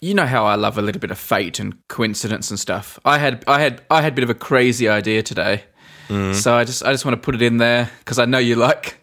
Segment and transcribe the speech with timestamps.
[0.00, 2.98] you know how I love a little bit of fate and coincidence and stuff.
[3.04, 5.64] I had I had I had a bit of a crazy idea today.
[6.08, 6.34] Mm.
[6.34, 8.56] So I just I just want to put it in there because I know you
[8.56, 8.98] like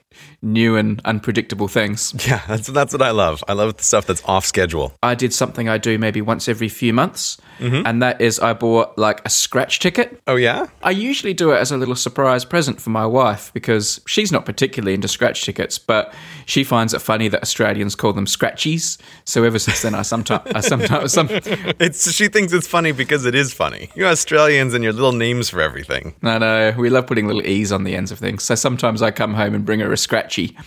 [0.46, 2.14] new and unpredictable things.
[2.26, 3.44] Yeah, that's that's what I love.
[3.48, 4.96] I love the stuff that's off schedule.
[5.04, 7.86] I did something I do maybe once every few months, mm-hmm.
[7.86, 10.20] and that is I bought like a scratch ticket.
[10.26, 10.66] Oh yeah?
[10.82, 14.44] I usually do it as a little surprise present for my wife because she's not
[14.44, 16.16] particularly into scratch tickets, but
[16.48, 18.98] she finds it funny that Australians call them scratchies.
[19.24, 21.28] So ever since then, I sometimes, I sometimes, some,
[21.80, 23.90] It's she thinks it's funny because it is funny.
[23.96, 26.16] You Australians and your little names for everything.
[26.24, 28.44] I know we love putting little e's on the ends of things.
[28.44, 29.98] So sometimes I come home and bring her a
[30.36, 30.58] scratchy.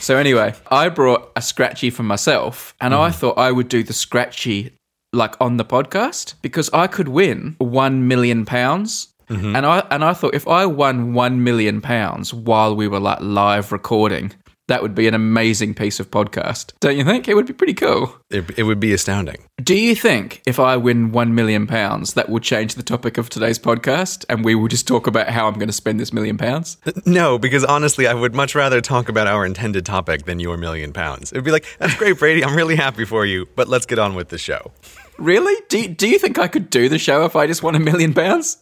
[0.00, 3.14] So anyway, I brought a scratchy for myself, and I mm.
[3.14, 4.72] thought I would do the scratchy
[5.12, 9.08] like on the podcast because I could win one million pounds.
[9.28, 9.56] Mm-hmm.
[9.56, 13.20] And I and I thought if I won one million pounds while we were like
[13.20, 14.32] live recording,
[14.68, 16.72] that would be an amazing piece of podcast.
[16.80, 17.28] Don't you think?
[17.28, 18.16] It would be pretty cool.
[18.30, 19.44] It, it would be astounding.
[19.62, 23.28] Do you think if I win one million pounds, that will change the topic of
[23.28, 26.38] today's podcast, and we will just talk about how I'm going to spend this million
[26.38, 26.76] pounds?
[27.04, 30.92] No, because honestly, I would much rather talk about our intended topic than your million
[30.92, 31.32] pounds.
[31.32, 32.44] It'd be like, that's great, Brady.
[32.44, 34.72] I'm really happy for you, but let's get on with the show.
[35.18, 35.54] Really?
[35.68, 37.80] Do you, do you think I could do the show if I just won a
[37.80, 38.58] million pounds?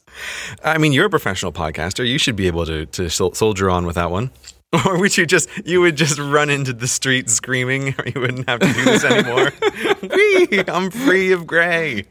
[0.64, 2.06] I mean, you're a professional podcaster.
[2.06, 4.30] You should be able to, to sol- soldier on with that one.
[4.86, 8.48] Or would you just you would just run into the street screaming, or you wouldn't
[8.48, 9.52] have to do this anymore?
[10.02, 12.04] Wee, I'm free of Grey.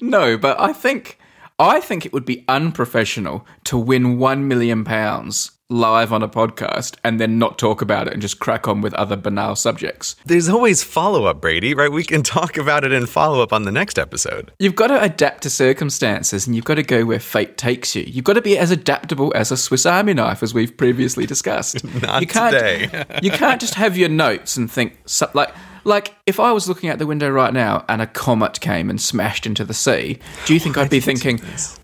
[0.00, 1.18] No, but I think
[1.58, 6.96] I think it would be unprofessional to win one million pounds live on a podcast
[7.02, 10.14] and then not talk about it and just crack on with other banal subjects.
[10.26, 11.74] There's always follow up, Brady.
[11.74, 11.90] Right?
[11.90, 14.52] We can talk about it and follow up on the next episode.
[14.58, 18.04] You've got to adapt to circumstances and you've got to go where fate takes you.
[18.06, 21.82] You've got to be as adaptable as a Swiss Army knife, as we've previously discussed.
[22.02, 23.04] Not you can't, today.
[23.22, 24.98] you can't just have your notes and think,
[25.32, 25.54] like,
[25.84, 29.00] like if I was looking out the window right now and a comet came and
[29.00, 31.40] smashed into the sea, do you think I'd be thinking,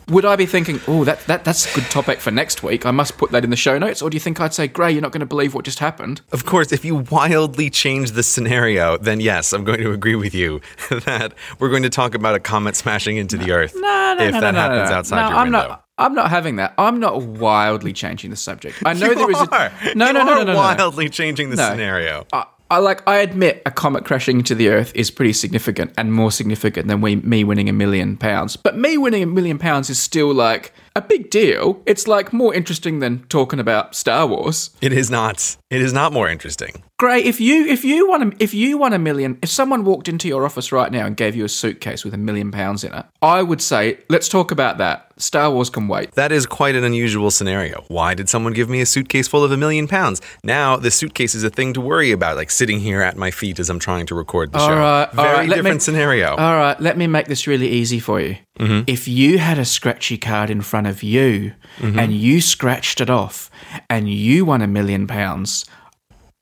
[0.09, 2.87] would I be thinking, oh, that, that that's a good topic for next week?
[2.87, 4.03] I must put that in the show notes.
[4.03, 6.21] Or do you think I'd say, Grey, you're not going to believe what just happened?
[6.33, 10.35] Of course, if you wildly change the scenario, then yes, I'm going to agree with
[10.35, 14.25] you that we're going to talk about a comet smashing into the Earth No, no,
[14.25, 14.97] if no, that no, no, happens no.
[14.97, 15.69] outside no, your I'm window.
[15.69, 16.73] Not, I'm not having that.
[16.79, 18.79] I'm not wildly changing the subject.
[18.87, 20.57] I know you there is a no, You no, no, no, no, no.
[20.57, 21.69] wildly changing the No.
[21.71, 22.27] scenario.
[22.33, 23.03] I, I like.
[23.07, 27.01] I admit a comet crashing into the Earth is pretty significant and more significant than
[27.01, 28.55] we, me winning a million pounds.
[28.57, 31.83] But me winning a million pounds is still like a big deal.
[31.87, 34.71] It's like more interesting than talking about Star Wars.
[34.81, 35.57] It is not.
[35.71, 36.83] It is not more interesting.
[36.99, 37.25] Great.
[37.25, 40.29] If you if you won a, if you won a million, if someone walked into
[40.29, 43.07] your office right now and gave you a suitcase with a million pounds in it,
[43.23, 45.07] I would say let's talk about that.
[45.17, 46.13] Star Wars can wait.
[46.13, 47.85] That is quite an unusual scenario.
[47.89, 50.21] Why did someone give me a suitcase full of a million pounds?
[50.43, 53.59] Now the suitcase is a thing to worry about, like sitting here at my feet
[53.59, 54.65] as I'm trying to record the show.
[54.65, 56.31] All right, all Very right, let me- scenario.
[56.31, 58.37] All right, let me make this really easy for you.
[58.59, 58.85] Mm-hmm.
[58.87, 61.99] If you had a scratchy card in front of you Mm-hmm.
[61.99, 63.51] and you scratched it off
[63.89, 65.65] and you won a million pounds,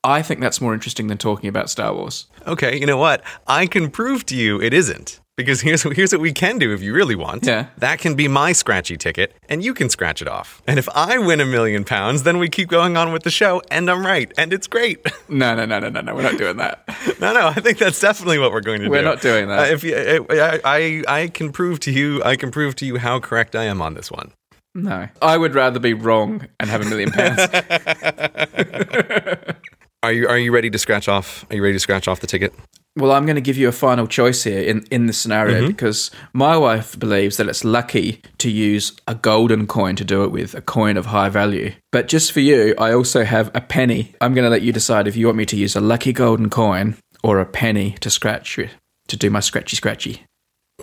[0.03, 2.27] I think that's more interesting than talking about Star Wars.
[2.47, 3.23] okay, you know what?
[3.47, 5.21] I can prove to you it isn't.
[5.39, 7.47] Because here's here's what we can do if you really want.
[7.47, 7.67] Yeah.
[7.77, 10.61] That can be my scratchy ticket, and you can scratch it off.
[10.67, 13.63] And if I win a million pounds, then we keep going on with the show,
[13.71, 15.07] and I'm right, and it's great.
[15.31, 16.15] No, no, no, no, no, no.
[16.15, 16.85] We're not doing that.
[17.21, 18.91] no, no, I think that's definitely what we're going to do.
[18.91, 19.59] We're not doing that.
[19.59, 19.95] Uh, if you,
[20.31, 23.65] I, I, I can prove to you, I can prove to you how correct I
[23.65, 24.33] am on this one.
[24.75, 27.41] No, I would rather be wrong and have a million pounds.
[30.03, 31.45] Are you are you ready to scratch off?
[31.51, 32.55] Are you ready to scratch off the ticket?
[32.99, 35.69] Well, I'm going to give you a final choice here in, in this scenario mm-hmm.
[35.69, 40.33] because my wife believes that it's lucky to use a golden coin to do it
[40.33, 41.73] with, a coin of high value.
[41.93, 44.17] But just for you, I also have a penny.
[44.21, 46.51] I'm going to let you decide if you want me to use a lucky golden
[46.51, 48.73] coin or a penny to scratch with,
[49.07, 50.25] to do my scratchy scratchy.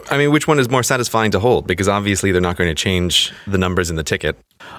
[0.09, 1.67] I mean, which one is more satisfying to hold?
[1.67, 4.37] Because obviously they're not going to change the numbers in the ticket.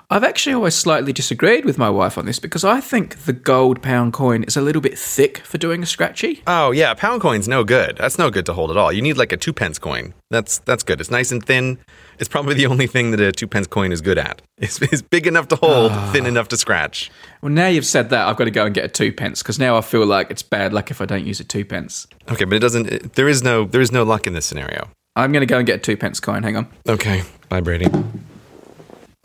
[0.09, 3.83] I've actually always slightly disagreed with my wife on this because I think the gold
[3.83, 6.43] pound coin is a little bit thick for doing a scratchy.
[6.47, 7.97] Oh yeah, pound coin's no good.
[7.97, 8.93] That's no good to hold at all.
[8.93, 10.15] You need like a two pence coin.
[10.31, 11.01] That's that's good.
[11.01, 11.79] It's nice and thin.
[12.19, 14.43] It's probably the only thing that a two pence coin is good at.
[14.59, 16.11] It's, it's big enough to hold, ah.
[16.15, 17.11] thin enough to scratch.
[17.43, 19.59] Well, now you've said that, I've got to go and get a two pence because
[19.59, 22.07] now I feel like it's bad luck if I don't use a two pence.
[22.31, 22.87] Okay, but it doesn't.
[22.87, 24.89] It, there is no there is no luck in this scenario.
[25.15, 26.43] I'm going to go and get a two pence coin.
[26.43, 26.69] Hang on.
[26.89, 27.89] Okay, bye Brady.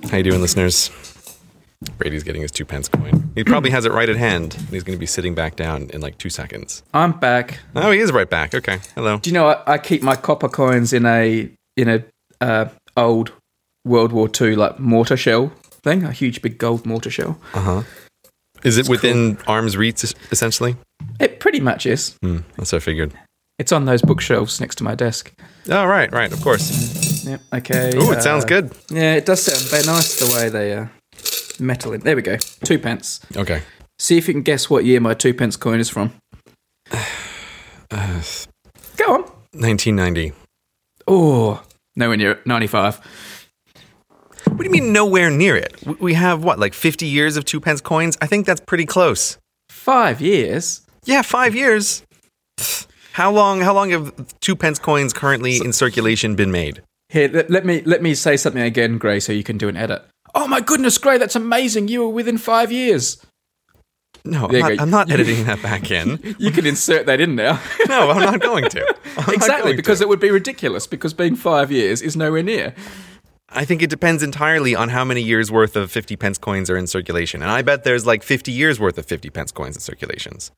[0.09, 0.89] How you doing, listeners?
[1.97, 3.31] Brady's getting his two pence coin.
[3.35, 5.89] He probably has it right at hand, and he's going to be sitting back down
[5.91, 6.83] in like two seconds.
[6.93, 7.59] I'm back.
[7.75, 8.53] Oh, he is right back.
[8.53, 9.17] Okay, hello.
[9.17, 12.03] Do you know I, I keep my copper coins in a in a
[12.39, 13.31] uh, old
[13.85, 15.51] World War II like mortar shell
[15.83, 17.39] thing, a huge big gold mortar shell.
[17.53, 17.83] Uh huh.
[18.63, 20.75] Is it within arm's reach, essentially?
[21.19, 22.15] It pretty much is.
[22.21, 23.13] Hmm, that's what I figured.
[23.57, 25.31] It's on those bookshelves next to my desk.
[25.69, 27.00] Oh, right, right, of course.
[27.23, 27.41] Yep.
[27.53, 27.91] Okay.
[27.95, 28.71] Oh, it sounds uh, good.
[28.89, 30.87] Yeah, it does sound very nice the way they uh,
[31.59, 32.03] metal it.
[32.03, 32.37] There we go.
[32.37, 33.19] Two pence.
[33.35, 33.61] Okay.
[33.99, 36.13] See if you can guess what year my two pence coin is from.
[36.91, 36.97] Go
[39.07, 39.21] on.
[39.53, 40.33] 1990.
[41.07, 41.63] Oh,
[41.95, 42.47] nowhere near it.
[42.47, 42.99] 95.
[44.45, 45.75] What do you mean nowhere near it?
[45.99, 48.17] We have what, like 50 years of two pence coins?
[48.21, 49.37] I think that's pretty close.
[49.69, 50.81] Five years?
[51.05, 52.03] Yeah, five years.
[53.13, 53.61] How long?
[53.61, 56.81] How long have two pence coins currently in circulation been made?
[57.11, 59.75] Here, let, let me let me say something again, Grey, so you can do an
[59.75, 60.01] edit.
[60.33, 61.89] Oh my goodness, Grey, that's amazing.
[61.89, 63.17] You were within five years.
[64.23, 64.79] No, I'm not.
[64.79, 66.35] I'm not editing that back in.
[66.39, 67.59] You can insert that in now.
[67.89, 68.95] No, I'm not going to.
[69.17, 70.05] I'm exactly, going because to.
[70.05, 72.73] it would be ridiculous, because being five years is nowhere near.
[73.53, 76.77] I think it depends entirely on how many years worth of 50 pence coins are
[76.77, 77.41] in circulation.
[77.41, 80.51] And I bet there's like 50 years worth of 50 pence coins in circulations.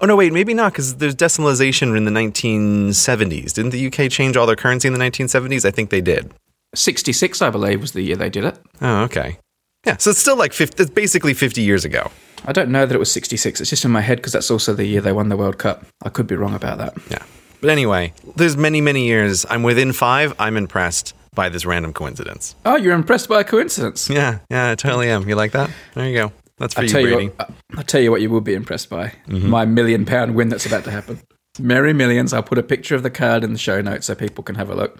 [0.00, 3.52] Oh, no, wait, maybe not, because there's decimalization in the 1970s.
[3.52, 5.64] Didn't the UK change all their currency in the 1970s?
[5.64, 6.32] I think they did.
[6.76, 8.58] 66, I believe, was the year they did it.
[8.80, 9.38] Oh, okay.
[9.84, 12.10] Yeah, so it's still like 50, it's basically 50 years ago.
[12.44, 13.60] I don't know that it was 66.
[13.60, 15.84] It's just in my head because that's also the year they won the World Cup.
[16.02, 16.94] I could be wrong about that.
[17.10, 17.24] Yeah.
[17.60, 19.46] But anyway, there's many, many years.
[19.48, 20.34] I'm within five.
[20.38, 22.56] I'm impressed by this random coincidence.
[22.64, 24.10] Oh, you're impressed by a coincidence.
[24.10, 25.28] Yeah, yeah, I totally am.
[25.28, 25.70] You like that?
[25.94, 26.32] There you go.
[26.58, 27.28] That's for I'll you, tell you, Brady.
[27.36, 29.12] what, I'll tell you what you will be impressed by.
[29.28, 31.20] My million pound win that's about to happen.
[31.60, 32.32] Merry Millions.
[32.32, 34.68] I'll put a picture of the card in the show notes so people can have
[34.70, 34.98] a look.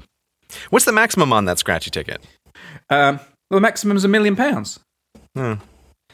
[0.71, 2.23] What's the maximum on that scratchy ticket?
[2.89, 3.17] Um,
[3.51, 4.79] well, the maximum is a million pounds.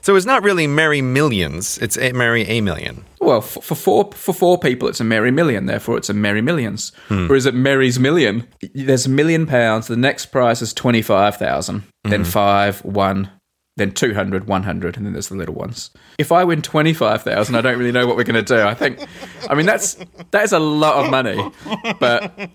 [0.03, 1.79] So it's not really Merry Millions.
[1.79, 3.05] It's a Merry A Million.
[3.21, 5.67] Well, for, for four for four people, it's a merry million.
[5.67, 6.91] Therefore, it's a merry millions.
[7.09, 7.33] Hmm.
[7.33, 9.87] is it Mary's million, there's a million pounds.
[9.87, 11.85] The next prize is twenty five thousand.
[12.03, 12.31] Then Hmm.
[12.31, 13.31] five, one,
[13.77, 15.91] then 200, 100, and then there's the little ones.
[16.19, 18.61] If I win twenty five thousand, I don't really know what we're going to do.
[18.61, 19.01] I think,
[19.49, 19.97] I mean, that's
[20.31, 21.51] that is a lot of money,
[21.99, 22.37] but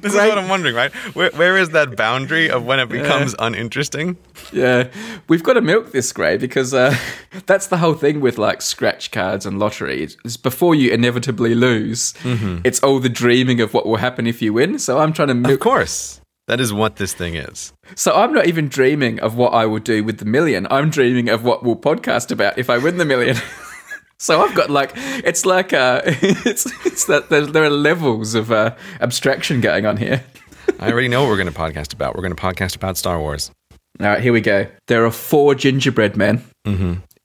[0.00, 0.04] Great.
[0.04, 0.92] is what I'm wondering, right?
[1.14, 4.16] Where, where is that boundary of when it becomes uninteresting?
[4.52, 4.88] Yeah,
[5.28, 6.96] we've got to milk this, Grey, because uh,
[7.46, 10.02] that's the whole thing with like scratch cards and lottery.
[10.02, 12.14] It's- It's before you inevitably lose.
[12.64, 14.78] It's all the dreaming of what will happen if you win.
[14.78, 15.54] So I'm trying to milk.
[15.54, 16.20] Of course.
[16.46, 17.72] That is what this thing is.
[17.96, 20.66] So I'm not even dreaming of what I will do with the million.
[20.70, 23.36] I'm dreaming of what we'll podcast about if I win the million.
[24.18, 28.52] so I've got like it's like uh, it's it's that there, there are levels of
[28.52, 30.22] uh, abstraction going on here.
[30.80, 32.14] I already know what we're going to podcast about.
[32.14, 33.50] We're going to podcast about Star Wars.
[33.98, 34.66] All right, here we go.
[34.86, 36.44] There are four gingerbread men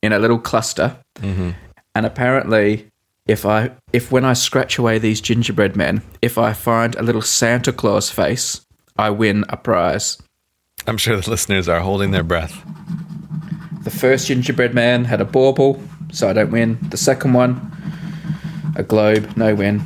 [0.01, 2.87] in a little cluster, and apparently,
[3.27, 7.21] if I if when I scratch away these gingerbread men, if I find a little
[7.21, 8.61] Santa Claus face,
[9.01, 10.21] I win a prize.
[10.85, 12.63] I'm sure the listeners are holding their breath.
[13.83, 15.81] The first gingerbread man had a bauble,
[16.11, 16.77] so I don't win.
[16.89, 17.71] The second one,
[18.75, 19.81] a globe, no win.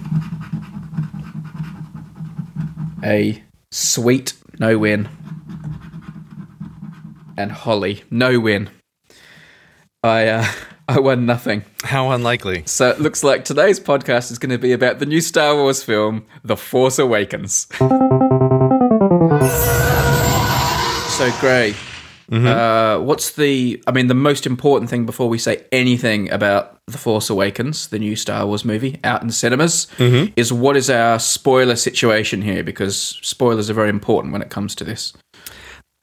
[3.06, 3.42] A
[3.72, 5.08] sweet, no win.
[7.38, 8.70] And holly, no win.
[10.04, 10.46] I uh,
[10.90, 11.64] I won nothing.
[11.84, 12.64] How unlikely.
[12.66, 15.84] So it looks like today's podcast is going to be about the new Star Wars
[15.84, 17.68] film, The Force Awakens.
[21.26, 21.74] So, Grey,
[22.30, 22.46] mm-hmm.
[22.46, 23.82] uh, what's the?
[23.88, 27.98] I mean, the most important thing before we say anything about The Force Awakens, the
[27.98, 30.32] new Star Wars movie out in cinemas, mm-hmm.
[30.36, 32.64] is what is our spoiler situation here?
[32.64, 35.14] Because spoilers are very important when it comes to this.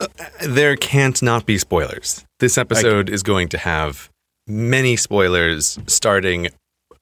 [0.01, 0.09] Uh,
[0.41, 2.25] there can't not be spoilers.
[2.41, 4.11] This episode is going to have
[4.49, 6.49] many spoilers starting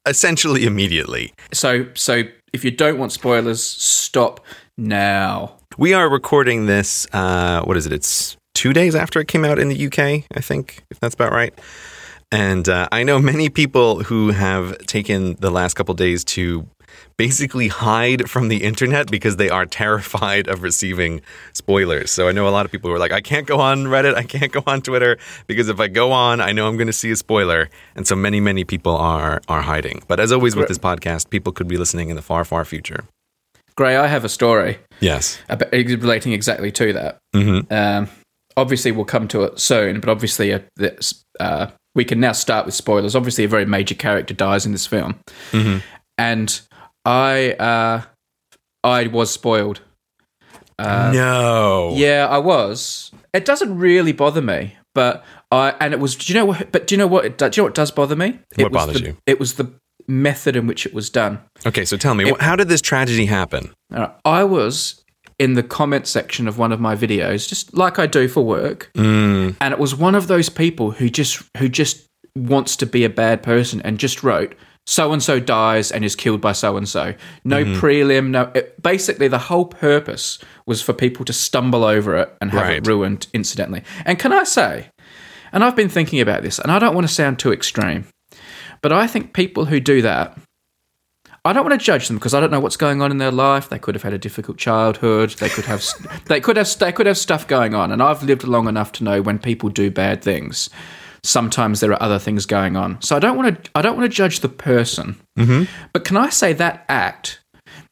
[0.05, 1.33] essentially immediately.
[1.55, 4.45] So, so if you don't want spoilers, stop
[4.77, 5.57] now.
[5.79, 7.93] We are recording this, uh, what is it?
[7.93, 11.33] It's two days after it came out in the UK, I think, if that's about
[11.33, 11.59] right.
[12.33, 16.67] And uh, I know many people who have taken the last couple days to
[17.17, 21.23] basically hide from the internet because they are terrified of receiving
[21.53, 22.11] spoilers.
[22.11, 24.15] So I know a lot of people who are like, I can't go on Reddit,
[24.17, 26.93] I can't go on Twitter because if I go on, I know I'm going to
[26.93, 27.71] see a spoiler.
[27.95, 30.03] And so many, many people are are hiding.
[30.09, 33.05] But as always with this podcast, people could be listening in the far, far future.
[33.81, 34.77] Grey, I have a story.
[35.01, 35.39] Yes.
[35.49, 37.17] about, relating exactly to that.
[37.35, 37.73] Mm-hmm.
[37.73, 38.11] Um,
[38.55, 42.67] obviously, we'll come to it soon, but obviously, uh, this, uh, we can now start
[42.67, 43.17] with spoilers.
[43.17, 45.19] Obviously, a very major character dies in this film,
[45.53, 45.79] Mm-hmm.
[46.19, 46.61] and
[47.07, 48.03] I, uh,
[48.85, 49.81] I was spoiled.
[50.79, 51.95] Uh, no.
[51.97, 53.11] Yeah, I was.
[53.33, 56.17] It doesn't really bother me, but I and it was.
[56.17, 56.71] Do you know what?
[56.71, 57.25] But do you know what?
[57.25, 58.41] It, do you know what does bother me?
[58.59, 59.17] It What was bothers the- you?
[59.27, 59.73] It was the
[60.11, 61.38] method in which it was done.
[61.64, 63.73] Okay, so tell me, wh- how did this tragedy happen?
[63.90, 64.11] Right.
[64.25, 65.02] I was
[65.38, 68.90] in the comment section of one of my videos, just like I do for work,
[68.95, 73.05] Mm, and it was one of those people who just who just wants to be
[73.05, 74.55] a bad person and just wrote
[74.87, 77.14] so and so dies and is killed by so and so.
[77.45, 78.50] No prelim, no.
[78.55, 82.76] It, basically, the whole purpose was for people to stumble over it and have Right.
[82.79, 83.83] it ruined incidentally.
[84.05, 84.88] And can I say,
[85.52, 88.07] and I've been thinking about this, and I don't want to sound too extreme,
[88.83, 90.39] but I think people who do that,
[91.45, 93.31] I don't want to judge them because I don't know what's going on in their
[93.31, 93.69] life.
[93.69, 95.31] They could have had a difficult childhood.
[95.31, 95.85] They could have,
[96.27, 97.93] they could have, they could have stuff going on.
[97.93, 100.69] And I've lived long enough to know when people do bad things,
[101.25, 103.01] sometimes there are other things going on.
[103.01, 105.19] So I don't want to, I don't want to judge the person.
[105.39, 105.65] Mm-hmm.
[105.93, 107.41] But can I say that act,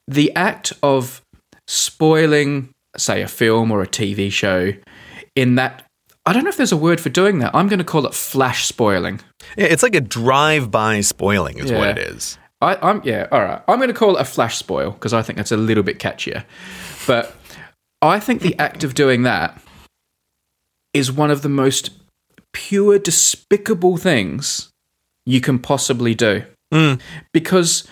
[0.06, 1.22] the act of
[1.66, 4.72] spoiling, say, a film or a TV show,
[5.34, 5.84] in that.
[6.28, 7.54] I don't know if there's a word for doing that.
[7.54, 9.20] I'm going to call it flash spoiling.
[9.56, 12.36] Yeah, it's like a drive-by spoiling, is what it is.
[12.60, 13.62] I, I'm yeah, all right.
[13.66, 15.98] I'm going to call it a flash spoil because I think that's a little bit
[15.98, 16.44] catchier.
[17.06, 17.34] But
[18.02, 19.58] I think the act of doing that
[20.92, 21.92] is one of the most
[22.52, 24.68] pure, despicable things
[25.24, 26.94] you can possibly do hmm.
[27.32, 27.88] because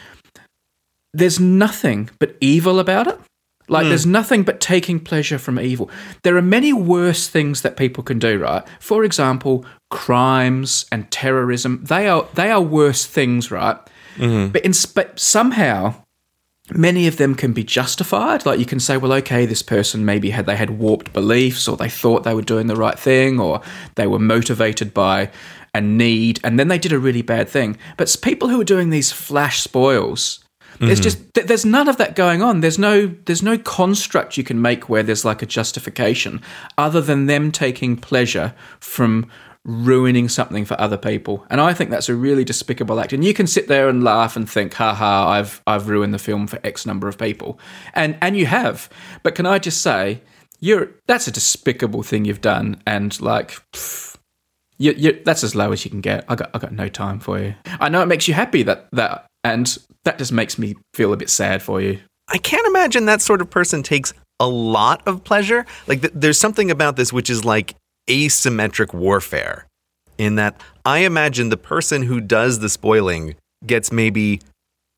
[1.14, 3.18] there's nothing but evil about it.
[3.68, 3.88] Like, hmm.
[3.90, 5.90] there's nothing but taking pleasure from evil.
[6.22, 8.62] There are many worse things that people can do, right?
[8.80, 11.84] For example, crimes and terrorism.
[11.84, 13.78] They are they are worse things, right?
[14.16, 14.52] Mm-hmm.
[14.52, 15.94] But, in, but somehow,
[16.70, 18.46] many of them can be justified.
[18.46, 21.76] Like you can say, well, okay, this person maybe had they had warped beliefs, or
[21.76, 23.60] they thought they were doing the right thing, or
[23.96, 25.30] they were motivated by
[25.74, 27.76] a need, and then they did a really bad thing.
[27.96, 30.42] But people who are doing these flash spoils,
[30.78, 31.02] there's mm-hmm.
[31.02, 32.60] just th- there's none of that going on.
[32.60, 36.40] There's no there's no construct you can make where there's like a justification
[36.76, 39.30] other than them taking pleasure from
[39.64, 41.44] ruining something for other people.
[41.50, 43.12] And I think that's a really despicable act.
[43.12, 46.46] And you can sit there and laugh and think, haha, I've I've ruined the film
[46.46, 47.58] for X number of people.
[47.94, 48.88] And and you have.
[49.22, 50.22] But can I just say,
[50.60, 54.16] you're that's a despicable thing you've done and like pff,
[54.78, 56.24] you, you, that's as low as you can get.
[56.28, 57.54] I got, I got no time for you.
[57.80, 61.16] I know it makes you happy that that, and that just makes me feel a
[61.16, 62.00] bit sad for you.
[62.28, 65.66] I can't imagine that sort of person takes a lot of pleasure.
[65.86, 67.74] Like, th- there's something about this which is like
[68.08, 69.66] asymmetric warfare,
[70.18, 74.40] in that I imagine the person who does the spoiling gets maybe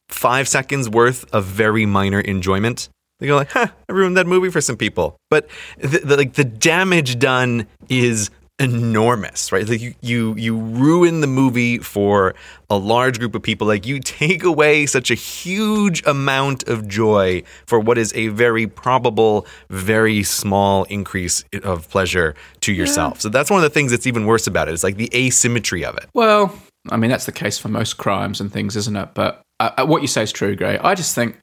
[0.09, 2.89] five seconds worth of very minor enjoyment.
[3.21, 5.49] They go like, "Huh, I ruined that movie for some people," but
[5.79, 9.69] the, the, like the damage done is enormous, right?
[9.69, 12.35] Like you, you you ruin the movie for
[12.69, 13.67] a large group of people.
[13.67, 18.67] Like you take away such a huge amount of joy for what is a very
[18.67, 23.21] probable, very small increase of pleasure to yourself.
[23.21, 24.75] So that's one of the things that's even worse about it.
[24.75, 26.07] It's like the asymmetry of it.
[26.15, 26.53] Well,
[26.91, 29.11] I mean that's the case for most crimes and things, isn't it?
[29.15, 30.79] But uh, uh, what you say is true, Grey.
[30.79, 31.39] I just think.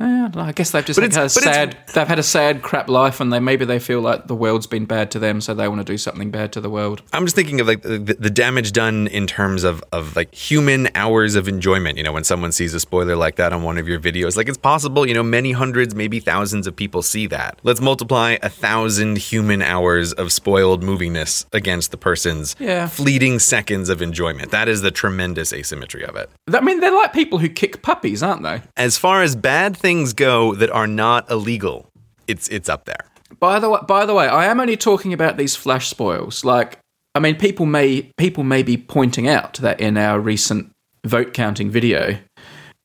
[0.00, 1.76] Eh, I don't know, I guess they've just But like, it's- had a sad.
[1.94, 4.84] They've had a sad, crap life, and they maybe they feel like the world's been
[4.86, 7.02] bad to them, so they want to do something bad to the world.
[7.12, 10.88] I'm just thinking of like the, the damage done in terms of, of like human
[10.94, 11.96] hours of enjoyment.
[11.98, 14.48] You know, when someone sees a spoiler like that on one of your videos, like
[14.48, 17.58] it's possible, you know, many hundreds, maybe thousands of people see that.
[17.62, 22.88] Let's multiply a thousand human hours of spoiled moviness against the person's Yeah.
[22.88, 24.50] fleeting seconds of enjoyment.
[24.50, 26.30] That is the tremendous asymmetry of it.
[26.52, 28.62] I mean, they're like people who kick puppies, aren't they?
[28.76, 31.90] As far as bad things go that are not illegal,
[32.26, 33.04] it's it's up there.
[33.38, 36.42] By the way, by the way, I am only talking about these flash spoils.
[36.42, 36.78] Like,
[37.14, 40.70] I mean, people may people may be pointing out that in our recent
[41.04, 42.16] vote counting video,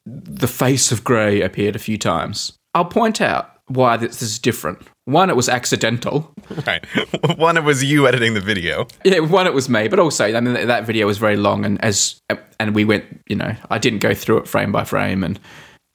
[0.06, 2.58] the face of Grey appeared a few times.
[2.76, 4.82] I'll point out why this is different.
[5.06, 6.34] One, it was accidental.
[6.66, 6.84] Right.
[7.38, 8.88] one it was you editing the video.
[9.06, 11.80] Yeah, one, it was me, but also, I mean, that video was very long, and
[11.84, 12.20] as
[12.60, 15.40] and we went, you know, I didn't go through it frame by frame, and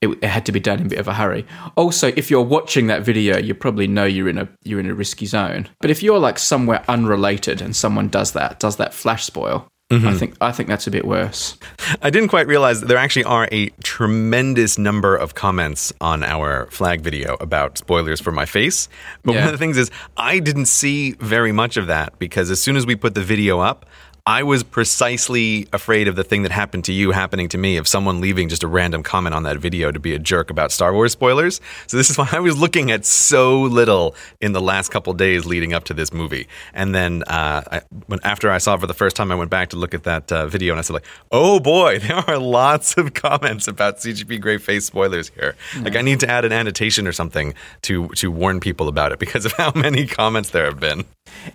[0.01, 1.47] it, it had to be done in a bit of a hurry.
[1.77, 4.95] Also, if you're watching that video, you probably know you're in a you're in a
[4.95, 5.69] risky zone.
[5.81, 9.95] But if you're like somewhere unrelated and someone does that, does that flash spoil, I
[9.97, 10.17] mm-hmm.
[10.17, 11.59] think I think that's a bit worse.
[12.01, 16.67] I didn't quite realize that there actually are a tremendous number of comments on our
[16.71, 18.89] flag video about spoilers for my face.
[19.25, 22.63] But one of the things is, I didn't see very much of that because as
[22.63, 23.85] soon as we put the video up,
[24.27, 27.87] I was precisely afraid of the thing that happened to you happening to me of
[27.87, 30.95] someone leaving just a random comment on that video to be a jerk about Star
[30.95, 31.61] Wars spoilers.
[31.89, 35.45] So this is why I was looking at so little in the last couple days
[35.45, 36.49] leading up to this movie.
[36.73, 39.51] And then uh, I, when after I saw it for the first time, I went
[39.51, 42.39] back to look at that uh, video and I said like, oh boy, there are
[42.39, 45.55] lots of comments about CGP Grey Face spoilers here.
[45.83, 47.53] Like I need to add an annotation or something
[47.83, 51.05] to to warn people about it because of how many comments there have been.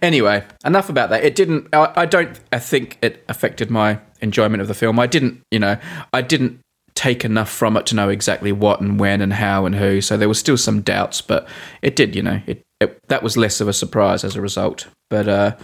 [0.01, 1.23] Anyway, enough about that.
[1.23, 1.67] It didn't.
[1.73, 2.39] I, I don't.
[2.51, 4.99] I think it affected my enjoyment of the film.
[4.99, 5.41] I didn't.
[5.51, 5.77] You know,
[6.13, 6.59] I didn't
[6.95, 10.01] take enough from it to know exactly what and when and how and who.
[10.01, 11.47] So there was still some doubts, but
[11.81, 12.15] it did.
[12.15, 14.87] You know, it, it that was less of a surprise as a result.
[15.09, 15.55] But uh,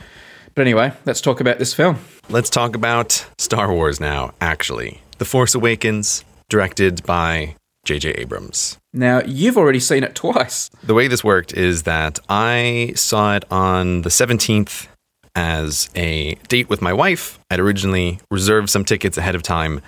[0.56, 2.00] but anyway, let's talk about this film.
[2.30, 5.02] Let's talk about Star Wars now, actually.
[5.18, 8.12] The Force Awakens, directed by J.J.
[8.12, 8.78] Abrams.
[8.94, 10.70] Now, you've already seen it twice.
[10.84, 14.88] The way this worked is that I saw it on the 17th
[15.36, 17.40] as a date with my wife.
[17.52, 19.82] I'd originally reserved some tickets ahead of time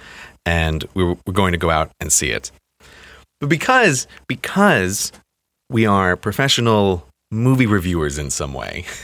[0.46, 2.52] and we were, we're going to go out and see it.
[3.40, 5.12] But because because
[5.70, 8.86] we are professional movie reviewers in some way.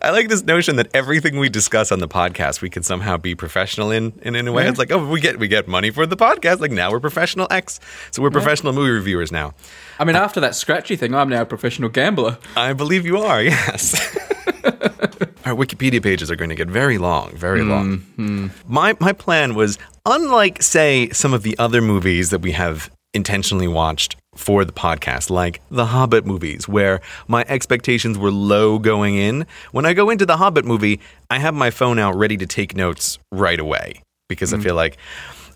[0.00, 3.34] I like this notion that everything we discuss on the podcast we can somehow be
[3.34, 4.68] professional in, and in a way Yeah.
[4.70, 6.60] it's like, oh, we get we get money for the podcast.
[6.60, 7.80] Like now we're professional X,
[8.12, 9.54] so we're professional movie reviewers now.
[9.98, 12.38] I mean, uh, after that scratchy thing, I'm now a professional gambler.
[12.56, 13.42] I believe you are.
[13.48, 14.16] Yes.
[15.44, 17.98] Our Wikipedia pages are going to get very long, very long.
[18.18, 18.48] Mm-hmm.
[18.66, 23.68] My my plan was unlike say some of the other movies that we have intentionally
[23.68, 29.46] watched for the podcast, like the Hobbit movies, where my expectations were low going in.
[29.72, 31.00] When I go into the Hobbit movie,
[31.30, 34.62] I have my phone out ready to take notes right away because I mm.
[34.62, 34.98] feel like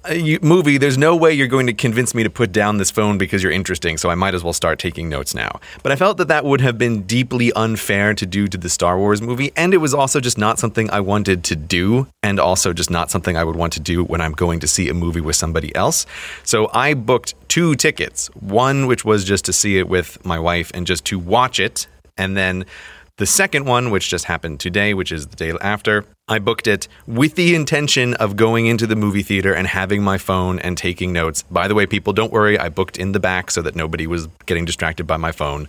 [0.09, 2.91] Uh, you, movie, there's no way you're going to convince me to put down this
[2.91, 5.61] phone because you're interesting, so I might as well start taking notes now.
[5.85, 8.99] But I felt that that would have been deeply unfair to do to the Star
[8.99, 12.73] Wars movie, and it was also just not something I wanted to do, and also
[12.73, 15.21] just not something I would want to do when I'm going to see a movie
[15.21, 16.05] with somebody else.
[16.43, 20.73] So I booked two tickets one, which was just to see it with my wife
[20.75, 21.87] and just to watch it,
[22.19, 22.65] and then
[23.19, 26.89] the second one, which just happened today, which is the day after, I booked it
[27.07, 31.13] with the intention of going into the movie theater and having my phone and taking
[31.13, 31.43] notes.
[31.43, 32.59] By the way, people, don't worry.
[32.59, 35.69] I booked in the back so that nobody was getting distracted by my phone.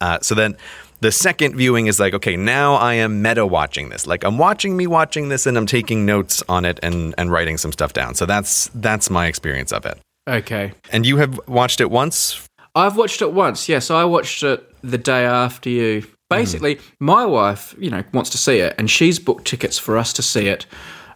[0.00, 0.56] Uh, so then
[1.00, 4.06] the second viewing is like, okay, now I am meta watching this.
[4.06, 7.56] Like I'm watching me watching this and I'm taking notes on it and, and writing
[7.56, 8.14] some stuff down.
[8.14, 9.98] So that's that's my experience of it.
[10.28, 10.72] Okay.
[10.92, 12.46] And you have watched it once?
[12.74, 13.68] I've watched it once.
[13.68, 16.04] Yes, I watched it the day after you.
[16.30, 20.12] Basically, my wife, you know, wants to see it, and she's booked tickets for us
[20.14, 20.64] to see it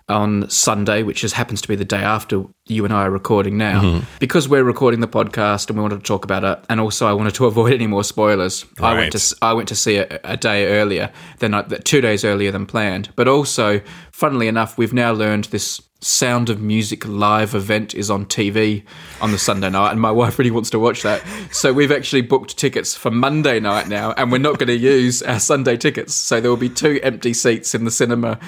[0.09, 3.57] on Sunday, which just happens to be the day after you and I are recording
[3.57, 4.05] now, mm-hmm.
[4.19, 7.13] because we're recording the podcast and we wanted to talk about it, and also I
[7.13, 8.65] wanted to avoid any more spoilers.
[8.81, 12.25] I went to I went to see it a day earlier than I, two days
[12.25, 13.81] earlier than planned, but also,
[14.13, 18.85] funnily enough, we've now learned this Sound of Music live event is on TV
[19.23, 21.23] on the Sunday night, and my wife really wants to watch that.
[21.51, 25.23] So we've actually booked tickets for Monday night now, and we're not going to use
[25.23, 26.15] our Sunday tickets.
[26.15, 28.39] So there will be two empty seats in the cinema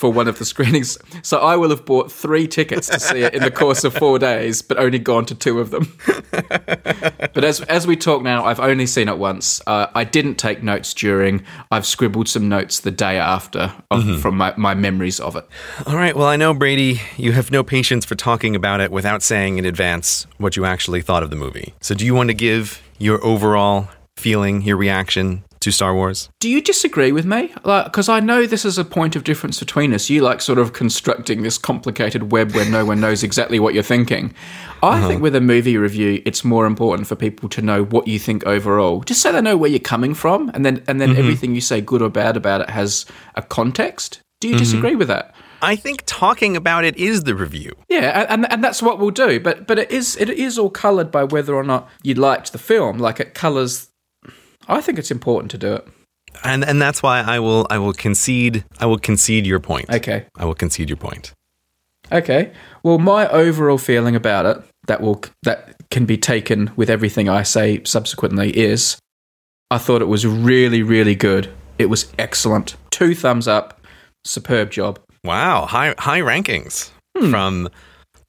[0.00, 0.96] for one of the screenings.
[1.22, 4.18] So I will have bought three tickets to see it in the course of four
[4.18, 5.96] days, but only gone to two of them.
[7.32, 9.60] But as as we talk now, I've only seen it once.
[9.66, 11.44] Uh, I didn't take notes during.
[11.70, 15.46] I've scribbled some notes the day after of, from my, my memories of it.
[15.86, 16.16] All right.
[16.16, 19.64] Well, I know, Brady, you have no patience for talking about it without saying in
[19.64, 21.72] advance what you actually thought of the movie.
[21.80, 26.30] So, do you want to give your overall feeling, your reaction to Star Wars?
[26.40, 27.52] Do you disagree with me?
[27.64, 30.08] Like, because I know this is a point of difference between us.
[30.08, 33.82] You like sort of constructing this complicated web where no one knows exactly what you're
[33.82, 34.34] thinking.
[34.82, 35.08] I uh-huh.
[35.08, 38.46] think with a movie review, it's more important for people to know what you think
[38.46, 41.18] overall, just so they know where you're coming from, and then and then mm-hmm.
[41.18, 44.22] everything you say, good or bad about it, has a context.
[44.40, 44.64] Do you mm-hmm.
[44.64, 45.34] disagree with that?
[45.62, 47.74] I think talking about it is the review.
[47.88, 49.38] Yeah, and and that's what we'll do.
[49.38, 52.58] But but it is it is all coloured by whether or not you liked the
[52.58, 52.98] film.
[52.98, 53.89] Like it colours.
[54.70, 55.88] I think it's important to do it.
[56.44, 59.90] And and that's why I will I will concede I will concede your point.
[59.90, 60.26] Okay.
[60.36, 61.32] I will concede your point.
[62.12, 62.52] Okay.
[62.82, 67.42] Well, my overall feeling about it that will that can be taken with everything I
[67.42, 68.96] say subsequently is
[69.70, 71.52] I thought it was really really good.
[71.78, 72.76] It was excellent.
[72.90, 73.80] Two thumbs up.
[74.24, 75.00] Superb job.
[75.24, 77.30] Wow, high high rankings hmm.
[77.30, 77.68] from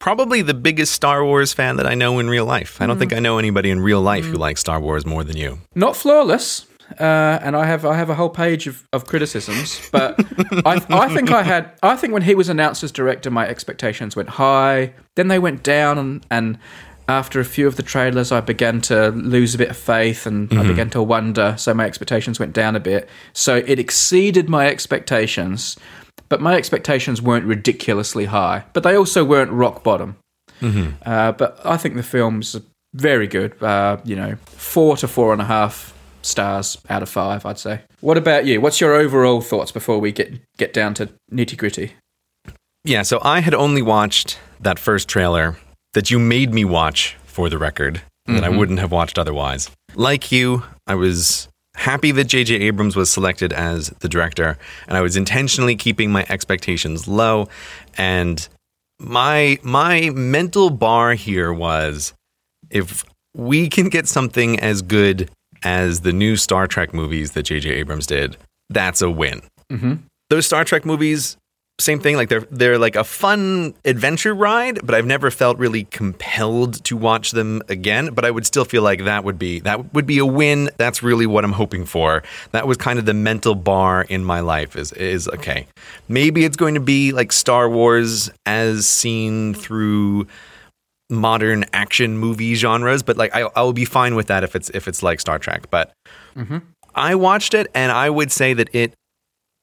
[0.02, 2.82] probably the biggest Star Wars fan that I know in real life.
[2.82, 3.18] I don't think mm.
[3.18, 4.40] I know anybody in real life who mm.
[4.40, 5.60] likes Star Wars more than you.
[5.76, 6.66] Not flawless.
[7.00, 10.20] Uh, and I have I have a whole page of, of criticisms, but
[10.66, 14.18] I, I think I had I think when he was announced as director, my expectations
[14.18, 14.94] went high.
[15.16, 16.58] Then they went down, and, and
[17.08, 20.52] after a few of the trailers, I began to lose a bit of faith, and
[20.52, 20.68] I mm-hmm.
[20.68, 21.56] began to wonder.
[21.58, 23.08] So my expectations went down a bit.
[23.32, 25.78] So it exceeded my expectations,
[26.32, 28.64] but my expectations weren't ridiculously high.
[28.72, 30.16] But they also weren't rock bottom.
[31.06, 32.56] Uh, but I think the film's
[32.94, 33.62] very good.
[33.62, 37.82] Uh, you know, four to four and a half stars out of five, I'd say.
[38.00, 38.62] What about you?
[38.62, 41.96] What's your overall thoughts before we get get down to nitty gritty?
[42.86, 45.58] Yeah, so I had only watched that first trailer
[45.94, 49.70] that you made me watch for the record that I wouldn't have watched otherwise.
[49.96, 51.50] Like you, I was
[51.82, 52.56] happy that J.J.
[52.56, 57.50] Abrams was selected as the director, and I was intentionally keeping my expectations low.
[57.98, 58.48] And
[59.00, 62.14] my my mental bar here was
[62.70, 63.04] if
[63.36, 65.32] we can get something as good
[65.64, 67.72] as the new Star Trek movies that J.J.
[67.72, 68.38] Abrams did,
[68.70, 69.42] that's a win.
[69.72, 69.94] Mm-hmm.
[70.30, 71.36] Those Star Trek movies
[71.82, 72.16] same thing.
[72.16, 76.96] Like they're they're like a fun adventure ride, but I've never felt really compelled to
[76.96, 78.14] watch them again.
[78.14, 80.70] But I would still feel like that would be that would be a win.
[80.78, 82.24] That's really what I'm hoping for.
[82.52, 84.76] That was kind of the mental bar in my life.
[84.76, 85.68] Is is okay.
[86.08, 90.28] Maybe it's going to be like Star Wars as seen through
[91.12, 94.70] modern action movie genres, but like I, I will be fine with that if it's
[94.70, 95.70] if it's like Star Trek.
[95.70, 95.94] But
[96.36, 96.60] mm-hmm.
[96.96, 98.94] I watched it and I would say that it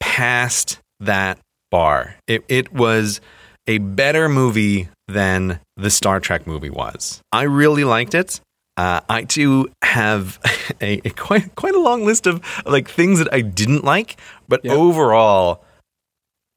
[0.00, 1.38] passed that
[1.70, 2.16] bar.
[2.26, 3.20] It it was
[3.66, 7.20] a better movie than the Star Trek movie was.
[7.32, 8.40] I really liked it.
[8.76, 10.38] Uh, I too have
[10.80, 14.60] a, a quite quite a long list of like things that I didn't like, but
[14.64, 14.72] Yeah.
[14.74, 15.64] overall,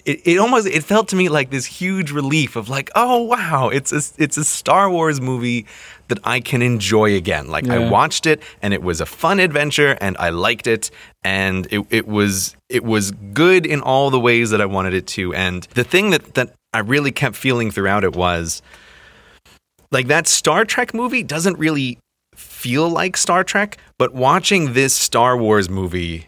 [0.06, 3.70] it, it almost it felt to me like this huge relief of like oh wow
[3.70, 5.66] it's a it's a Star Wars movie
[6.12, 7.48] that I can enjoy again.
[7.48, 10.92] Like I watched it and it was a fun adventure and I liked it.
[11.24, 15.08] And it, it was it was good in all the ways that I wanted it
[15.08, 15.34] to.
[15.34, 18.62] And the thing that that I really kept feeling throughout it was
[19.90, 21.98] like that Star Trek movie doesn't really
[22.36, 26.28] feel like Star Trek, but watching this Star Wars movie,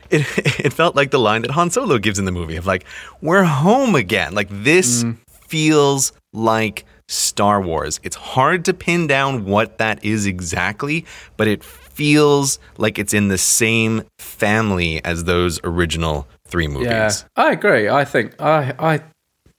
[0.10, 0.26] it,
[0.64, 2.84] it felt like the line that Han Solo gives in the movie of like,
[3.20, 5.18] "We're home again." Like this mm.
[5.48, 8.00] feels like Star Wars.
[8.02, 13.28] It's hard to pin down what that is exactly, but it feels like it's in
[13.28, 16.88] the same family as those original three movies.
[16.88, 17.88] Yeah, I agree.
[17.88, 19.00] I think I, I,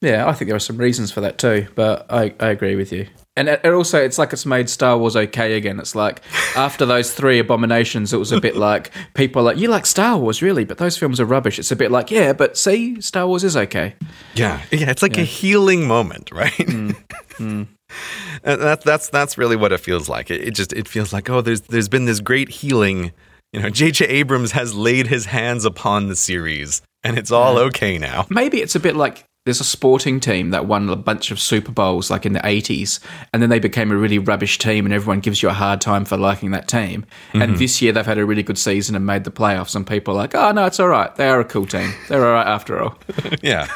[0.02, 1.68] yeah, I think there are some reasons for that too.
[1.76, 3.08] But I, I agree with you.
[3.40, 5.80] And it, it also, it's like it's made Star Wars okay again.
[5.80, 6.22] It's like
[6.58, 10.18] after those three abominations, it was a bit like people are like you like Star
[10.18, 11.58] Wars, really, but those films are rubbish.
[11.58, 13.96] It's a bit like yeah, but see, Star Wars is okay.
[14.36, 16.52] Yeah, yeah, it's like a healing moment, right?
[16.52, 16.96] Mm.
[17.40, 17.68] Mm.
[17.70, 17.96] Uh,
[18.44, 20.30] and that's that's that's really what it feels like.
[20.30, 23.14] It, it just it feels like oh, there's there's been this great healing.
[23.54, 24.06] You know, J.J.
[24.06, 28.28] Abrams has laid his hands upon the series, and it's all okay now.
[28.30, 31.72] Maybe it's a bit like there's a sporting team that won a bunch of Super
[31.72, 33.00] Bowls like in the 80s,
[33.34, 36.06] and then they became a really rubbish team, and everyone gives you a hard time
[36.06, 37.06] for liking that team.
[37.34, 40.14] And this year they've had a really good season and made the playoffs, and people
[40.14, 41.14] are like, oh, no, it's all right.
[41.16, 41.94] They are a cool team.
[42.10, 42.98] They're all right after all.
[43.42, 43.68] yeah,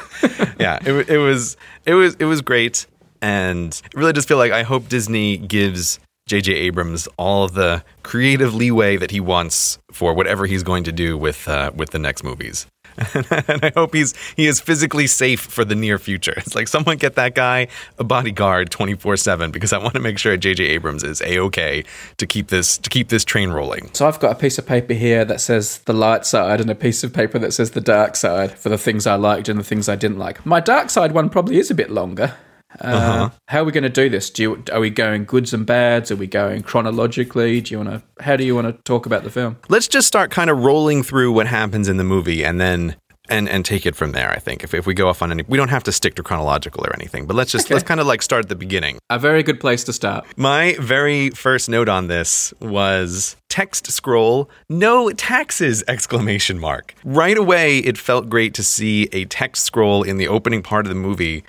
[0.60, 0.80] yeah.
[0.86, 2.86] It, it was it was it was great,
[3.21, 6.54] and I really just feel like I hope Disney gives J.J.
[6.54, 11.47] Abrams all the creative leeway that he wants for whatever he's going to do with
[11.47, 12.67] uh, with the next movies.
[13.47, 16.34] and I hope he's he is physically safe for the near future.
[16.38, 19.99] It's like someone get that guy a bodyguard twenty four seven because I want to
[19.99, 20.63] make sure J.J.
[20.65, 21.84] Abrams is a okay
[22.17, 23.89] to keep this to keep this train rolling.
[23.93, 26.75] So I've got a piece of paper here that says the light side and a
[26.75, 29.63] piece of paper that says the dark side for the things I liked and the
[29.63, 30.45] things I didn't like.
[30.45, 32.36] My dark side one probably is a bit longer.
[32.81, 34.29] Uh, How are we going to do this?
[34.29, 36.12] Do you, are we going goods and bads?
[36.12, 37.62] Are we going chronologically?
[37.62, 38.23] Do you want to?
[38.23, 39.57] How do you want to talk about the film?
[39.69, 42.95] let's just start kind of rolling through what happens in the movie and then
[43.29, 45.43] and and take it from there i think if, if we go off on any
[45.47, 48.05] we don't have to stick to chronological or anything but let's just let's kind of
[48.07, 50.25] like start at the beginning A very good place to start.
[50.38, 57.77] my very first note on this was text scroll no taxes exclamation mark right away
[57.79, 61.43] it felt great to see a text scroll in the opening part of the movie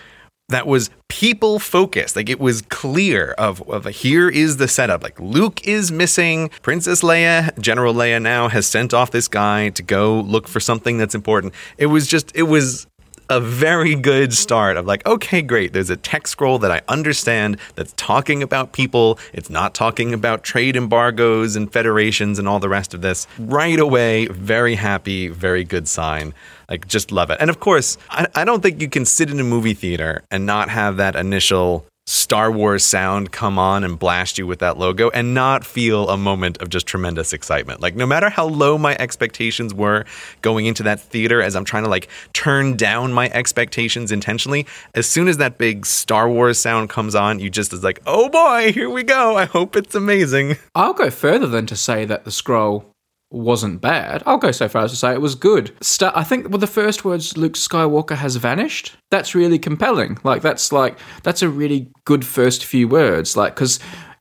[0.48, 2.16] that was people focused.
[2.16, 5.02] Like it was clear of, of here is the setup.
[5.02, 6.50] Like Luke is missing.
[6.62, 10.98] Princess Leia, General Leia now has sent off this guy to go look for something
[10.98, 11.54] that's important.
[11.78, 12.86] It was just, it was
[13.30, 15.72] a very good start of like, okay, great.
[15.72, 19.18] There's a text scroll that I understand that's talking about people.
[19.32, 23.26] It's not talking about trade embargoes and federations and all the rest of this.
[23.38, 26.34] Right away, very happy, very good sign.
[26.68, 27.38] Like, just love it.
[27.40, 30.46] And of course, I, I don't think you can sit in a movie theater and
[30.46, 35.08] not have that initial Star Wars sound come on and blast you with that logo
[35.10, 37.80] and not feel a moment of just tremendous excitement.
[37.80, 40.04] Like, no matter how low my expectations were
[40.42, 45.06] going into that theater, as I'm trying to like turn down my expectations intentionally, as
[45.06, 48.70] soon as that big Star Wars sound comes on, you just is like, oh boy,
[48.72, 49.36] here we go.
[49.38, 50.56] I hope it's amazing.
[50.74, 52.93] I'll go further than to say that the scroll
[53.34, 54.22] wasn't bad.
[54.26, 55.74] I'll go so far as to say it was good.
[55.82, 58.96] Sta I think well, the first words Luke Skywalker has vanished.
[59.10, 60.18] That's really compelling.
[60.24, 63.36] Like that's like that's a really good first few words.
[63.36, 63.80] Like because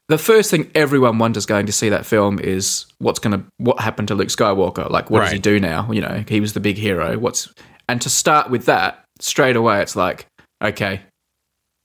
[0.10, 4.08] the first thing everyone wonders going to see that film is what's gonna what happened
[4.10, 4.90] to Luke Skywalker.
[4.90, 5.92] Like what does he do now?
[5.92, 7.18] You know, he was the big hero.
[7.18, 7.54] What's
[7.88, 10.28] and to start with that straight away, it's like
[10.64, 11.02] okay.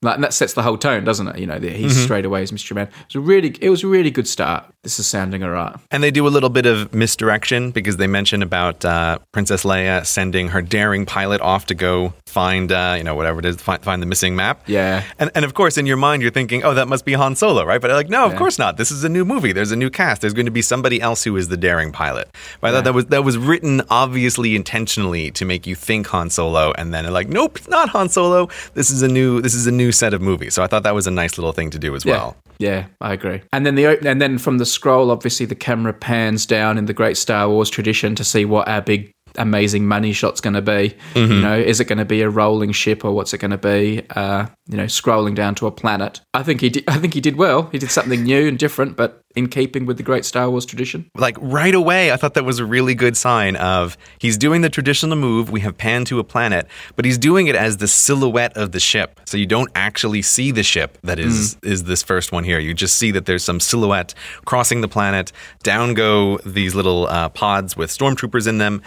[0.00, 1.38] Like and that sets the whole tone, doesn't it?
[1.38, 2.04] You know, that he's mm-hmm.
[2.04, 2.72] straight away as Mr.
[2.72, 2.86] Man.
[2.86, 4.64] It was a really, it was a really good start.
[4.88, 5.76] This is sounding alright.
[5.90, 10.06] And they do a little bit of misdirection because they mention about uh, Princess Leia
[10.06, 13.82] sending her daring pilot off to go find, uh, you know, whatever it is, find,
[13.82, 14.62] find the missing map.
[14.66, 15.04] Yeah.
[15.18, 17.66] And, and of course, in your mind, you're thinking, oh, that must be Han Solo,
[17.66, 17.82] right?
[17.82, 18.38] But like, no, of Yeah.
[18.38, 18.78] course not.
[18.78, 19.52] This is a new movie.
[19.52, 20.22] There's a new cast.
[20.22, 22.30] There's going to be somebody else who is the daring pilot.
[22.62, 26.30] But I thought that was that was written obviously intentionally to make you think Han
[26.30, 28.48] Solo, and then like, nope, it's not Han Solo.
[28.72, 30.54] This is a new this is a new set of movies.
[30.54, 32.36] So I thought that was a nice little thing to do as well.
[32.58, 33.42] Yeah, I agree.
[33.52, 36.94] And then the and then from the scroll, obviously the camera pans down in the
[36.94, 40.94] great Star Wars tradition to see what our big amazing money shot's going to be.
[41.14, 41.32] Mm-hmm.
[41.32, 43.58] You know, is it going to be a rolling ship or what's it going to
[43.58, 44.02] be?
[44.10, 46.20] Uh, you know, scrolling down to a planet.
[46.34, 46.84] I think he did.
[46.88, 47.68] I think he did well.
[47.72, 51.10] He did something new and different, but in keeping with the great Star Wars tradition.
[51.16, 54.68] like right away, I thought that was a really good sign of he's doing the
[54.68, 55.50] traditional move.
[55.50, 58.80] We have panned to a planet, but he's doing it as the silhouette of the
[58.80, 59.20] ship.
[59.26, 62.58] So you don't actually see the ship that is is this first one here.
[62.58, 64.12] You just see that there's some silhouette
[64.44, 65.32] crossing the planet.
[65.62, 68.82] Down go these little uh, pods with stormtroopers in them.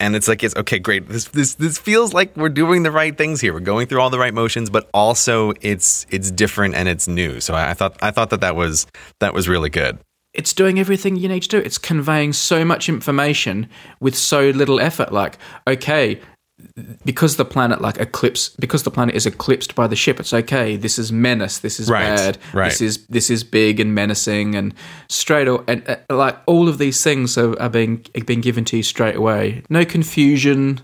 [0.00, 1.08] And it's like it's okay, great.
[1.08, 3.54] This this this feels like we're doing the right things here.
[3.54, 5.23] We're going through all the right motions, but also
[5.60, 7.40] it's it's different and it's new.
[7.40, 8.86] So I, I thought I thought that that was
[9.20, 9.98] that was really good.
[10.32, 11.58] It's doing everything you need to do.
[11.58, 13.68] It's conveying so much information
[14.00, 15.12] with so little effort.
[15.12, 16.20] Like, okay,
[17.04, 20.76] because the planet like eclipse because the planet is eclipsed by the ship it's okay
[20.76, 22.70] this is menace this is Right, bad right.
[22.70, 24.72] this is this is big and menacing and
[25.08, 28.64] straight aw- and uh, like all of these things are, are being are being given
[28.66, 30.80] to you straight away no confusion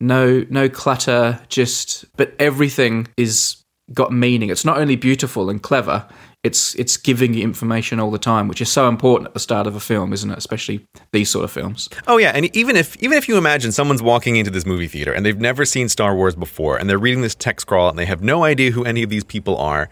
[0.00, 3.57] no no clutter just but everything is
[3.94, 4.50] got meaning.
[4.50, 6.06] It's not only beautiful and clever
[6.44, 9.66] it's it's giving you information all the time which is so important at the start
[9.66, 10.38] of a film isn't it?
[10.38, 11.88] Especially these sort of films.
[12.06, 15.12] Oh yeah, and even if even if you imagine someone's walking into this movie theater
[15.12, 18.06] and they've never seen Star Wars before and they're reading this text scroll and they
[18.06, 19.88] have no idea who any of these people are,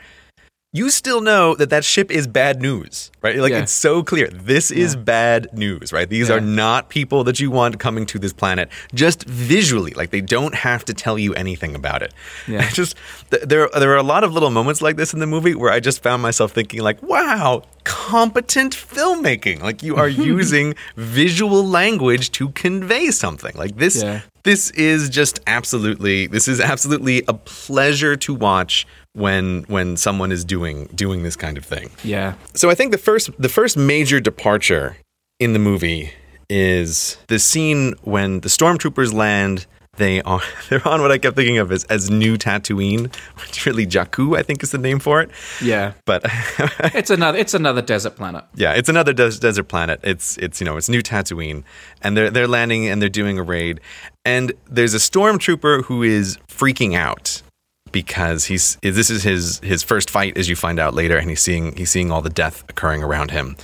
[0.77, 3.37] you still know that that ship is bad news, right?
[3.45, 3.63] Like Yeah.
[3.63, 4.29] it's so clear.
[4.53, 6.09] This is bad news, right?
[6.09, 9.93] These are not people that you want coming to this planet just visually.
[10.01, 12.13] Like they don't have to tell you anything about it.
[12.47, 12.69] Yeah.
[12.81, 12.95] Just
[13.31, 15.81] there there are a lot of little moments like this in the movie where I
[15.81, 19.63] just found myself thinking like, "Wow, competent filmmaking.
[19.63, 23.53] Like you are using visual language to convey something.
[23.55, 24.21] Like this Yeah.
[24.45, 28.87] this is just absolutely this is absolutely a pleasure to watch
[29.17, 31.91] when when someone is doing doing this kind of thing.
[32.05, 34.97] yeah So I think the first the first major departure
[35.41, 36.13] in the movie
[36.49, 39.67] is the scene when the stormtroopers land.
[39.99, 43.05] They are they're on what I kept thinking of as, as New Tatooine,
[43.41, 45.31] which really Jakku I think is the name for it.
[45.63, 46.21] yeah But
[46.95, 49.99] it's another it's another desert planet yeah, it's another des- desert planet.
[50.03, 51.65] It's it's you know it's New Tatooine,
[52.03, 53.81] and they're they're landing and they're doing a raid,
[54.27, 57.43] and there's a stormtrooper who is freaking out
[57.93, 61.41] because he's this is his his first fight as you find out later, and he's
[61.41, 63.57] seeing he's seeing all the death occurring around him,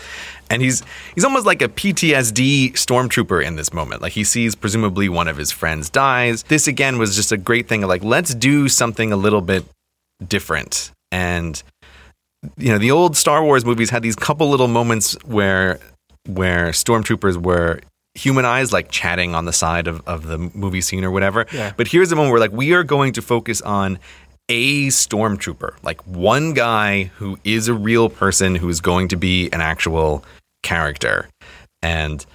[0.50, 0.82] and he's
[1.14, 4.02] he's almost like a PTSD stormtrooper in this moment.
[4.02, 6.42] Like he sees presumably one of his friends dies.
[6.44, 9.64] This again was just a great thing of like let's do something a little bit
[10.26, 11.62] different and
[12.56, 15.78] you know the old Star Wars movies had these couple little moments where
[16.26, 17.80] where stormtroopers were
[18.14, 21.72] humanized like chatting on the side of, of the movie scene or whatever Yeah.
[21.76, 23.98] but here's the moment where like we are going to focus on
[24.48, 29.48] a stormtrooper like one guy who is a real person who is going to be
[29.52, 30.24] an actual
[30.62, 31.28] character
[31.82, 32.26] and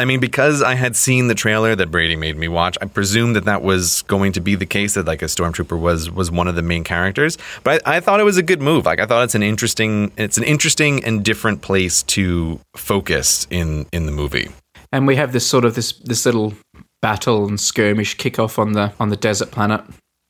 [0.00, 3.34] I mean, because I had seen the trailer that Brady made me watch, I presumed
[3.34, 4.94] that that was going to be the case.
[4.94, 7.36] That like a stormtrooper was was one of the main characters.
[7.64, 8.86] But I, I thought it was a good move.
[8.86, 13.86] Like I thought it's an interesting it's an interesting and different place to focus in
[13.92, 14.50] in the movie.
[14.92, 16.54] And we have this sort of this this little
[17.00, 19.82] battle and skirmish kickoff on the on the desert planet.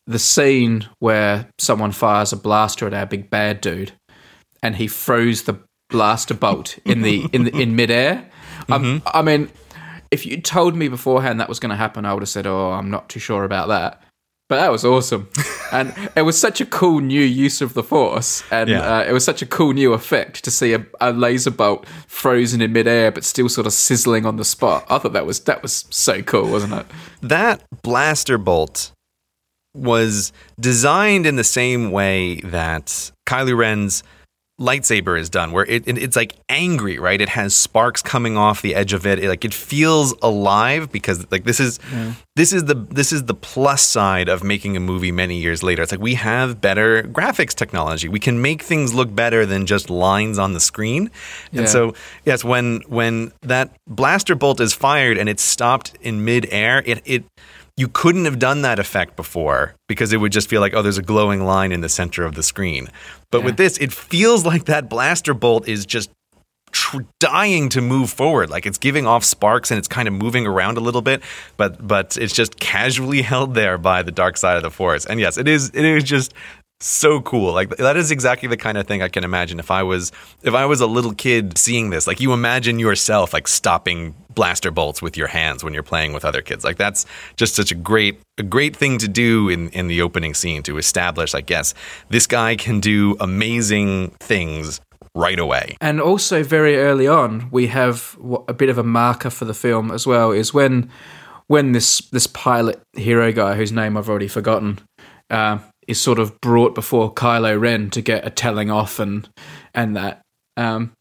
[0.07, 3.92] The scene where someone fires a blaster at our big bad dude,
[4.62, 5.59] and he throws the
[5.90, 8.29] blaster bolt in the in the, in midair.
[8.71, 9.51] Um, I mean,
[10.11, 12.73] if you told me beforehand that was going to happen, I would have said, "Oh,
[12.73, 14.03] I'm not too sure about that."
[14.48, 15.28] But that was awesome,
[15.72, 18.80] and it was such a cool new use of the force, and Yeah.
[18.80, 22.62] uh, it was such a cool new effect to see a, a laser bolt frozen
[22.62, 24.87] in midair, but still sort of sizzling on the spot.
[24.88, 26.87] I thought that was that was so cool, wasn't it?
[27.20, 28.90] That blaster bolt
[29.74, 34.02] was designed in the same way that Kylo Ren's
[34.61, 37.21] lightsaber is done, where it, it- it's like angry, right?
[37.21, 39.18] It has sparks coming off the edge of it.
[39.21, 41.79] It, like it feels alive because like this is
[42.35, 45.83] this is the this is the plus side of making a movie many years later.
[45.83, 48.09] It's like we have better graphics technology.
[48.09, 51.11] We can make things look better than just lines on the screen.
[51.53, 51.61] Yeah.
[51.61, 51.94] And so
[52.25, 57.25] yes, when when that blaster bolt is fired and it's stopped in midair, it it
[57.79, 60.99] you couldn't have done that effect before because it would just feel like oh there's
[60.99, 62.88] a glowing line in the center of the screen.
[63.31, 66.11] But with this, it feels like that blaster bolt is just
[66.73, 68.51] tr- dying to move forward.
[68.51, 71.23] Like it's giving off sparks and it's kind of moving around a little bit,
[71.57, 75.07] but but it's just casually held there by the dark side of the force.
[75.07, 76.35] And yes, it is it is just
[76.81, 77.53] so cool.
[77.53, 80.12] Like that is exactly the kind of thing I can imagine if I was
[80.43, 82.07] if I was a little kid seeing this.
[82.07, 86.25] Like you imagine yourself like stopping blaster bolts with your hands when you're playing with
[86.25, 86.64] other kids.
[86.64, 87.05] Like that's
[87.37, 90.79] just such a great a great thing to do in in the opening scene to
[90.79, 91.75] establish like yes,
[92.11, 94.81] this guy can do amazing things
[95.14, 95.77] right away.
[95.81, 99.91] And also, very early on, we have a bit of a marker for the film
[99.91, 100.31] as well.
[100.31, 100.91] Is when
[101.49, 104.79] when this this pilot hero guy, whose name I've already forgotten,
[105.31, 109.29] uh, is sort of brought before Kylo Ren to get a telling off and
[109.74, 110.20] and that.
[110.57, 110.92] Um,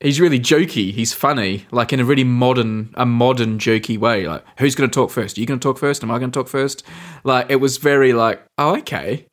[0.00, 0.92] he's really jokey.
[0.92, 4.26] He's funny, like in a really modern, a modern jokey way.
[4.26, 5.36] Like, who's going to talk first?
[5.36, 6.02] Are you going to talk first?
[6.02, 6.82] Am I going to talk first?
[7.24, 9.26] Like, it was very like, oh, okay.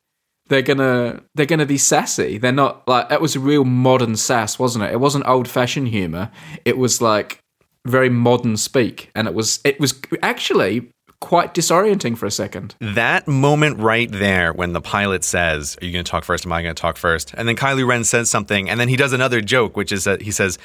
[0.48, 2.38] They're gonna they're gonna be sassy.
[2.38, 4.92] They're not like that was a real modern sass, wasn't it?
[4.92, 6.30] It wasn't old fashioned humor.
[6.64, 7.40] It was like
[7.86, 10.88] very modern speak, and it was it was actually
[11.20, 12.74] quite disorienting for a second.
[12.80, 16.46] That moment right there when the pilot says, Are you going to talk first?
[16.46, 17.34] Am I going to talk first?
[17.36, 20.22] And then Kylo Ren says something, and then he does another joke, which is that
[20.22, 20.58] he says,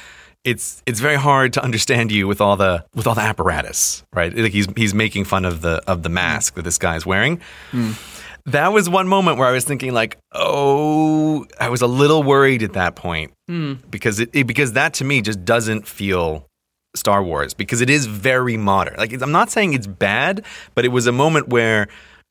[0.43, 4.35] it's it's very hard to understand you with all the with all the apparatus, right?
[4.35, 7.39] Like he's he's making fun of the of the mask that this guy's wearing.
[7.71, 7.91] Hmm.
[8.47, 12.61] That was one moment where I was thinking like, oh, I was a little worried
[12.61, 13.75] at that point hmm.
[13.89, 16.45] because it, it because that to me just doesn't feel
[16.95, 18.95] Star Wars because it is very modern.
[18.97, 21.87] Like I'm not saying it's bad, but it was a moment where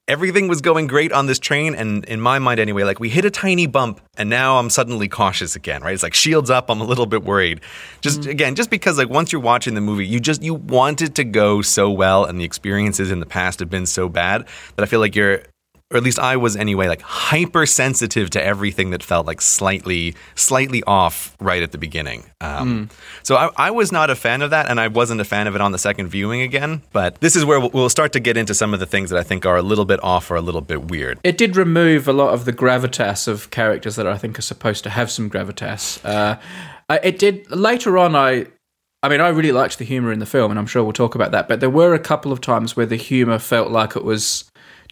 [0.08, 3.24] everything was going great on this train and in my mind anyway like we hit
[3.24, 5.94] a tiny bump and now i'm suddenly cautious again right?
[5.94, 7.60] It's like shields up i'm a little bit worried.
[8.00, 8.30] Just mm.
[8.30, 11.24] again just because like once you're watching the movie you just you want it to
[11.24, 14.86] go so well and the experiences in the past have been so bad that i
[14.86, 15.44] feel like you're
[15.92, 20.82] or at least I was anyway, like hypersensitive to everything that felt like slightly, slightly
[20.86, 22.24] off right at the beginning.
[22.40, 22.88] Um,
[23.22, 25.54] So I, I was not a fan of that, and I wasn't a fan of
[25.54, 26.82] it on the second viewing again.
[26.92, 29.18] But this is where we'll, we'll start to get into some of the things that
[29.18, 31.18] I think are a little bit off or a little bit weird.
[31.24, 34.82] It did remove a lot of the gravitas of characters that I think are supposed
[34.84, 36.04] to have some gravitas.
[36.04, 36.38] Uh,
[37.02, 38.16] it did later on.
[38.16, 38.46] I,
[39.02, 41.14] I mean, I really liked the humor in the film, and I'm sure we'll talk
[41.14, 41.48] about that.
[41.48, 44.44] But there were a couple of times where the humor felt like it was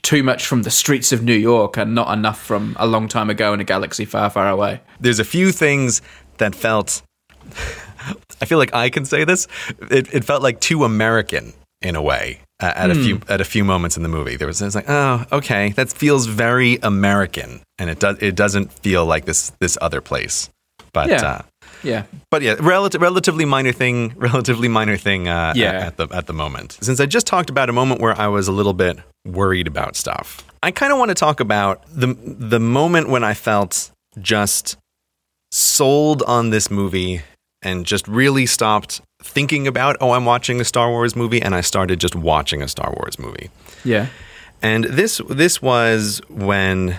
[0.03, 3.31] too much from the streets of New York and not enough from a long time
[3.31, 4.81] ago in a galaxy far, far away.
[5.01, 6.03] There's a few things
[6.39, 7.03] that felt.
[8.41, 9.47] I feel like I can say this.
[9.91, 13.45] It, it felt like too American in a way uh, at a few at a
[13.45, 14.37] few moments in the movie.
[14.37, 18.73] There was, was like, oh, okay, that feels very American, and it does it doesn't
[18.73, 20.49] feel like this this other place.
[20.93, 21.23] But Yeah.
[21.23, 21.43] uh,
[21.83, 25.29] Yeah, but yeah, relative, relatively minor thing, relatively minor thing.
[25.29, 25.87] Uh, Yeah.
[25.87, 26.79] at the at the moment.
[26.81, 29.97] Since I just talked about a moment where I was a little bit worried about
[29.97, 33.91] stuff, I kind of want to talk about the the moment when I felt
[34.21, 34.77] just
[35.53, 37.23] sold on this movie
[37.63, 41.61] and just really stopped thinking about oh I'm watching a Star Wars movie and I
[41.61, 43.51] started just watching a Star Wars movie.
[43.85, 44.07] yeah,
[44.63, 46.99] And this this was when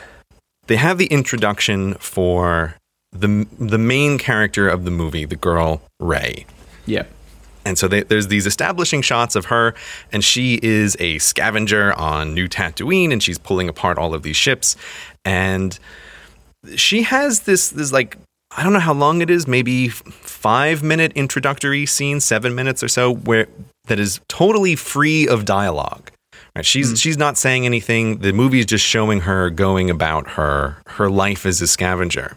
[0.67, 2.76] they have the introduction for
[3.12, 6.45] the the main character of the movie, the girl Rey.
[6.86, 7.04] yeah,
[7.65, 9.76] And so they, there's these establishing shots of her,
[10.12, 14.38] and she is a scavenger on New Tatooine, and she's pulling apart all of these
[14.38, 14.76] ships.
[15.26, 15.78] And
[16.76, 18.17] she has this this like
[18.56, 22.88] I don't know how long it is, maybe five minute introductory scene, seven minutes or
[22.88, 23.47] so, where
[23.86, 26.12] that is totally free of dialogue.
[26.56, 26.65] Right?
[26.65, 26.95] She's hmm.
[26.95, 28.19] she's not saying anything.
[28.19, 32.36] The movie is just showing her going about her her life as a scavenger,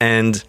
[0.00, 0.44] and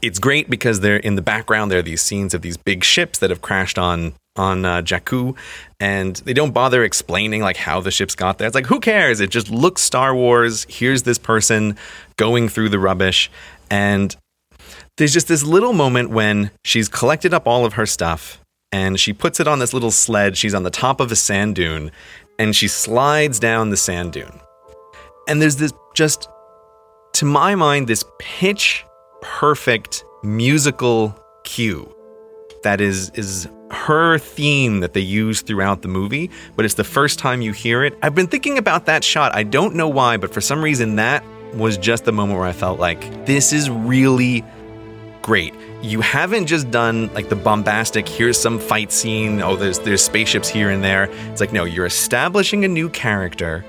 [0.00, 1.70] it's great because they're in the background.
[1.70, 5.36] There are these scenes of these big ships that have crashed on on uh, Jakku,
[5.78, 8.46] and they don't bother explaining like how the ships got there.
[8.46, 9.20] It's like who cares?
[9.20, 10.66] It just looks Star Wars.
[10.68, 11.76] Here's this person
[12.16, 13.30] going through the rubbish,
[13.70, 14.16] and
[14.96, 19.12] there's just this little moment when she's collected up all of her stuff and she
[19.12, 20.36] puts it on this little sled.
[20.36, 21.92] She's on the top of a sand dune,
[22.38, 24.40] and she slides down the sand dune.
[25.28, 26.28] And there's this just
[27.22, 28.84] to my mind, this pitch
[29.20, 31.88] perfect musical cue
[32.64, 37.20] that is is her theme that they use throughout the movie, but it's the first
[37.20, 37.96] time you hear it.
[38.02, 39.36] I've been thinking about that shot.
[39.36, 41.22] I don't know why, but for some reason that
[41.54, 44.44] was just the moment where I felt like this is really
[45.22, 45.54] great.
[45.80, 50.48] You haven't just done like the bombastic here's some fight scene, oh there's there's spaceships
[50.48, 51.04] here and there.
[51.30, 53.64] It's like no, you're establishing a new character.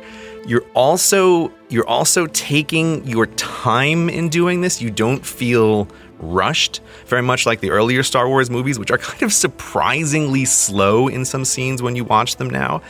[0.45, 4.81] You're also you're also taking your time in doing this.
[4.81, 5.87] You don't feel
[6.19, 11.07] rushed, very much like the earlier Star Wars movies, which are kind of surprisingly slow
[11.07, 12.81] in some scenes when you watch them now.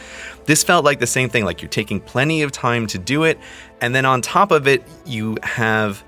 [0.45, 3.39] This felt like the same thing, like you're taking plenty of time to do it,
[3.81, 6.03] and then on top of it, you have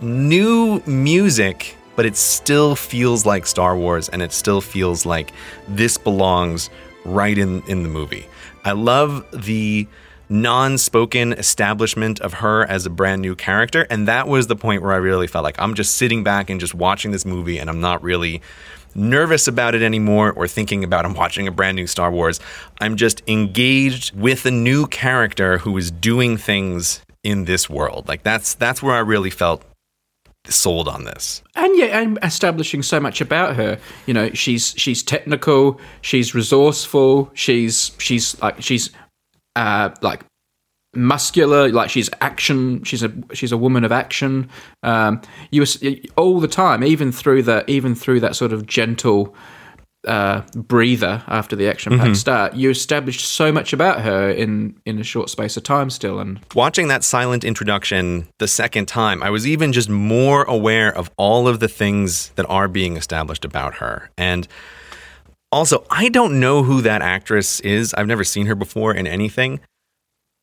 [0.00, 5.32] new music but it still feels like Star Wars and it still feels like
[5.68, 6.70] this belongs
[7.04, 8.26] right in, in the movie.
[8.64, 9.86] I love the
[10.28, 13.86] non spoken establishment of her as a brand new character.
[13.90, 16.60] And that was the point where I really felt like I'm just sitting back and
[16.60, 18.42] just watching this movie and I'm not really
[18.94, 22.40] nervous about it anymore or thinking about I'm watching a brand new Star Wars.
[22.80, 28.06] I'm just engaged with a new character who is doing things in this world.
[28.08, 29.62] Like that's that's where I really felt
[30.46, 31.42] sold on this.
[31.54, 33.78] And yeah, and establishing so much about her.
[34.06, 38.90] You know, she's she's technical, she's resourceful, she's she's like she's
[39.56, 40.24] uh like
[40.96, 44.48] muscular like she's action she's a she's a woman of action
[44.84, 45.64] um you
[46.16, 49.34] all the time even through that even through that sort of gentle
[50.06, 52.14] uh, breather after the action packed mm-hmm.
[52.14, 56.20] start, you established so much about her in in a short space of time still.
[56.20, 61.10] And watching that silent introduction the second time, I was even just more aware of
[61.16, 64.10] all of the things that are being established about her.
[64.18, 64.46] And
[65.54, 67.94] also, I don't know who that actress is.
[67.94, 69.60] I've never seen her before in anything.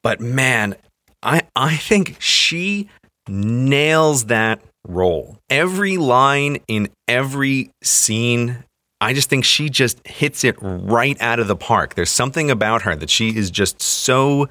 [0.03, 0.75] But man,
[1.21, 2.89] I I think she
[3.27, 5.37] nails that role.
[5.49, 8.63] Every line in every scene,
[9.01, 11.95] I just think she just hits it right out of the park.
[11.95, 14.47] There's something about her that she is just so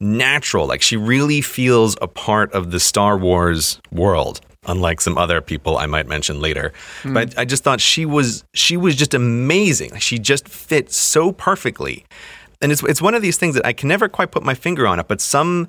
[0.00, 0.66] natural.
[0.66, 5.76] Like she really feels a part of the Star Wars world unlike some other people
[5.76, 6.72] I might mention later.
[7.02, 7.14] Mm.
[7.14, 9.98] But I just thought she was she was just amazing.
[9.98, 12.04] She just fit so perfectly
[12.62, 14.86] and it's it's one of these things that I can never quite put my finger
[14.86, 15.68] on it, but some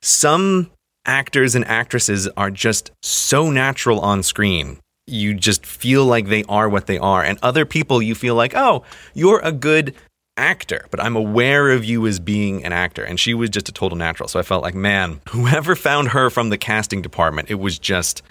[0.00, 0.70] some
[1.04, 4.78] actors and actresses are just so natural on screen.
[5.06, 8.54] You just feel like they are what they are, and other people you feel like,
[8.54, 9.94] oh, you're a good
[10.36, 13.04] actor, but I'm aware of you as being an actor.
[13.04, 14.28] And she was just a total natural.
[14.28, 18.22] So I felt like, man, whoever found her from the casting department, it was just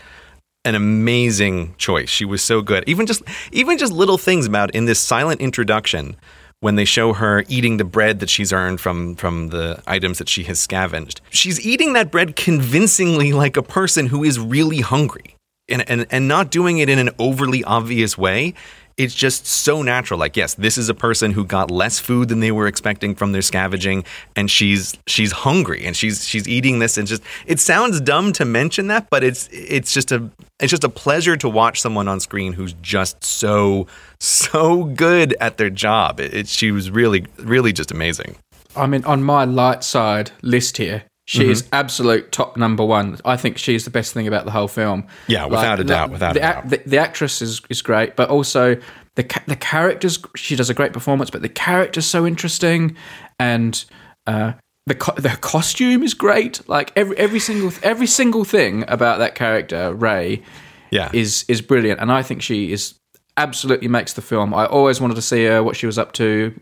[0.66, 2.10] an amazing choice.
[2.10, 2.84] She was so good.
[2.88, 6.16] Even just even just little things about in this silent introduction
[6.60, 10.30] when they show her eating the bread that she's earned from from the items that
[10.30, 11.22] she has scavenged.
[11.30, 15.36] She's eating that bread convincingly like a person who is really hungry.
[15.70, 18.56] And, and, and not doing it in an overly obvious way
[19.02, 20.20] it's just so natural.
[20.20, 23.32] Like, yes, this is a person who got less food than they were expecting from
[23.32, 24.04] their scavenging,
[24.36, 28.45] and she's she's hungry and she's she's eating this and just it sounds dumb to
[28.45, 30.30] mention that, but it's it's just a
[30.60, 33.88] it's just a pleasure to watch someone on screen who's just so
[34.20, 36.20] so good at their job.
[36.20, 38.36] It, it she was really really just amazing.
[38.76, 41.51] I mean, on my light side list here, she mm-hmm.
[41.51, 43.17] is absolute top number one.
[43.23, 45.07] I think she's the best thing about the whole film.
[45.27, 46.11] Yeah, without like, a doubt.
[46.11, 46.69] Without the, a doubt.
[46.69, 48.75] The, the, actress is, is great, but also
[49.15, 50.19] the the characters.
[50.36, 52.97] She does a great performance, but the character's so interesting,
[53.39, 53.82] and
[54.27, 54.53] uh,
[54.88, 56.67] the co- the costume is great.
[56.67, 60.43] Like every every single every single thing about that character, Rey,
[60.89, 62.95] yeah, is is brilliant, and I think she is
[63.38, 64.53] absolutely makes the film.
[64.53, 66.53] I always wanted to see her what she was up to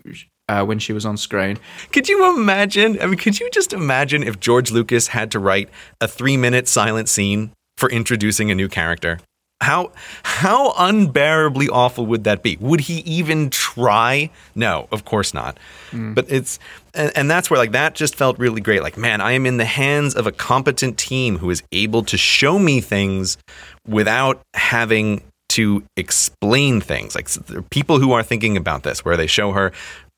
[0.49, 1.57] uh, when she was on screen.
[1.93, 2.99] Could you imagine?
[3.01, 5.69] I mean, could you just imagine if George Lucas had to write
[6.01, 9.19] a three minute silent scene for introducing a new character?
[9.61, 9.91] How
[10.23, 12.57] how unbearably awful would that be?
[12.59, 14.31] Would he even try?
[14.55, 15.57] No, of course not.
[15.91, 16.15] Mm.
[16.15, 16.59] But it's
[16.95, 18.81] and, and, that's where like that just felt really great.
[18.81, 22.17] Like, man, I am in the hands of a competent team who is able to
[22.17, 23.37] show me things
[23.85, 27.13] without having to explain things.
[27.13, 27.27] Like
[27.69, 29.73] people who are thinking about this, where they show her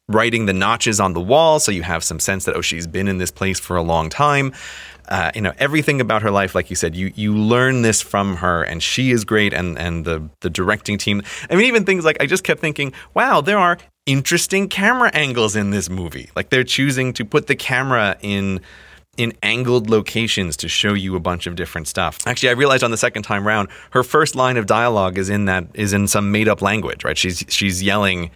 [0.08, 3.08] writing the notches on the wall so you have some sense that oh she's been
[3.08, 4.54] in this place for a long time
[5.10, 8.38] uh, you know everything about her life like you said you you learn this from
[8.38, 12.04] her and she is great and and the the directing team i mean even things
[12.06, 16.50] like i just kept thinking wow there are interesting camera angles in this movie like
[16.50, 18.60] they're choosing to put the camera in
[19.18, 22.20] in angled locations to show you a bunch of different stuff.
[22.26, 25.46] Actually, I realized on the second time round, her first line of dialogue is in
[25.46, 27.18] that is in some made up language, right?
[27.18, 28.32] She's she's yelling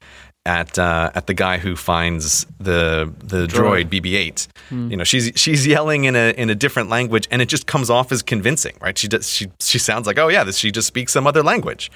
[0.45, 4.47] at uh, at the guy who finds the the droid, droid BB-8.
[4.69, 4.91] Hmm.
[4.91, 7.89] You know, she's she's yelling in a in a different language, and it just comes
[7.89, 8.97] off as convincing, right?
[8.97, 11.91] She does she she sounds like, oh yeah, this, she just speaks some other language,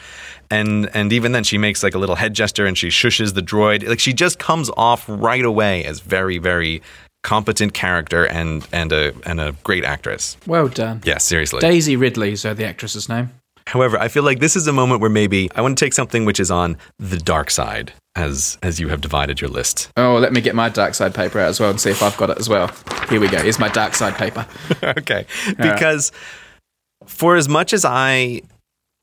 [0.49, 3.41] and and even then she makes like a little head gesture and she shushes the
[3.41, 3.87] droid.
[3.87, 6.81] Like she just comes off right away as very very
[7.21, 10.37] competent character and and a and a great actress.
[10.47, 11.01] Well done.
[11.05, 11.59] Yeah, seriously.
[11.59, 13.31] Daisy Ridley is uh, the actress's name.
[13.69, 16.25] However, I feel like this is a moment where maybe I want to take something
[16.25, 19.91] which is on the dark side as as you have divided your list.
[19.95, 22.17] Oh, let me get my dark side paper out as well and see if I've
[22.17, 22.71] got it as well.
[23.09, 23.37] Here we go.
[23.37, 24.47] Here's my dark side paper.
[24.83, 25.27] okay.
[25.49, 26.11] Because
[27.05, 28.41] for as much as I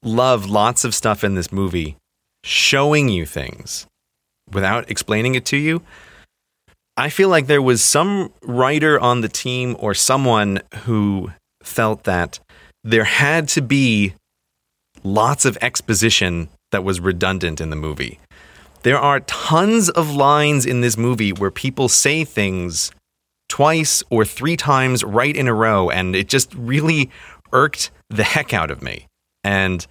[0.02, 1.96] love lots of stuff in this movie,
[2.42, 3.86] showing you things
[4.52, 5.80] without explaining it to you,
[6.96, 11.30] I feel like there was some writer on the team or someone who
[11.62, 12.40] felt that
[12.82, 14.14] there had to be
[15.06, 18.18] lots of exposition that was redundant in the movie.
[18.82, 22.92] There are tons of lines in this movie where people say things
[23.48, 27.10] twice or three times right in a row, and it just really
[27.52, 29.06] irked the heck out of me.
[29.42, 29.86] And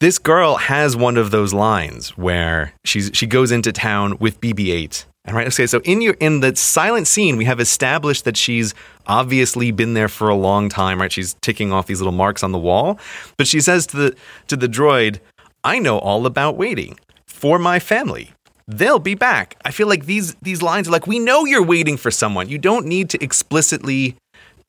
[0.00, 5.04] this girl has one of those lines where she's she goes into town with BB-8.
[5.24, 8.74] And right, okay, so in your in the silent scene, we have established that she's
[9.06, 11.12] obviously been there for a long time, right?
[11.12, 12.98] She's ticking off these little marks on the wall.
[13.36, 14.16] But she says to the
[14.48, 15.20] to the droid,
[15.62, 18.32] I know all about waiting for my family.
[18.66, 19.56] They'll be back.
[19.64, 22.48] I feel like these these lines are like, we know you're waiting for someone.
[22.48, 24.16] You don't need to explicitly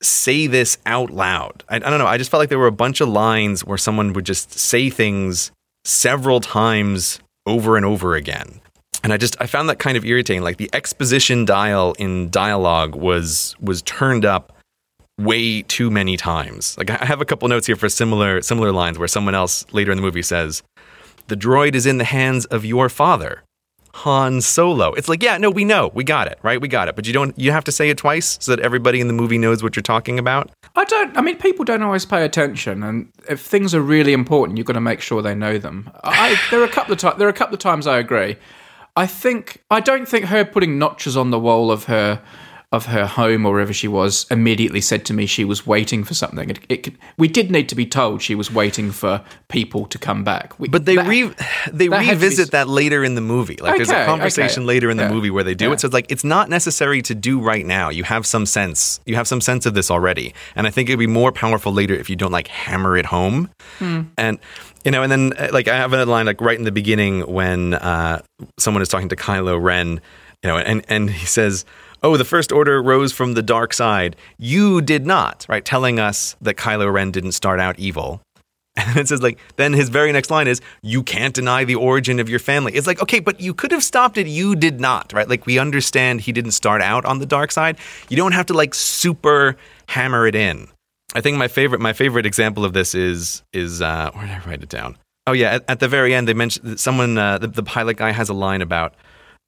[0.03, 1.63] say this out loud.
[1.69, 2.07] I, I, don't know.
[2.07, 4.89] I just felt like there were a bunch of lines where someone would just say
[4.89, 5.51] things
[5.85, 8.59] several times over and over again.
[9.03, 10.43] And I just I found that kind of irritating.
[10.43, 14.57] Like the exposition dial in dialogue was was turned up
[15.19, 16.77] way too many times.
[16.77, 19.91] Like I have a couple notes here for similar similar lines where someone else later
[19.91, 20.63] in the movie says,
[21.27, 23.43] "The droid is in the hands of your father."
[23.97, 24.91] Han Solo.
[24.93, 25.91] It's like, yeah, no, we know.
[25.93, 26.59] We got it, right?
[26.59, 26.95] We got it.
[26.95, 29.37] But you don't you have to say it twice so that everybody in the movie
[29.37, 30.49] knows what you're talking about?
[30.75, 34.57] I don't I mean people don't always pay attention and if things are really important,
[34.57, 35.91] you've got to make sure they know them.
[36.03, 38.37] I, there are a couple of times there are a couple of times I agree.
[38.95, 42.21] I think I don't think her putting notches on the wall of her
[42.73, 46.15] of her home or wherever she was immediately said to me she was waiting for
[46.15, 46.49] something.
[46.49, 50.23] It, it, we did need to be told she was waiting for people to come
[50.23, 50.59] back.
[50.59, 51.31] We, but they that, re,
[51.71, 52.57] they that revisit be...
[52.57, 53.57] that later in the movie.
[53.57, 54.67] Like okay, there's a conversation okay.
[54.67, 55.11] later in the yeah.
[55.11, 55.73] movie where they do yeah.
[55.73, 55.81] it.
[55.81, 57.89] So it's like it's not necessary to do right now.
[57.89, 58.99] You have some sense.
[59.05, 61.93] You have some sense of this already, and I think it'd be more powerful later
[61.93, 63.51] if you don't like hammer it home.
[63.77, 64.01] Hmm.
[64.17, 64.39] And
[64.83, 67.21] you know, and then uh, like I have another line like right in the beginning
[67.21, 68.21] when uh,
[68.59, 70.01] someone is talking to Kylo Ren,
[70.43, 71.65] you know, and and he says
[72.03, 74.15] oh, the First Order rose from the dark side.
[74.37, 75.63] You did not, right?
[75.63, 78.21] Telling us that Kylo Ren didn't start out evil.
[78.75, 82.19] And it says, like, then his very next line is, you can't deny the origin
[82.19, 82.73] of your family.
[82.73, 84.25] It's like, okay, but you could have stopped it.
[84.25, 85.29] You did not, right?
[85.29, 87.77] Like, we understand he didn't start out on the dark side.
[88.09, 89.57] You don't have to, like, super
[89.89, 90.69] hammer it in.
[91.13, 94.39] I think my favorite, my favorite example of this is, is, uh, where did I
[94.47, 94.97] write it down?
[95.25, 98.11] Oh, yeah, at, at the very end, they mentioned someone, uh, the, the pilot guy
[98.11, 98.93] has a line about,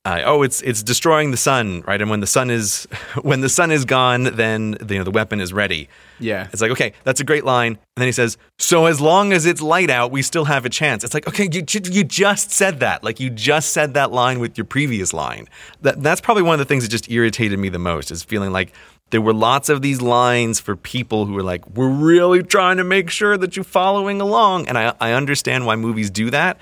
[0.06, 2.00] uh, oh, it's it's destroying the sun, right?
[2.00, 2.88] And when the sun is
[3.24, 5.90] when the sun is gone, then you know the weapon is ready.
[6.20, 7.72] Yeah, it's like okay, that's a great line.
[7.72, 10.70] And then he says, "So as long as it's light out, we still have a
[10.70, 14.40] chance." It's like okay, you you just said that, like you just said that line
[14.40, 15.48] with your previous line.
[15.82, 18.52] That that's probably one of the things that just irritated me the most is feeling
[18.52, 18.74] like
[19.12, 22.84] there were lots of these lines for people who were like, "We're really trying to
[22.84, 26.58] make sure that you're following along," and I I understand why movies do that,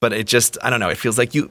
[0.00, 0.88] but it just I don't know.
[0.88, 1.50] It feels like you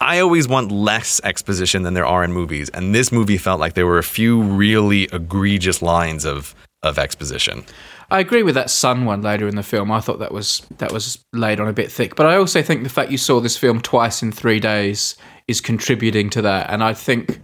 [0.00, 3.74] I always want less exposition than there are in movies, and this movie felt like
[3.74, 7.64] there were a few really egregious lines of of exposition.
[8.10, 9.90] I agree with that sun one later in the film.
[9.90, 12.82] I thought that was that was laid on a bit thick, but I also think
[12.82, 15.16] the fact you saw this film twice in three days
[15.48, 16.70] is contributing to that.
[16.70, 17.40] And I think,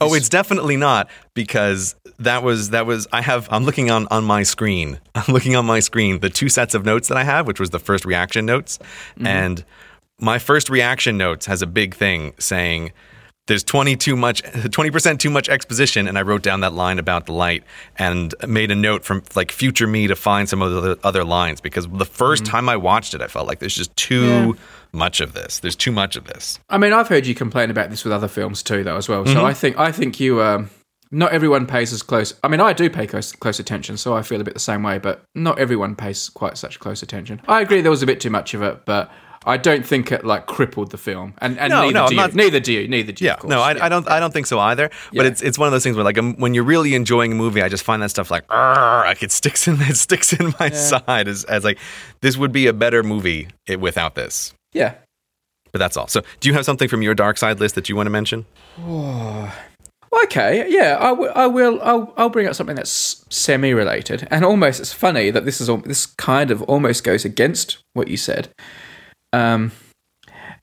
[0.00, 4.24] oh, it's definitely not because that was that was I have I'm looking on on
[4.24, 5.00] my screen.
[5.14, 7.70] I'm looking on my screen the two sets of notes that I have, which was
[7.70, 9.26] the first reaction notes, mm-hmm.
[9.26, 9.64] and
[10.20, 12.92] my first reaction notes has a big thing saying
[13.46, 17.26] there's 20 too much 20% too much exposition and i wrote down that line about
[17.26, 17.64] the light
[17.96, 21.60] and made a note from like future me to find some of the other lines
[21.60, 22.44] because the 1st mm-hmm.
[22.44, 24.52] time i watched it i felt like there's just too yeah.
[24.92, 27.90] Much of this there's too much of this i mean i've heard you complain about
[27.90, 29.44] this with other films too though as well so mm-hmm.
[29.44, 30.70] i think i think you um,
[31.10, 34.22] not everyone pays as close i mean i do pay close, close attention so i
[34.22, 37.60] feel a bit the same way but not everyone pays quite such close attention i
[37.60, 39.10] agree there was a bit too much of it but
[39.48, 42.34] I don't think it like crippled the film, and, and no, neither, no, do not,
[42.34, 42.88] neither do you.
[42.88, 43.30] Neither do you.
[43.30, 43.84] Yeah, no, I, yeah.
[43.84, 44.08] I, don't.
[44.10, 44.90] I don't think so either.
[45.14, 47.34] But it's it's one of those things where like um, when you're really enjoying a
[47.34, 50.66] movie, I just find that stuff like like it sticks in it sticks in my
[50.66, 50.70] yeah.
[50.70, 51.78] side as as like
[52.20, 54.54] this would be a better movie without this.
[54.72, 54.94] Yeah,
[55.72, 56.08] but that's all.
[56.08, 58.46] So, do you have something from your dark side list that you want to mention?
[60.24, 61.80] okay, yeah, I, w- I will.
[61.82, 66.06] I'll, I'll bring up something that's semi-related, and almost it's funny that this is this
[66.06, 68.48] kind of almost goes against what you said.
[69.32, 69.72] Um,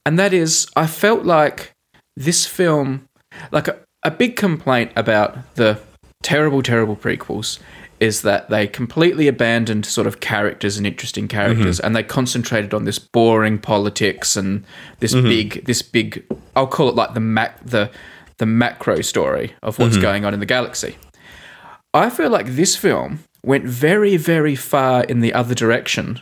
[0.05, 1.71] and that is, I felt like
[2.15, 3.05] this film,
[3.51, 5.79] like a, a big complaint about the
[6.21, 7.59] terrible, terrible prequels
[7.99, 11.85] is that they completely abandoned sort of characters and interesting characters mm-hmm.
[11.85, 14.65] and they concentrated on this boring politics and
[14.99, 15.27] this mm-hmm.
[15.27, 16.25] big this big
[16.55, 17.89] I'll call it like the mac the
[18.37, 20.01] the macro story of what's mm-hmm.
[20.01, 20.97] going on in the galaxy.
[21.93, 26.21] I feel like this film went very very far in the other direction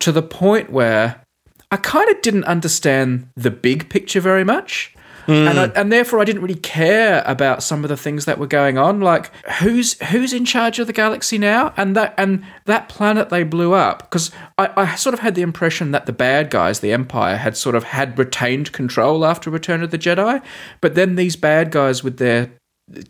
[0.00, 1.22] to the point where
[1.70, 4.94] I kind of didn't understand the big picture very much.
[5.28, 5.58] And hmm.
[5.58, 8.78] I, and therefore I didn't really care about some of the things that were going
[8.78, 9.00] on.
[9.00, 13.42] Like who's who's in charge of the galaxy now, and that and that planet they
[13.42, 16.92] blew up because I, I sort of had the impression that the bad guys, the
[16.92, 20.42] Empire, had sort of had retained control after Return of the Jedi,
[20.80, 22.50] but then these bad guys with their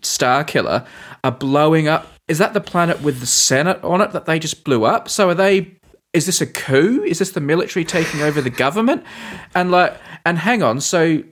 [0.02, 0.84] Star Killer
[1.22, 2.08] are blowing up.
[2.26, 5.08] Is that the planet with the Senate on it that they just blew up?
[5.08, 5.76] So are they?
[6.12, 7.04] Is this a coup?
[7.04, 9.04] Is this the military taking over the government?
[9.54, 11.22] And like, and hang on, so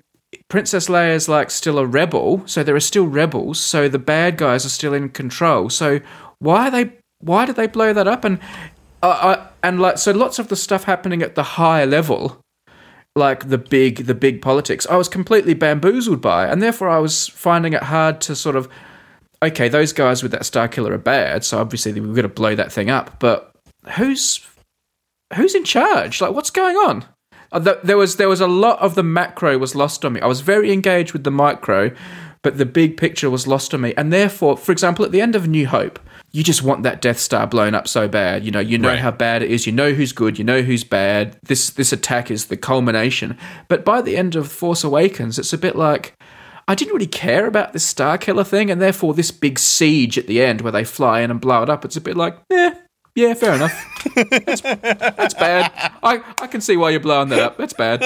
[0.48, 4.36] Princess Leia is like still a rebel, so there are still rebels, so the bad
[4.36, 5.70] guys are still in control.
[5.70, 6.00] So
[6.38, 6.92] why are they?
[7.18, 8.24] Why did they blow that up?
[8.24, 8.38] And
[9.02, 12.40] uh, uh, and like, so lots of the stuff happening at the higher level
[13.16, 17.28] like the big the big politics i was completely bamboozled by and therefore i was
[17.28, 18.68] finding it hard to sort of
[19.42, 22.54] okay those guys with that star killer are bad so obviously we've got to blow
[22.54, 23.50] that thing up but
[23.96, 24.46] who's
[25.34, 27.04] who's in charge like what's going on
[27.52, 30.26] Uh, there was there was a lot of the macro was lost on me i
[30.26, 31.90] was very engaged with the micro
[32.42, 35.34] but the big picture was lost on me and therefore for example at the end
[35.36, 35.98] of new hope
[36.32, 38.44] you just want that Death Star blown up so bad.
[38.44, 38.98] You know, you know Right.
[38.98, 39.64] how bad it is.
[39.66, 40.38] You know who's good.
[40.38, 41.38] You know who's bad.
[41.44, 43.38] This this attack is the culmination.
[43.68, 46.14] But by the end of Force Awakens, it's a bit like
[46.68, 50.26] I didn't really care about this Star Killer thing, and therefore this big siege at
[50.26, 51.86] the end where they fly in and blow it up.
[51.86, 52.74] It's a bit like, yeah,
[53.16, 53.72] yeah, fair enough.
[54.14, 55.72] that's, that's bad.
[56.02, 57.56] I, I can see why you're blowing that up.
[57.56, 58.00] That's bad.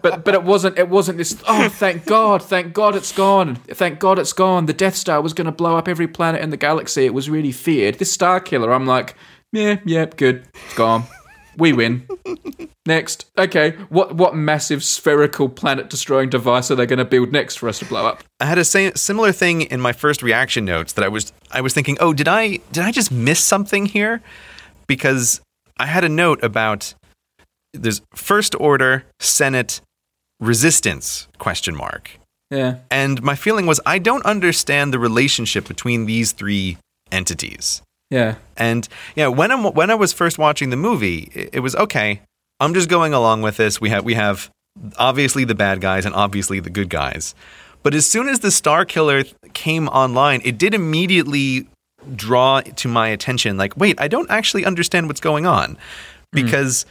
[0.00, 1.36] But but it wasn't it wasn't this.
[1.46, 3.56] Oh, thank God, thank God it's gone.
[3.56, 4.66] Thank God it's gone.
[4.66, 7.04] The Death Star was going to blow up every planet in the galaxy.
[7.04, 7.96] It was really feared.
[7.96, 9.16] This Star Killer, I'm like,
[9.52, 11.04] yeah, yeah, good, it's gone.
[11.58, 12.06] We win.
[12.86, 13.72] Next, okay.
[13.90, 17.80] What what massive spherical planet destroying device are they going to build next for us
[17.80, 18.22] to blow up?
[18.40, 21.60] I had a sa- similar thing in my first reaction notes that I was I
[21.60, 24.22] was thinking, oh, did I did I just miss something here?
[24.86, 25.40] Because
[25.78, 26.94] I had a note about
[27.74, 29.80] there's first order, Senate,
[30.40, 32.18] resistance question mark.
[32.50, 36.78] Yeah, And my feeling was I don't understand the relationship between these three
[37.12, 37.82] entities.
[38.10, 41.76] Yeah, And yeah, when I when I was first watching the movie, it, it was
[41.76, 42.22] okay.
[42.60, 43.80] I'm just going along with this.
[43.80, 44.50] We have we have
[44.96, 47.34] obviously the bad guys and obviously the good guys.
[47.82, 51.68] But as soon as the Star Killer came online, it did immediately
[52.14, 56.44] draw to my attention like, wait, I don't actually understand what's going on mm-hmm.
[56.44, 56.86] because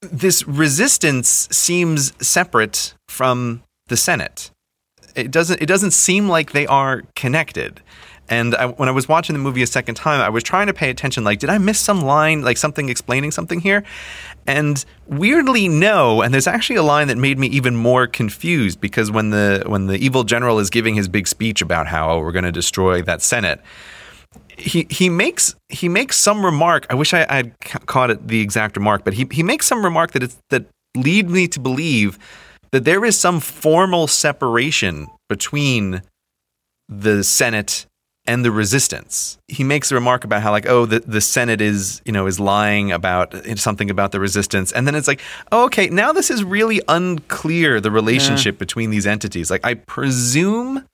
[0.00, 4.50] this resistance seems separate from the Senate
[5.14, 7.80] it doesn't it doesn't seem like they are connected.
[8.28, 10.74] And I, when I was watching the movie a second time, I was trying to
[10.74, 11.24] pay attention.
[11.24, 13.84] Like, did I miss some line, like something explaining something here?
[14.46, 16.22] And weirdly, no.
[16.22, 19.86] And there's actually a line that made me even more confused because when the when
[19.86, 23.02] the evil general is giving his big speech about how oh, we're going to destroy
[23.02, 23.60] that Senate,
[24.56, 26.86] he he makes he makes some remark.
[26.88, 30.12] I wish I had caught it the exact remark, but he he makes some remark
[30.12, 30.66] that it's that
[30.96, 32.18] lead me to believe
[32.70, 36.02] that there is some formal separation between
[36.88, 37.86] the Senate
[38.26, 39.38] and the resistance.
[39.48, 42.40] He makes a remark about how like oh the, the Senate is you know is
[42.40, 45.20] lying about eh, something about the resistance and then it's like
[45.52, 49.50] oh, okay now this is really unclear the relationship between these entities.
[49.50, 50.86] Like I presume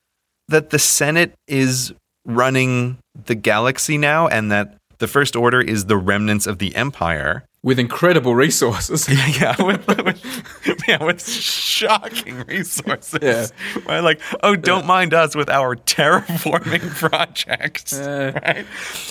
[0.48, 1.92] that the Senate is
[2.26, 7.44] running the galaxy now and that the first order is the remnants of the empire.
[7.62, 9.08] With incredible resources.
[9.40, 13.18] yeah, with, with, yeah, with shocking resources.
[13.22, 13.46] Yeah.
[13.86, 14.00] Right?
[14.00, 17.92] Like, oh, don't mind us with our terraforming projects.
[17.92, 18.32] Uh.
[18.42, 18.66] right?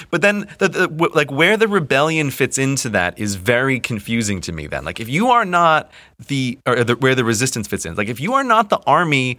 [0.09, 4.41] But then, the, the, w- like, where the rebellion fits into that is very confusing
[4.41, 4.65] to me.
[4.65, 5.91] Then, like, if you are not
[6.27, 9.37] the, or the, where the resistance fits in, like, if you are not the army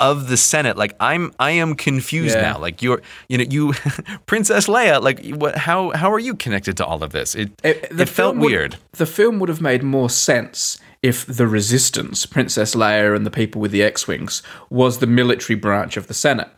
[0.00, 0.76] of the Senate.
[0.76, 2.52] Like I'm, I am confused Yeah.
[2.52, 2.58] now.
[2.58, 3.72] Like you're, you know, you,
[4.26, 5.02] Princess Leia.
[5.02, 5.56] Like what?
[5.56, 7.34] How how are you connected to all of this?
[7.34, 8.76] It it, the felt would- weird.
[8.92, 13.60] the film would have made more sense if the resistance, Princess Leia and the people
[13.60, 16.48] with the X-wings, was the military branch of the Senate.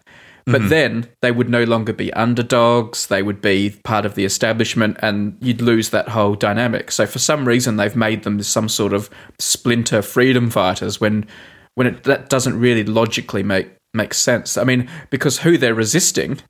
[0.47, 0.69] But mm-hmm.
[0.69, 3.09] then they would no longer be underdogs.
[3.09, 6.91] They would be part of the establishment, and you'd lose that whole dynamic.
[6.91, 11.27] So for some reason, they've made them some sort of splinter freedom fighters when
[11.75, 14.57] when it, that doesn't really logically make make sense.
[14.57, 16.41] I mean, because who they're resisting,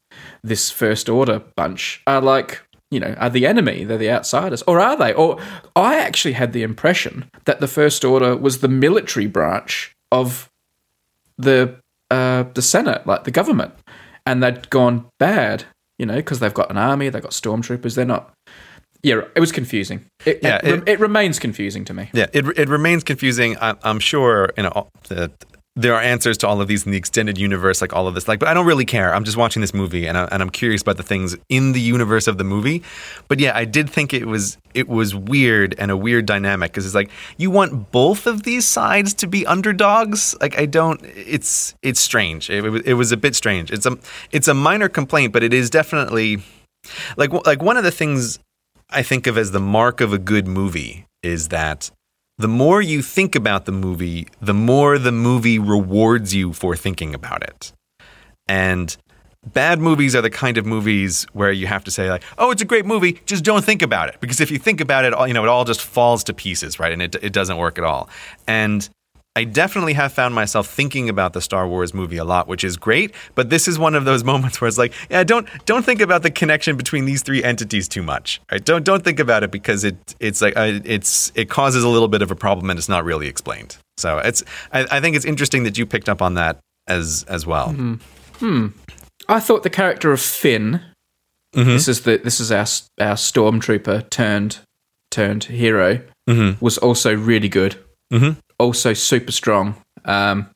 [0.43, 3.85] this first order bunch, are like you know are the enemy.
[3.85, 5.13] They're the outsiders, or are they?
[5.13, 5.41] Or
[5.77, 10.51] I actually had the impression that the first order was the military branch of
[11.39, 11.77] the
[12.11, 13.75] uh, the Senate, like the government,
[14.27, 15.65] and they'd gone bad.
[15.99, 17.95] You know, because they've got an army, they've got stormtroopers.
[17.95, 18.33] They're not.
[19.03, 20.05] Yeah, it was confusing.
[20.27, 22.11] It, Yeah, it, it- it remains confusing to me.
[22.13, 23.57] Yeah, it it remains confusing.
[23.59, 25.31] I, I'm sure you know that
[25.77, 28.27] there are answers to all of these in the extended universe, like all of this.
[28.29, 29.15] Like, but I don't really care.
[29.15, 31.81] I'm just watching this movie, and, I, and I'm curious about the things in the
[31.81, 32.83] universe of the movie.
[33.29, 36.85] But yeah, I did think it was it was weird and a weird dynamic because
[36.85, 40.35] it's like you want both of these sides to be underdogs.
[40.41, 41.01] Like, I don't.
[41.05, 42.51] It's it's strange.
[42.51, 43.71] It, it, it was a bit strange.
[43.71, 43.97] It's a
[44.33, 46.43] it's a minor complaint, but it is definitely
[47.17, 48.39] like like one of the things
[48.91, 51.91] I think of as the mark of a good movie is that
[52.39, 57.15] the more you think about the movie, the more the movie rewards you for thinking
[57.15, 57.73] about it.
[58.49, 58.97] And
[59.47, 62.63] bad movies are the kind of movies where you have to say like, "Oh, it's
[62.63, 65.35] a great movie, just don't think about it." Because if you think about it, you
[65.35, 66.93] know, it all just falls to pieces, right?
[66.93, 68.09] And it it doesn't work at all.
[68.47, 68.89] And
[69.37, 72.77] I definitely have found myself thinking about the Star Wars movie a lot, which is
[72.77, 73.15] great.
[73.37, 76.23] But this is one of those moments where it's like, yeah, don't don't think about
[76.23, 78.41] the connection between these three entities too much.
[78.51, 78.65] Right?
[78.65, 82.09] Don't don't think about it because it it's like uh, it's it causes a little
[82.09, 83.77] bit of a problem and it's not really explained.
[83.99, 86.59] So it's I, I think it's interesting that you picked up on that
[86.89, 87.69] as as well.
[87.69, 87.95] Mm-hmm.
[88.39, 88.67] Hmm.
[89.29, 90.81] I thought the character of Finn.
[91.55, 91.71] Mm-hmm.
[91.71, 92.67] This is the this is our
[93.01, 94.59] our stormtrooper turned
[95.13, 96.65] turned hero mm-hmm.
[96.65, 97.77] was also really good.
[98.61, 99.75] Also super strong.
[100.05, 100.51] Um,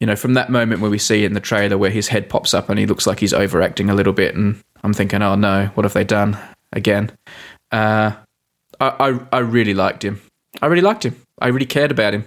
[0.00, 2.54] you know, from that moment where we see in the trailer where his head pops
[2.54, 5.66] up and he looks like he's overacting a little bit, and I'm thinking, oh no,
[5.74, 6.36] what have they done
[6.72, 7.12] again?
[7.70, 8.12] Uh,
[8.80, 10.20] I, I, I really liked him.
[10.60, 11.14] I really liked him.
[11.40, 12.24] I really cared about him,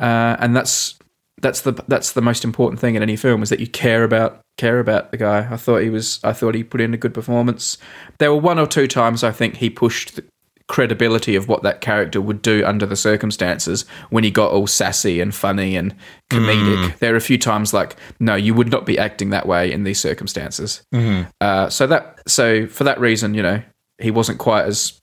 [0.00, 0.96] uh, and that's
[1.42, 4.40] that's the that's the most important thing in any film is that you care about
[4.56, 5.48] care about the guy.
[5.50, 6.20] I thought he was.
[6.22, 7.76] I thought he put in a good performance.
[8.18, 10.20] There were one or two times I think he pushed
[10.66, 15.20] credibility of what that character would do under the circumstances when he got all sassy
[15.20, 15.94] and funny and
[16.30, 16.90] comedic.
[16.90, 16.98] Mm.
[16.98, 19.84] There are a few times like, no, you would not be acting that way in
[19.84, 20.82] these circumstances.
[20.94, 21.28] Mm-hmm.
[21.40, 23.62] Uh, so that so for that reason, you know,
[23.98, 25.00] he wasn't quite as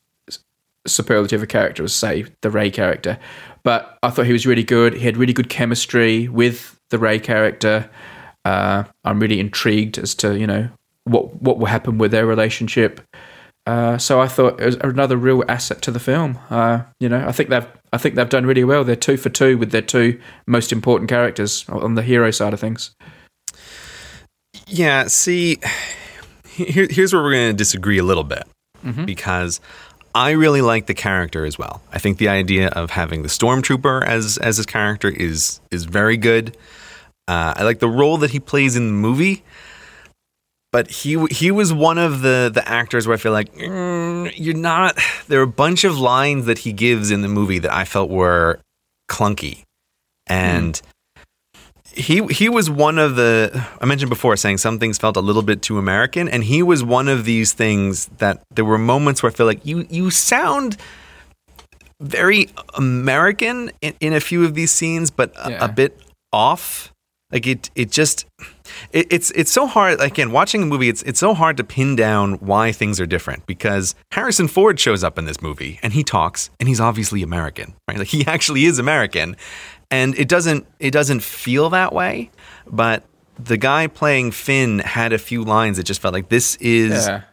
[0.88, 3.20] superlative a character as say the Rey character,
[3.64, 4.95] but I thought he was really good.
[4.95, 7.89] He had really good chemistry with the Rey character.
[8.45, 10.70] Uh, I'm really intrigued as to you know
[11.03, 12.99] what what will happen with their relationship.
[13.72, 16.38] Uh, so I thought it was another real asset to the film.
[16.49, 18.84] Uh, you know, I think they've I think they've done really well.
[18.84, 22.59] They're two for two with their two most important characters on the hero side of
[22.59, 22.91] things.
[24.67, 25.07] Yeah.
[25.07, 25.59] See,
[26.43, 28.43] here, here's where we're going to disagree a little bit
[28.84, 29.05] mm-hmm.
[29.05, 29.61] because
[30.13, 31.82] I really like the character as well.
[31.93, 36.17] I think the idea of having the stormtrooper as as his character is is very
[36.17, 36.57] good.
[37.30, 39.45] Uh, I like the role that he plays in the movie
[40.72, 44.55] but he he was one of the the actors where I feel like mm, you're
[44.55, 44.97] not.
[45.28, 48.09] There are a bunch of lines that he gives in the movie that I felt
[48.09, 48.59] were
[49.09, 49.63] clunky,
[50.28, 50.82] and
[51.53, 51.97] mm.
[51.97, 55.41] he he was one of the I mentioned before saying some things felt a little
[55.41, 59.32] bit too American, and he was one of these things that there were moments where
[59.32, 60.78] I feel like you you sound
[61.99, 65.61] very American in, in a few of these scenes, but yeah.
[65.61, 65.99] a, a bit
[66.32, 66.93] off.
[67.32, 68.26] Like it it just
[68.91, 69.99] it, it's it's so hard.
[70.01, 73.45] Again, watching a movie, it's it's so hard to pin down why things are different
[73.45, 77.74] because Harrison Ford shows up in this movie and he talks and he's obviously American,
[77.88, 77.97] right?
[77.97, 79.36] Like he actually is American,
[79.89, 82.32] and it doesn't it doesn't feel that way.
[82.67, 83.03] But
[83.38, 87.24] the guy playing Finn had a few lines that just felt like this is yeah.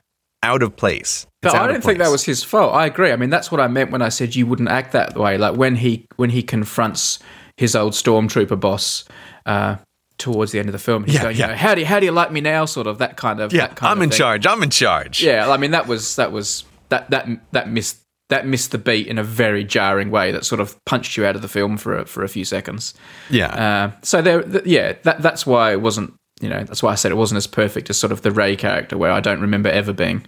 [0.43, 1.27] out of place.
[1.43, 2.75] It's but I don't think that was his fault.
[2.75, 3.13] I agree.
[3.13, 5.39] I mean, that's what I meant when I said you wouldn't act that way.
[5.39, 7.19] Like when he when he confronts
[7.59, 9.05] his old stormtrooper boss.
[9.45, 9.77] Uh,
[10.19, 11.05] towards the end of the film.
[11.05, 11.47] He's yeah, going, yeah.
[11.47, 12.65] You know, how do you, how do you like me now?
[12.65, 13.69] Sort of that kind of yeah.
[13.69, 14.19] Kind I'm of in thing.
[14.19, 14.47] charge.
[14.47, 15.23] I'm in charge.
[15.23, 19.07] Yeah, I mean that was that was that that that missed that missed the beat
[19.07, 20.33] in a very jarring way.
[20.33, 22.95] That sort of punched you out of the film for a, for a few seconds.
[23.31, 23.49] Yeah.
[23.49, 26.15] Uh, so there, th- yeah, that that's why it wasn't.
[26.41, 28.55] You know, that's why I said it wasn't as perfect as sort of the Rey
[28.55, 30.25] character, where I don't remember ever being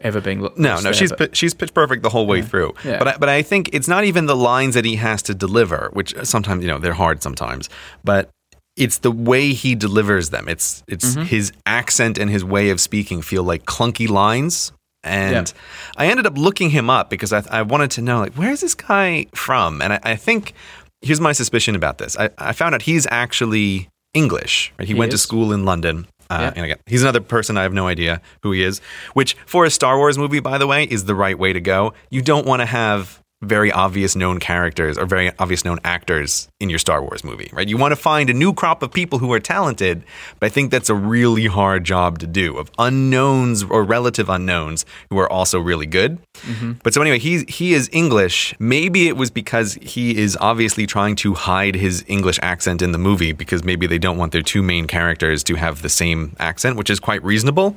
[0.00, 2.74] ever being no no there, she's but, she's pitch perfect the whole way yeah, through
[2.84, 2.98] yeah.
[2.98, 5.90] but I, but I think it's not even the lines that he has to deliver
[5.92, 7.70] which sometimes you know they're hard sometimes
[8.02, 8.28] but
[8.76, 10.48] it's the way he delivers them.
[10.48, 11.22] It's it's mm-hmm.
[11.22, 14.72] his accent and his way of speaking feel like clunky lines.
[15.04, 15.52] And
[15.96, 18.74] I ended up looking him up because I, I wanted to know like where's this
[18.74, 19.82] guy from?
[19.82, 20.54] And I, I think
[21.00, 22.16] here's my suspicion about this.
[22.16, 24.72] I, I found out he's actually English.
[24.78, 24.86] Right?
[24.86, 25.20] He, he, went is.
[25.20, 26.06] to school in London.
[26.30, 28.80] Uh, And again, he's another person I have no idea who he is.
[29.12, 31.92] Which, for a Star Wars movie, by the way, is the right way to go.
[32.10, 36.70] You don't want to have very obvious known characters or very obvious known actors in
[36.70, 37.68] your Star Wars movie, right?
[37.68, 40.04] You want to find a new crop of people who are talented,
[40.38, 44.86] but I think that's a really hard job to do of unknowns or relative unknowns
[45.10, 46.18] who are also really good.
[46.42, 46.72] Mm-hmm.
[46.84, 48.54] But so anyway, he's he is English.
[48.58, 52.98] Maybe it was because he is obviously trying to hide his English accent in the
[52.98, 56.76] movie because maybe they don't want their two main characters to have the same accent,
[56.76, 57.76] which is quite reasonable.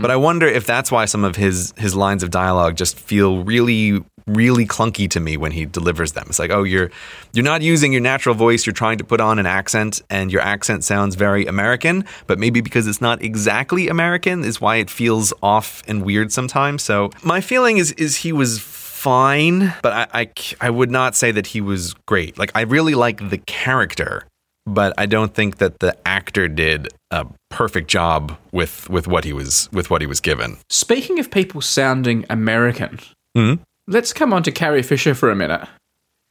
[0.00, 3.44] But I wonder if that's why some of his his lines of dialogue just feel
[3.44, 6.26] really really clunky clunky to me when he delivers them.
[6.28, 6.90] It's like, oh, you're
[7.32, 8.66] you're not using your natural voice.
[8.66, 12.04] You're trying to put on an accent, and your accent sounds very American.
[12.26, 16.82] But maybe because it's not exactly American is why it feels off and weird sometimes.
[16.82, 20.30] So my feeling is is he was fine, but I, I,
[20.60, 22.38] I would not say that he was great.
[22.38, 24.24] Like I really like the character,
[24.66, 29.32] but I don't think that the actor did a perfect job with with what he
[29.32, 30.58] was with what he was given.
[30.68, 32.98] Speaking of people sounding American,
[33.34, 33.54] hmm?
[33.86, 35.66] let's come on to Carrie Fisher for a minute.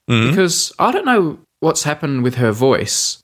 [0.09, 0.29] Hmm?
[0.29, 3.19] Because I don't know what's happened with her voice,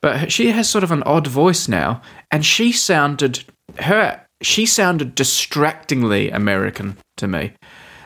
[0.00, 2.00] but she has sort of an odd voice now,
[2.30, 3.44] and she sounded
[3.80, 7.52] her she sounded distractingly American to me.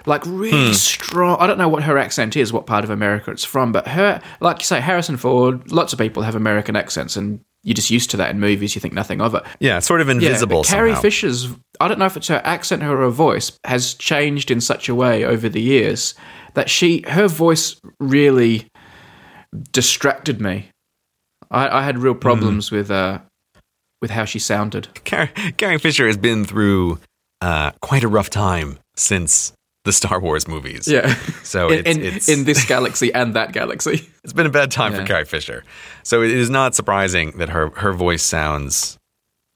[0.07, 0.73] Like really hmm.
[0.73, 1.39] strong.
[1.41, 4.21] I don't know what her accent is, what part of America it's from, but her,
[4.41, 5.71] like you say, Harrison Ford.
[5.71, 8.75] Lots of people have American accents, and you're just used to that in movies.
[8.75, 9.43] You think nothing of it.
[9.59, 10.63] Yeah, sort of invisible.
[10.63, 10.95] but Carrie.
[10.95, 11.49] Fisher's,
[11.81, 14.95] I don't know if it's her accent or her voice, has changed in such a
[14.95, 16.15] way over the years
[16.53, 18.69] that she, her voice really
[19.73, 20.69] distracted me.
[21.51, 23.21] I, I had real problems with, uh,
[24.03, 24.89] with how she sounded.
[25.05, 27.01] Carrie, Carrie Fisher has been through
[27.41, 29.53] uh, quite a rough time since
[29.85, 30.89] the Star Wars movies.
[30.89, 31.15] Yeah.
[31.43, 34.09] So in, it's, in, it's, in this galaxy and that galaxy.
[34.25, 35.01] it's been a bad time Yeah.
[35.01, 35.63] for Carrie Fisher.
[36.03, 38.97] So it is not surprising that her her voice sounds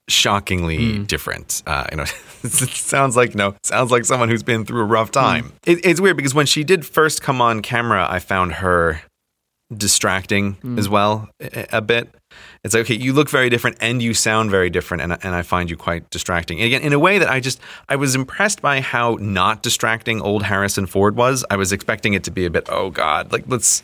[0.09, 1.05] shockingly Hmm.
[1.05, 1.62] different.
[1.66, 2.09] Uh, you know, it
[2.70, 5.53] sounds like you know, sounds like someone who's been through a rough time.
[5.66, 9.03] It, it's weird because when she did first come on camera, I found her
[9.77, 10.79] distracting Hmm.
[10.79, 12.09] as well a, a bit.
[12.64, 15.43] It's like, okay, you look very different and you sound very different, and, and I
[15.43, 16.59] find you quite distracting.
[16.59, 20.21] And again, in a way that I just, I was impressed by how not distracting
[20.21, 21.45] old Harrison Ford was.
[21.51, 23.83] I was expecting it to be a bit, oh God, like let's,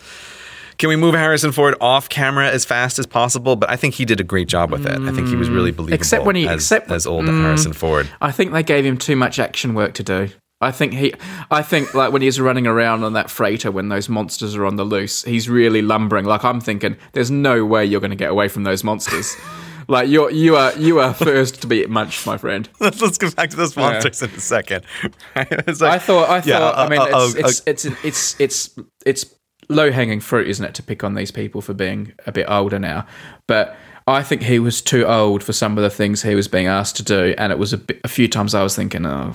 [0.78, 3.54] can we move Harrison Ford off camera as fast as possible?
[3.56, 4.98] But I think he did a great job with it.
[5.00, 6.00] I think he was really believable Mm.
[6.00, 8.08] Except when he- as, except- as old Harrison Ford.
[8.20, 10.28] I think they gave him too much action work to do.
[10.64, 11.12] I think he,
[11.50, 14.76] I think like when he's running around on that freighter when those monsters are on
[14.76, 16.24] the loose, he's really lumbering.
[16.24, 19.36] Like I'm thinking, there's no way you're going to get away from those monsters.
[19.88, 22.68] like you're, you are, you are first to be munched, my friend.
[22.80, 24.84] Let's, let's get back to those monsters in a second.
[25.36, 25.52] Like-
[25.82, 27.06] I thought, I thought, Yeah, I mean, uh,
[27.36, 29.34] it's, uh, it's, it's, it's, it's, it's
[29.68, 32.78] low hanging fruit, isn't it, to pick on these people for being a bit older
[32.78, 33.06] now?
[33.46, 36.66] But I think he was too old for some of the things he was being
[36.66, 39.34] asked to do, and it was a, bit, a few times I was thinking, oh,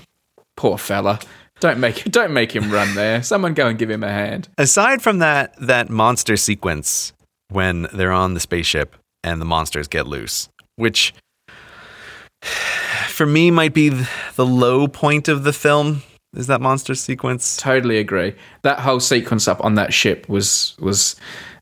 [0.60, 1.18] poor fella,
[1.62, 3.24] don't make don't make him run there.
[3.24, 4.50] Someone go and give him a hand.
[4.58, 7.14] aside from that that monster sequence
[7.50, 11.14] when they're on the spaceship and the monsters get loose, which
[13.08, 13.88] for me might be
[14.36, 16.04] the low point of the film,
[16.36, 17.56] is that monster sequence.
[17.56, 18.36] Totally agree.
[18.64, 21.16] That whole sequence up on that ship was was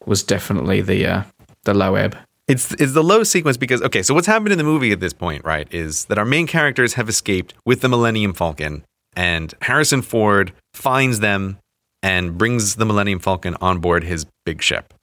[0.08, 1.24] was definitely the uh,
[1.66, 2.18] the low ebb.
[2.48, 5.14] It's it's the low sequence because okay, so what's happened in the movie at this
[5.14, 8.86] point, right, is that our main characters have escaped with the Millennium Falcon,
[9.16, 11.58] and Harrison Ford finds them
[12.02, 14.94] and brings the Millennium Falcon on board his big ship.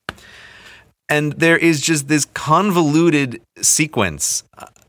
[1.08, 4.42] And there is just this convoluted sequence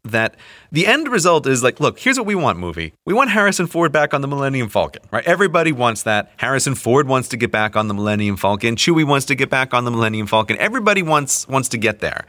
[0.06, 0.36] that
[0.72, 2.94] the end result is like, look, here's what we want, movie.
[3.06, 5.26] We want Harrison Ford back on the Millennium Falcon, right?
[5.26, 6.32] Everybody wants that.
[6.38, 8.76] Harrison Ford wants to get back on the Millennium Falcon.
[8.76, 10.58] Chewie wants to get back on the Millennium Falcon.
[10.58, 12.26] Everybody wants wants to get there.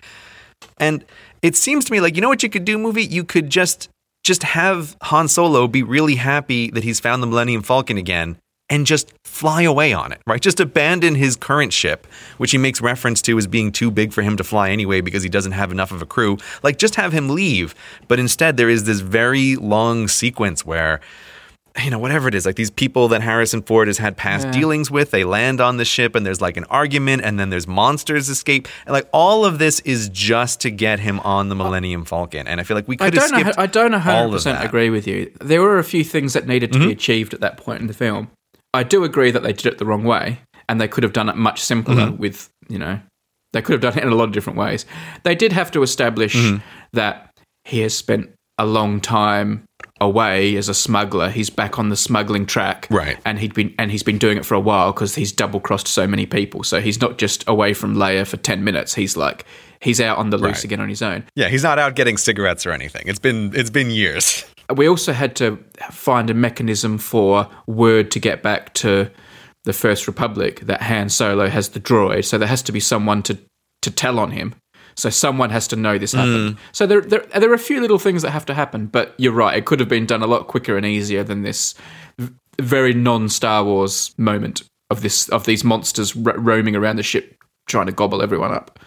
[0.79, 1.05] And
[1.43, 3.05] it seems to me like you know what you could do, movie.
[3.05, 3.89] You could just
[4.24, 8.39] just have Han Solo be really happy that he's found the Millennium Falcon again,
[8.69, 10.41] and just fly away on it, right?
[10.41, 12.07] Just abandon his current ship,
[12.39, 15.23] which he makes reference to as being too big for him to fly anyway because
[15.23, 16.37] he doesn't have enough of a crew.
[16.62, 17.75] Like just have him leave.
[18.09, 21.01] But instead, there is this very long sequence where
[21.85, 24.53] you know, whatever it is, like these people that Harrison Ford has had past Yeah.
[24.53, 27.67] dealings with, they land on the ship and there's like an argument and then there's
[27.69, 28.67] monsters escape.
[28.87, 32.49] And like all of this is just to get him on the Millennium Falcon.
[32.49, 33.41] And I feel like we I could have don't know.
[33.43, 34.61] skipped I don't know all hundred of percent that.
[34.61, 34.69] Mm-hmm.
[34.69, 35.31] agree with you.
[35.41, 37.95] There were a few things that needed to be achieved at that point in the
[37.95, 38.31] film.
[38.75, 41.29] I do agree that they did it the wrong way, and they could have done
[41.29, 41.95] it much simpler.
[42.07, 42.17] Mm-hmm.
[42.19, 43.01] With you know,
[43.53, 44.85] they could have done it in a lot of different ways.
[45.23, 46.59] They did have to establish Mm-hmm.
[46.93, 47.31] that
[47.64, 49.64] he has spent a long time
[50.01, 51.29] away as a smuggler.
[51.31, 53.19] He's back on the smuggling track, Right.
[53.25, 55.89] And he'd been and he's been doing it for a while because he's double crossed
[55.89, 56.62] so many people.
[56.62, 58.95] So he's not just away from Leia for ten minutes.
[58.95, 59.45] He's like
[59.81, 60.64] he's out on the loose Right.
[60.64, 61.24] again on his own.
[61.35, 63.03] Yeah, he's not out getting cigarettes or anything.
[63.07, 64.45] It's been it's been years.
[64.74, 65.59] we also had to
[65.91, 69.11] find a mechanism for word to get back to
[69.64, 72.24] the First Republic that Han Solo has the droid.
[72.24, 73.39] So there has to be someone to
[73.83, 74.55] to tell on him.
[74.97, 76.55] So someone has to know this happened.
[76.55, 76.59] Hmm.
[76.72, 79.33] So there, there there are a few little things that have to happen, but you're
[79.33, 79.57] right.
[79.59, 81.74] It could have been done a lot quicker and easier than this
[82.61, 87.37] very non Star Wars moment of this of these monsters ro- roaming around the ship
[87.66, 88.79] trying to gobble everyone up.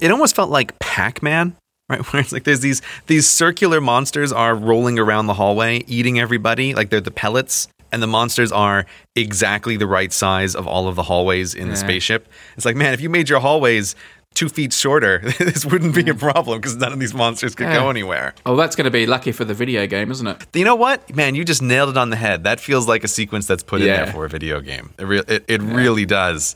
[0.00, 1.56] It almost felt like Pac-Man,
[1.88, 2.00] right?
[2.12, 6.74] Where it's like there's these these circular monsters are rolling around the hallway, eating everybody,
[6.74, 7.68] like they're the pellets.
[7.92, 8.84] and the monsters are
[9.14, 12.28] exactly the right size of all of the hallways in the spaceship.
[12.56, 13.94] It's like, man, if you made your hallways
[14.36, 16.18] two feet shorter, this wouldn't be a mm.
[16.18, 18.34] problem because none of these monsters could go anywhere.
[18.44, 20.46] Oh, that's going to be lucky for the video game, isn't it?
[20.52, 21.34] You know what, man?
[21.34, 22.44] You just nailed it on the head.
[22.44, 24.92] That feels like a sequence that's put in there for a video game.
[24.98, 26.54] It, re- it, it really does.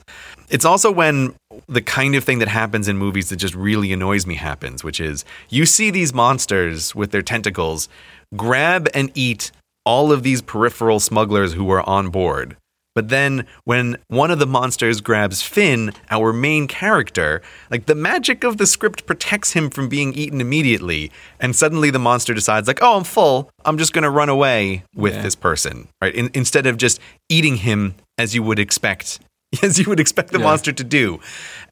[0.51, 1.34] It's also when
[1.68, 5.01] the kind of thing that happens in movies that just really annoys me happens, which
[5.01, 7.88] is you see these monsters with their tentacles
[8.36, 9.53] grab and eat
[9.86, 12.57] all of these peripheral smugglers who are on board.
[12.96, 17.40] But then when one of the monsters grabs Finn, our main character,
[17.70, 21.12] like the magic of the script protects him from being eaten immediately.
[21.38, 23.48] And suddenly the monster decides like, "Oh, I'm full.
[23.64, 25.22] I'm just going to run away with Yeah.
[25.22, 26.14] this person." Right?
[26.14, 29.20] In, instead of just eating him as you would expect
[29.62, 30.44] as you would expect the Yeah.
[30.44, 31.18] monster to do.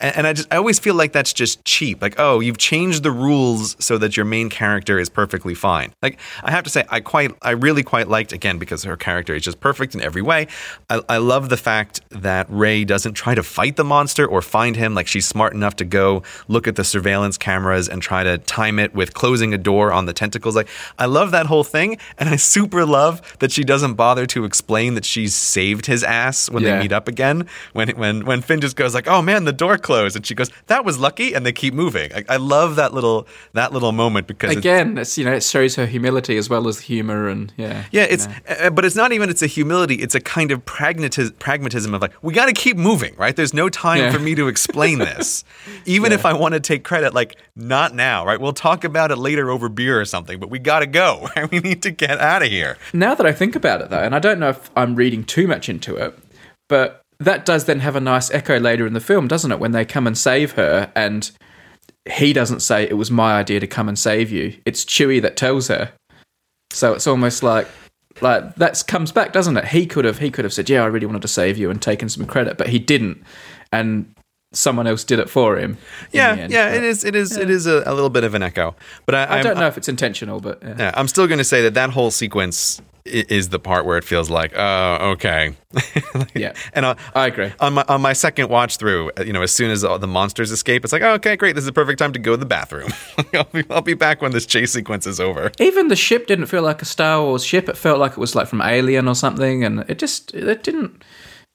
[0.01, 2.03] And, and I just I always feel like that's just cheap.
[2.03, 5.93] Like, oh, you've changed the rules so that your main character is perfectly fine.
[6.03, 9.35] Like, I have to say, I quite I really quite liked again because her character
[9.35, 10.49] is just perfect in every way.
[10.91, 14.75] I, I love the fact that Ray doesn't try to fight the monster or find
[14.75, 14.95] him.
[14.95, 18.79] Like she's smart enough to go look at the surveillance cameras and try to time
[18.81, 20.57] it with closing a door on the tentacles.
[20.57, 20.69] Like
[20.99, 24.95] I love that whole thing, and I super love that she doesn't bother to explain
[24.95, 26.77] that she's saved his ass when Yeah.
[26.77, 27.47] they meet up again.
[27.73, 30.51] When when when Finn just goes like, "Oh man, the door closed," and she goes,
[30.67, 32.13] "That was lucky," and they keep moving.
[32.15, 35.75] I, I love that little that little moment because Again, it's you know it shows
[35.77, 37.85] her humility as well as humor and yeah.
[37.93, 39.97] yeah, it's uh, but it's not even it's a humility.
[39.97, 43.35] It's a kind of pragmatism, pragmatism of like we got to keep moving, right?
[43.37, 44.13] There's no time Yeah.
[44.13, 45.45] for me to explain this,
[45.87, 47.15] even if I want to take credit.
[47.15, 48.41] Like not now, right?
[48.41, 50.39] We'll talk about it later over beer or something.
[50.41, 51.29] But we got to go.
[51.37, 51.51] Right?
[51.51, 52.79] We need to get out of here.
[52.93, 55.47] Now that I think about it, though, and I don't know if I'm reading too
[55.47, 56.19] much into it,
[56.69, 59.59] but that does then have a nice echo later in the film, doesn't it?
[59.59, 61.31] When they come and save her, and
[62.11, 64.57] he doesn't say it was my idea to come and save you.
[64.65, 65.93] It's Chewie that tells her.
[66.71, 67.67] So it's almost like
[68.21, 69.67] like that comes back, doesn't it?
[69.67, 71.81] He could have he could have said, "Yeah, I really wanted to save you," and
[71.81, 73.23] taken some credit, but he didn't,
[73.73, 74.15] and
[74.53, 75.77] someone else did it for him.
[76.13, 76.53] Yeah, end.
[76.53, 76.73] yeah.
[76.73, 77.05] It is.
[77.05, 77.37] It is.
[77.37, 78.75] It is a, a little bit of an echo.
[79.07, 80.75] But I, I I'm- don't know if it's intentional, but yeah.
[80.79, 84.05] Yeah, I'm still going to say that that whole sequence is the part where it
[84.05, 85.57] feels like, oh, okay.
[86.35, 86.53] Yeah.
[86.75, 87.53] and uh, I agree.
[87.59, 90.51] on my on my second watch through, uh, you know, as soon as the monsters
[90.51, 91.55] escape, it's like, oh, okay, great.
[91.55, 92.91] This is the perfect time to go to the bathroom.
[93.35, 95.51] I'll, be, I'll be back when this chase sequence is over.
[95.59, 97.69] Even the ship didn't feel like a Star Wars ship.
[97.69, 101.03] It felt like it was like from Alien or something, and it just it didn't.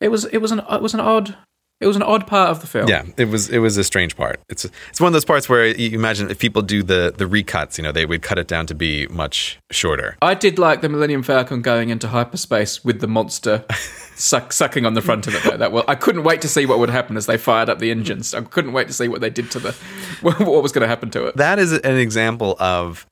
[0.02, 1.36] It was it was an it was an odd
[1.84, 2.88] it was an odd part of the film.
[2.88, 4.40] Yeah, it was it was a strange part.
[4.50, 7.78] It's it's one of those parts where you imagine if people do the the recuts,
[7.78, 10.18] you know, they would cut it down to be much shorter.
[10.22, 13.66] I did like the Millennium Falcon going into hyperspace with the monster
[14.16, 15.44] suck, sucking on the front of it.
[15.44, 15.58] Though.
[15.58, 17.92] That well, I couldn't wait to see what would happen as they fired up the
[17.92, 18.34] engines.
[18.34, 19.72] I couldn't wait to see what they did to the
[20.22, 21.36] what was going to happen to it.
[21.38, 23.06] that is an example of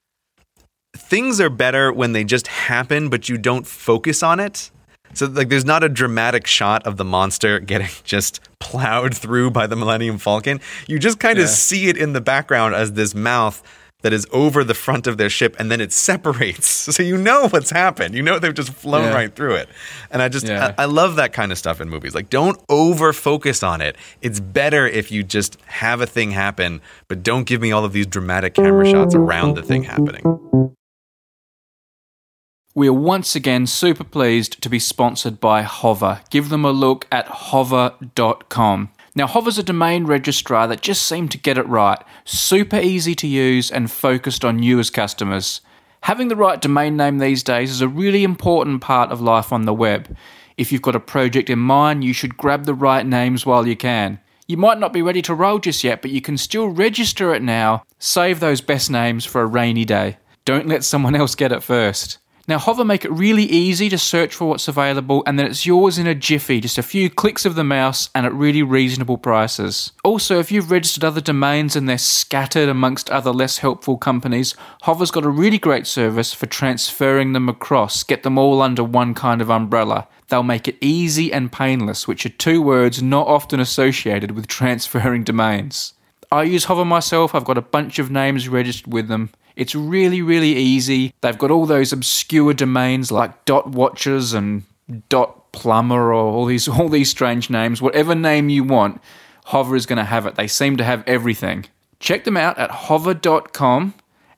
[0.95, 4.71] things are better when they just happen, but you don't focus on it.
[5.13, 9.67] So like there's not a dramatic shot of the monster getting just plowed through by
[9.67, 10.59] the Millennium Falcon.
[10.87, 11.49] You just kind of Yeah.
[11.51, 13.61] see it in the background as this mouth
[14.03, 16.69] that is over the front of their ship and then it separates.
[16.91, 18.15] So you know what's happened.
[18.15, 19.13] You know they've just flown Yeah.
[19.13, 19.69] right through it.
[20.09, 20.73] And I just Yeah.
[20.77, 22.15] I, I love that kind of stuff in movies.
[22.15, 23.95] Like don't over focus on it.
[24.21, 27.93] It's better if you just have a thing happen, but don't give me all of
[27.93, 30.75] these dramatic camera shots around the thing happening.
[32.73, 36.21] We are once again super pleased to be sponsored by Hover.
[36.29, 38.91] Give them a look at hover.com.
[39.13, 42.01] Now, Hover's a domain registrar that just seemed to get it right.
[42.23, 45.59] Super easy to use and focused on you as customers.
[46.03, 49.65] Having the right domain name these days is a really important part of life on
[49.65, 50.15] the web.
[50.55, 53.75] If you've got a project in mind, you should grab the right names while you
[53.75, 54.17] can.
[54.47, 57.41] You might not be ready to roll just yet, but you can still register it
[57.41, 57.83] now.
[57.99, 60.19] Save those best names for a rainy day.
[60.45, 62.17] Don't let someone else get it first.
[62.47, 65.97] Now, Hover make it really easy to search for what's available, and then it's yours
[65.97, 69.91] in a jiffy, just a few clicks of the mouse and at really reasonable prices.
[70.03, 75.11] Also, if you've registered other domains and they're scattered amongst other less helpful companies, Hover's
[75.11, 79.41] got a really great service for transferring them across, get them all under one kind
[79.41, 80.07] of umbrella.
[80.29, 85.23] They'll make it easy and painless, which are two words not often associated with transferring
[85.23, 85.93] domains.
[86.31, 87.35] I use Hover myself.
[87.35, 89.31] I've got a bunch of names registered with them.
[89.61, 91.13] It's really, really easy.
[91.21, 94.63] They've got all those obscure domains like dot watchers and
[95.07, 97.79] dot plumber or all these all these strange names.
[97.79, 98.99] Whatever name you want,
[99.45, 100.33] Hover is going to have it.
[100.33, 101.67] They seem to have everything.
[101.99, 103.93] Check them out at hover.com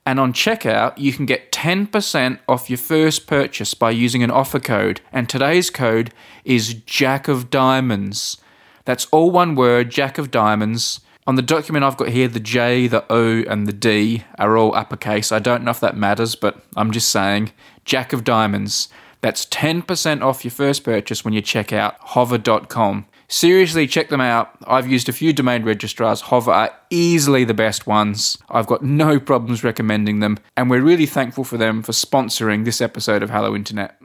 [0.06, 4.60] and on checkout you can get 10% off your first purchase by using an offer
[4.60, 5.00] code.
[5.14, 6.14] And today's code
[6.44, 8.42] is Jack of Diamonds.
[8.84, 11.00] That's all one word, Jack of Diamonds.
[11.26, 14.76] On the document I've got here, the J, the O, and the D are all
[14.76, 15.32] uppercase.
[15.32, 17.52] I don't know if that matters, but I'm just saying
[17.86, 18.90] Jack of Diamonds.
[19.22, 23.06] That's 10% off your first purchase when you check out hover.com.
[23.30, 24.54] Seriously, check them out.
[24.68, 26.22] I've used a few domain registrars.
[26.22, 28.38] Hover are easily the best ones.
[28.50, 32.82] I've got no problems recommending them, and we're really thankful for them for sponsoring this
[32.82, 33.96] episode of Hello Internet.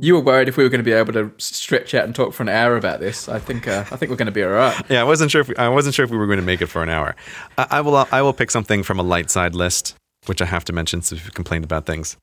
[0.00, 2.32] You were worried if we were going to be able to stretch out and talk
[2.32, 3.28] for an hour about this.
[3.28, 4.80] I think uh, I think we're going to be all right.
[4.90, 6.60] Yeah, I wasn't sure if we, I wasn't sure if we were going to make
[6.60, 7.16] it for an hour.
[7.56, 9.94] I, I will I will pick something from a light side list,
[10.26, 12.16] which I have to mention since we've complained about things.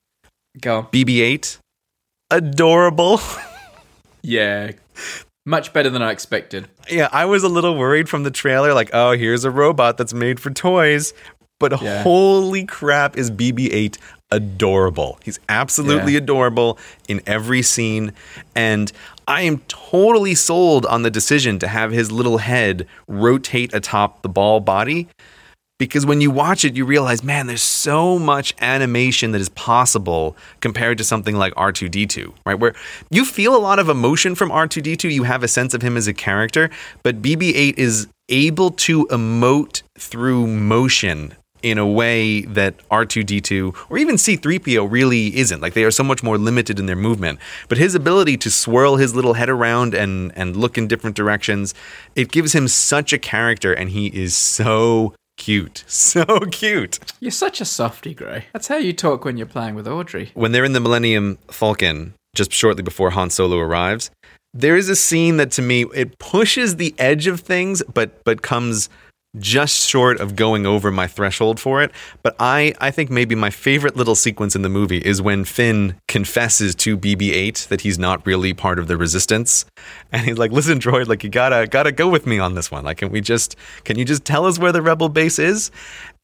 [0.61, 0.78] Go.
[0.80, 0.86] on.
[0.88, 1.57] BB-8,
[2.32, 3.19] adorable.
[4.28, 4.71] Yeah,
[5.45, 6.67] much better than I expected.
[6.89, 10.15] yeah, I was a little worried from the trailer, like, oh, here's a robot that's
[10.15, 11.13] made for toys.
[11.59, 12.01] But Yeah.
[12.01, 13.99] holy crap, is BB-8
[14.32, 15.19] adorable?
[15.23, 16.19] He's absolutely Yeah.
[16.19, 18.11] adorable in every scene,
[18.55, 18.91] and
[19.28, 24.30] I am totally sold on the decision to have his little head rotate atop the
[24.30, 25.07] ball body.
[25.78, 30.38] Because when you watch it, you realize, man, there's so much animation that is possible
[30.61, 32.57] compared to something like R2D2, right?
[32.57, 32.73] Where
[33.11, 36.07] you feel a lot of emotion from R2D2, you have a sense of him as
[36.07, 36.69] a character,
[37.03, 41.34] but BB 8 is able to emote through motion
[41.66, 45.61] in a way that R2D2 or even C3PO really isn't.
[45.61, 47.39] Like they are so much more limited in their movement.
[47.68, 51.74] But his ability to swirl his little head around and and look in different directions,
[52.16, 55.84] it gives him such a character and he is so cute.
[56.05, 56.99] So cute.
[57.20, 58.45] You're such a softy, Grey.
[58.53, 60.30] That's how you talk when you're playing with Audrey.
[60.36, 64.11] When they're in the Millennium Falcon just shortly before Han Solo arrives,
[64.53, 68.41] there is a scene that to me it pushes the edge of things but but
[68.41, 68.88] comes
[69.39, 71.91] just short of going over my threshold for it.
[72.23, 75.95] But I, I think maybe my favorite little sequence in the movie is when Finn
[76.07, 79.65] confesses to BB-8 that he's not really part of the Resistance,
[80.11, 82.83] and he's like, "Listen, droid, like you gotta gotta go with me on this one.
[82.83, 85.71] Like, can we just can you just tell us where the Rebel base is?"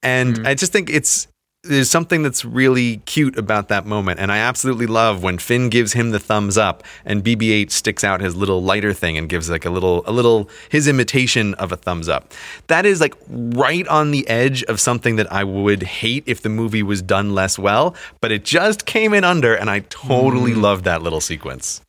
[0.04, 0.48] And hmm.
[0.48, 1.28] I just think it's
[1.64, 5.94] there's something that's really cute about that moment, and I absolutely love when Finn gives
[5.94, 9.64] him the thumbs up, and BB-8 sticks out his little lighter thing and gives like
[9.66, 12.34] a little, a little his imitation of a thumbs up.
[12.66, 16.50] That is like right on the edge of something that I would hate if the
[16.50, 20.62] movie was done less well, but it just came in under, and I totally mm.
[20.62, 21.82] loved that little sequence.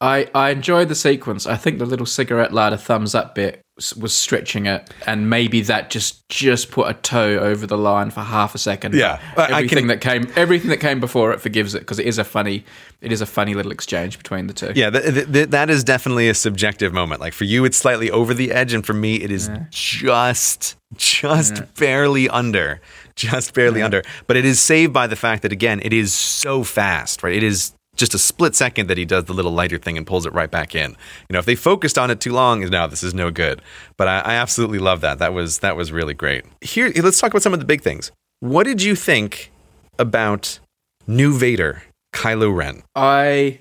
[0.00, 1.46] I, I enjoyed the sequence.
[1.46, 3.60] I think the little cigarette lighter thumbs up bit
[3.98, 8.20] was stretching it, and maybe that just just put a toe over the line for
[8.20, 8.94] half a second.
[8.94, 12.18] Yeah, everything can- that came everything that came before it forgives it because it is
[12.18, 12.64] a funny
[13.00, 14.72] it is a funny little exchange between the two.
[14.74, 17.20] Yeah, th- th- th- that is definitely a subjective moment.
[17.20, 21.62] Like for you, it's slightly over the edge, and for me, it is just, just
[21.76, 22.80] barely under,
[23.16, 24.02] just barely under.
[24.26, 27.34] But it is saved by the fact that again, it is so fast, right?
[27.34, 30.26] It is just a split second that he does the little lighter thing and pulls
[30.26, 30.90] it right back in.
[31.28, 33.62] You know, if they focused on it too long, no, this is no good.
[33.96, 35.18] But I, I absolutely love that.
[35.18, 36.44] That was that was really great.
[36.60, 38.10] Here, let's talk about some of the big things.
[38.40, 39.52] What did you think
[39.98, 40.58] about
[41.06, 42.82] New Vader, Kylo Ren?
[42.96, 43.60] I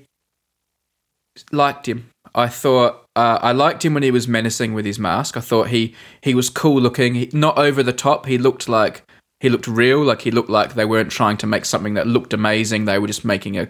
[1.51, 2.09] liked him.
[2.33, 5.35] I thought uh, I liked him when he was menacing with his mask.
[5.35, 8.25] I thought he he was cool looking, he, not over the top.
[8.25, 9.03] He looked like
[9.39, 10.03] he looked real.
[10.03, 12.85] Like he looked like they weren't trying to make something that looked amazing.
[12.85, 13.67] They were just making a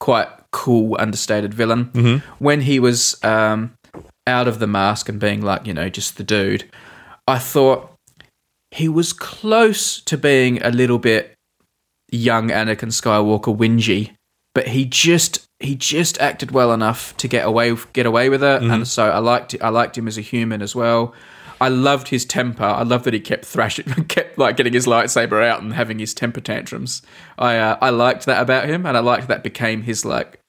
[0.00, 1.90] quite cool, understated villain.
[2.38, 3.74] When he was um,
[4.26, 6.64] out of the mask and being like you know just the dude,
[7.26, 7.92] I thought
[8.70, 11.34] he was close to being a little bit
[12.10, 14.12] young Anakin Skywalker whingy,
[14.54, 18.62] but he just he just acted well enough to get away get away with it,
[18.62, 21.14] and so I liked I liked him as a human as well.
[21.60, 22.64] I loved his temper.
[22.64, 26.14] I loved that he kept thrashing, kept like getting his lightsaber out and having his
[26.14, 27.02] temper tantrums.
[27.38, 30.40] I uh, I liked that about him, and I liked that became his like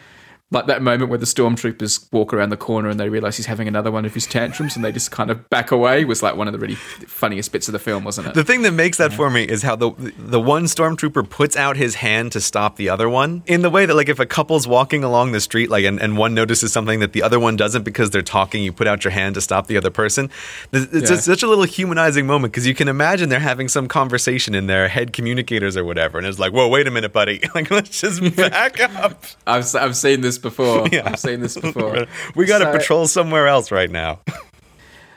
[0.52, 3.68] like that moment where the stormtroopers walk around the corner and they realize he's having
[3.68, 6.48] another one of his tantrums and they just kind of back away was like one
[6.48, 8.34] of the really funniest bits of the film, wasn't it?
[8.34, 11.78] The thing that makes that for me is how the the one stormtrooper puts out
[11.78, 14.68] his hand to stop the other one in the way that like if a couple's
[14.68, 17.84] walking along the street like and, and one notices something that the other one doesn't
[17.84, 20.30] because they're talking you put out your hand to stop the other person
[20.74, 21.18] it's Yeah.
[21.18, 24.88] such a little humanizing moment because you can imagine they're having some conversation in their
[24.88, 28.36] head communicators or whatever and it's like whoa wait a minute buddy like let's just
[28.36, 30.88] back up I've I've seen this before.
[30.92, 31.04] Yeah.
[31.06, 32.06] I've seen this before.
[32.36, 34.20] we got to So- patrol somewhere else right now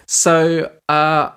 [0.06, 1.30] So uh,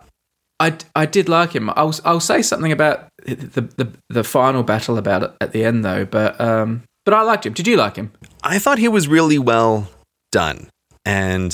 [0.59, 1.69] I I did like him.
[1.75, 5.85] I'll I'll say something about the the, the final battle about it at the end
[5.85, 6.05] though.
[6.05, 7.53] But um, but I liked him.
[7.53, 8.11] Did you like him?
[8.43, 9.87] I thought he was really well
[10.31, 10.67] done.
[11.07, 11.51] And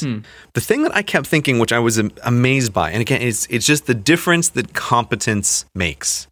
[0.53, 3.65] the thing that I kept thinking, which I was amazed by, and again, it's, it's
[3.65, 6.27] just the difference that competence makes,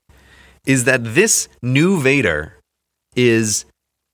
[0.65, 2.53] is that this new Vader
[3.17, 3.65] is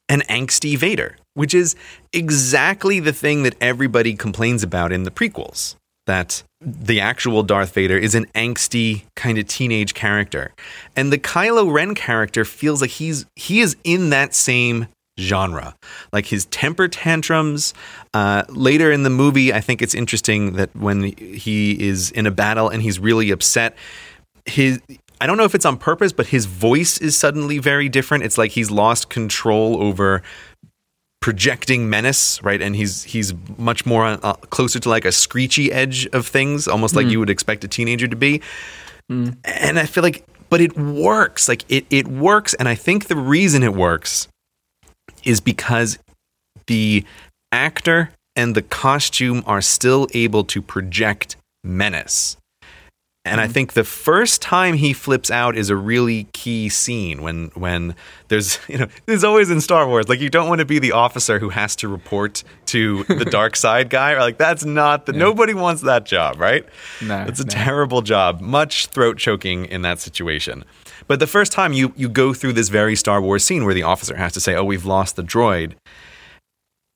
[0.09, 1.75] an angsty Vader, which is
[2.11, 5.75] exactly the thing that everybody complains about in the prequels.
[6.07, 10.53] That the actual Darth Vader is an angsty kind of teenage character.
[10.95, 14.87] And the Kylo Ren character feels like he's he is in that same
[15.19, 15.75] genre.
[16.11, 17.73] Like his temper tantrums.
[18.13, 22.31] Uh, later in the movie, I think it's interesting that when he is in a
[22.31, 23.75] battle and he's really upset,
[24.45, 24.79] his
[25.21, 28.25] I don't know if it's on purpose, but his voice is suddenly very different.
[28.25, 30.21] It's like he's lost control over
[31.25, 32.61] projecting menace, right?
[32.61, 36.67] And he's he's much more uh, uh, closer to like a screechy edge of things,
[36.67, 37.21] almost like you mm.
[37.21, 38.41] would expect a teenager to be.
[39.11, 39.35] Mm.
[39.43, 41.49] And I feel like, but it works.
[41.49, 44.27] Like it it works, and I think the reason it works
[45.23, 45.97] is because
[46.67, 47.03] the
[47.51, 52.37] actor and the costume are still able to project menace.
[53.25, 53.53] And I mm-hmm.
[53.53, 57.95] think the first time he flips out is a really key scene when when
[58.27, 60.91] there's you know there's always in Star Wars like you don't want to be the
[60.91, 65.13] officer who has to report to the dark side guy or like that's not the
[65.13, 66.65] nobody wants that job right?
[67.01, 67.49] No, it's a no.
[67.49, 70.63] terrible job much throat choking in that situation.
[71.07, 73.83] But the first time you you go through this very Star Wars scene where the
[73.83, 75.73] officer has to say oh we've lost the droid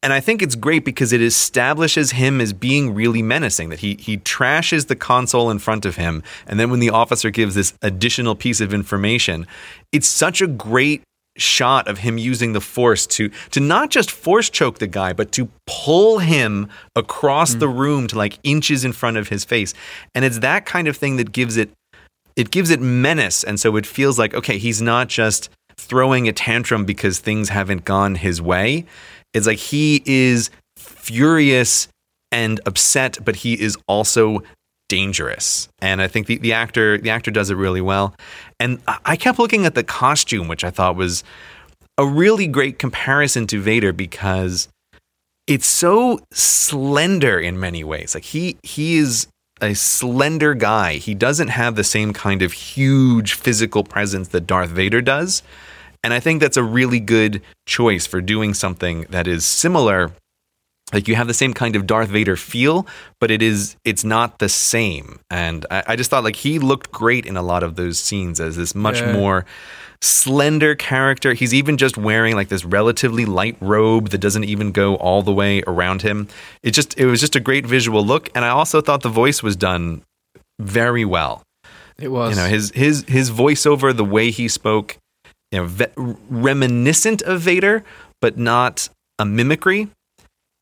[0.01, 3.95] and I think it's great because it establishes him as being really menacing, that he,
[3.95, 6.23] he trashes the console in front of him.
[6.47, 9.45] And then when the officer gives this additional piece of information,
[9.91, 11.03] it's such a great
[11.37, 15.31] shot of him using the force to to not just force choke the guy but
[15.31, 16.67] to pull him
[16.97, 17.77] across the mm.
[17.77, 19.73] room to like inches in front of his face.
[20.13, 21.71] And it's that kind of thing that gives it
[22.35, 23.43] it gives it menace.
[23.43, 27.85] And so it feels like okay he's not just throwing a tantrum because things haven't
[27.85, 28.85] gone his way
[29.33, 31.87] it's like he is furious
[32.31, 34.41] and upset but he is also
[34.87, 38.15] dangerous and i think the, the actor the actor does it really well
[38.59, 41.23] and I- kept looking at the costume which i thought was
[41.97, 44.69] a really great comparison to vader because
[45.49, 48.13] it's so slender in many ways.
[48.13, 49.27] Like he he is
[49.61, 50.93] a slender guy.
[50.93, 55.41] He doesn't have the same kind of huge physical presence that Darth Vader does.
[56.03, 60.11] And I think that's a really good choice for doing something that is similar.
[60.93, 62.87] Like you have the same kind of Darth Vader feel,
[63.19, 65.19] but it is it's not the same.
[65.29, 68.39] And I, I just thought like he looked great in a lot of those scenes
[68.39, 69.13] as this much Yeah.
[69.13, 69.45] more
[70.01, 71.33] slender character.
[71.33, 75.33] He's even just wearing like this relatively light robe that doesn't even go all the
[75.33, 76.27] way around him.
[76.63, 79.43] It just it was just a great visual look and I also thought the voice
[79.43, 80.01] was done
[80.59, 81.43] very well.
[81.99, 82.31] It was.
[82.35, 84.97] You know, his his his voiceover, the way he spoke,
[85.51, 87.83] you know, ve- reminiscent of Vader,
[88.21, 89.89] but not a mimicry.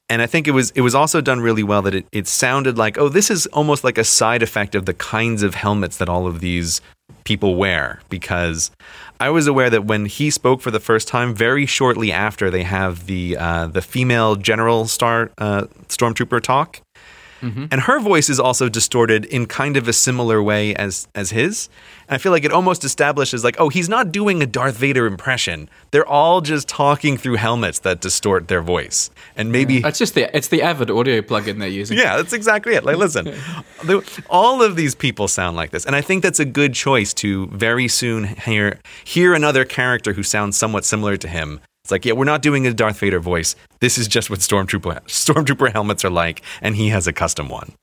[0.09, 2.77] And I think it was it was also done really well that it, it sounded
[2.77, 6.07] like, oh, this is almost like a side effect of the kinds of helmets that
[6.07, 6.79] all of these
[7.25, 7.99] people wear.
[8.07, 8.71] Because
[9.19, 12.63] I was aware that when he spoke for the first time, very shortly after they
[12.63, 16.79] have the uh, the female general star uh, stormtrooper talk,
[17.41, 17.65] Mm-hmm.
[17.71, 21.69] and her voice is also distorted in kind of a similar way as as his.
[22.07, 25.05] And I feel like it almost establishes like, oh, he's not doing a Darth Vader
[25.05, 25.69] impression.
[25.91, 29.09] They're all just talking through helmets that distort their voice.
[29.35, 31.97] And maybe It's just the it's the Avid audio plugin they're using.
[31.97, 32.83] yeah, that's exactly it.
[32.83, 33.33] Like, listen,
[34.29, 37.47] all of these people sound like this, and I think that's a good choice to
[37.47, 41.59] very soon hear hear another character who sounds somewhat similar to him.
[41.87, 43.55] It's like, yeah, we're not doing a Darth Vader voice.
[43.79, 47.75] This is just what stormtrooper stormtrooper helmets are like, and he has a custom one.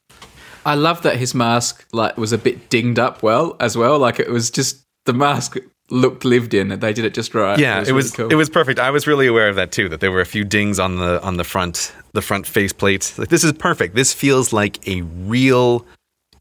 [0.66, 3.98] I love that his mask like was a bit dinged up well as well.
[3.98, 5.56] Like it was just the mask
[5.88, 7.58] looked lived in and they did it just right.
[7.58, 8.32] Yeah, it was really cool.
[8.32, 8.78] it was perfect.
[8.78, 9.88] I was really aware of that too.
[9.88, 13.14] That there were a few dings on the on the front the front faceplate.
[13.16, 13.94] Like this is perfect.
[13.94, 15.86] This feels like a real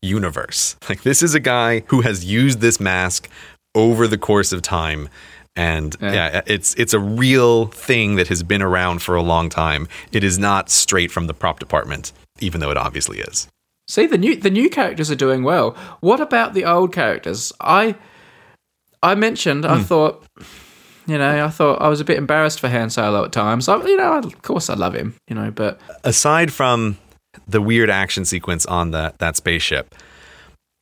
[0.01, 0.75] universe.
[0.89, 3.29] Like this is a guy who has used this mask
[3.73, 5.07] over the course of time.
[5.55, 6.13] And Yeah.
[6.13, 6.41] yeah.
[6.47, 9.87] it's it's a real thing that has been around for a long time.
[10.11, 13.47] It is not straight from the prop department, even though it obviously is.
[13.87, 15.75] See the new the new characters are doing well.
[15.99, 17.53] What about the old characters?
[17.61, 17.95] I
[19.03, 19.71] I mentioned Hmm.
[19.71, 20.23] I thought
[21.05, 23.67] you know I thought I was a bit embarrassed for Han Solo at times.
[23.69, 25.15] I, you know, of course I love him.
[25.27, 26.97] You know, but aside from
[27.47, 29.93] the weird action sequence on the, that spaceship,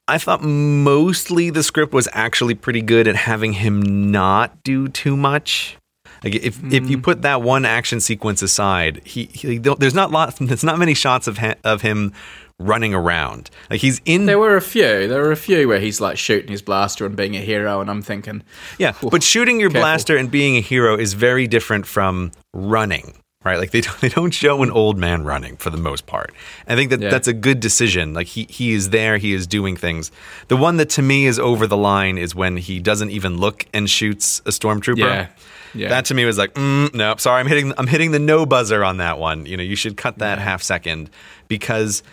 [0.08, 5.16] I thought mostly the script was actually pretty good at having him not do too
[5.16, 5.78] much.
[6.24, 7.02] Like if if you hmm.
[7.02, 11.28] put that one action sequence aside, he, he there's not lot there's not many shots
[11.28, 12.14] of ha- of him
[12.60, 13.50] running around.
[13.70, 15.08] Like he's in there were a few.
[15.08, 17.90] There were a few where he's like shooting his blaster and being a hero, and
[17.90, 18.44] I'm thinking,
[18.78, 19.82] Yeah, but shooting your Careful.
[19.82, 23.58] blaster and being a hero is very different from running, right?
[23.58, 26.34] Like they don't, they don't show an old man running for the most part.
[26.68, 27.10] I think that Yeah.
[27.10, 28.14] that's a good decision.
[28.14, 30.12] Like he he is there, he is doing things.
[30.48, 33.66] The one that to me is over the line is when he doesn't even look
[33.74, 34.98] and shoots a stormtrooper.
[34.98, 35.28] Yeah.
[35.74, 35.88] Yeah.
[35.88, 38.84] That to me was like, mm, nope, sorry, I'm hitting I'm hitting the no buzzer
[38.84, 39.46] on that one.
[39.46, 41.10] You know, you should cut that half second
[41.48, 42.04] because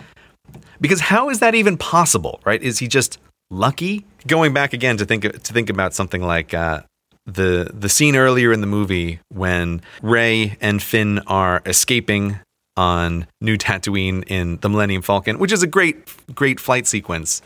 [0.81, 2.63] because how is that even possible, right?
[2.63, 3.19] Is he just
[3.51, 4.07] lucky?
[4.27, 6.83] Going back again to think to think about something like uh,
[7.29, 12.41] the the scene earlier in the movie when Rey and Finn are escaping
[12.77, 15.97] on New Tatooine in the Millennium Falcon, which is a great
[16.35, 17.43] great flight sequence.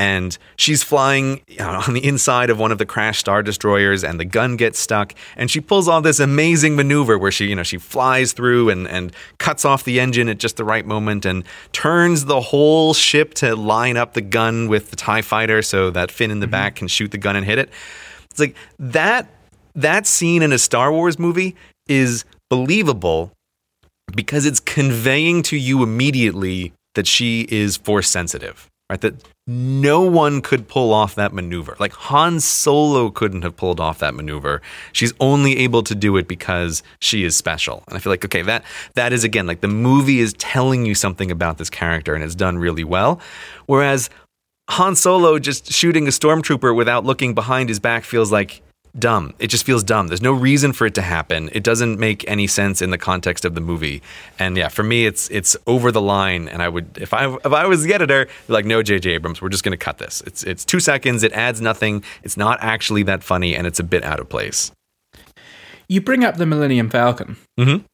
[0.00, 4.04] And she's flying you know, on the inside of one of the crashed star destroyers,
[4.04, 5.12] and the gun gets stuck.
[5.36, 8.86] And she pulls all this amazing maneuver where she, you know, she flies through and,
[8.86, 11.42] and cuts off the engine at just the right moment, and
[11.72, 16.12] turns the whole ship to line up the gun with the Tie Fighter, so that
[16.12, 16.52] Finn in the mm-hmm.
[16.52, 17.68] back can shoot the gun and hit it.
[18.38, 19.28] It's like that
[19.74, 21.56] that scene in a Star Wars movie
[21.88, 23.32] is believable
[24.14, 29.00] because it's conveying to you immediately that she is force sensitive, right?
[29.00, 29.14] That
[29.46, 31.76] no one could pull off that maneuver.
[31.78, 34.60] Like Han Solo couldn't have pulled off that maneuver.
[34.92, 37.84] She's only able to do it because she is special.
[37.88, 40.94] And I feel like okay, that that is again like the movie is telling you
[40.94, 43.20] something about this character and it's done really well.
[43.66, 44.10] Whereas
[44.70, 48.60] Han Solo just shooting a stormtrooper without looking behind his back feels like
[48.98, 49.32] dumb.
[49.38, 50.08] It just feels dumb.
[50.08, 51.48] There's no reason for it to happen.
[51.52, 54.02] It doesn't make any sense in the context of the movie.
[54.38, 56.48] And yeah, for me, it's it's over the line.
[56.48, 59.10] And I would, if I if I was the editor, like, no, J.J.
[59.12, 60.22] Abrams, we're just going to cut this.
[60.26, 61.22] It's it's two seconds.
[61.22, 62.04] It adds nothing.
[62.22, 64.70] It's not actually that funny, and it's a bit out of place.
[65.88, 67.36] You bring up the Millennium Falcon.
[67.58, 67.84] Mhm.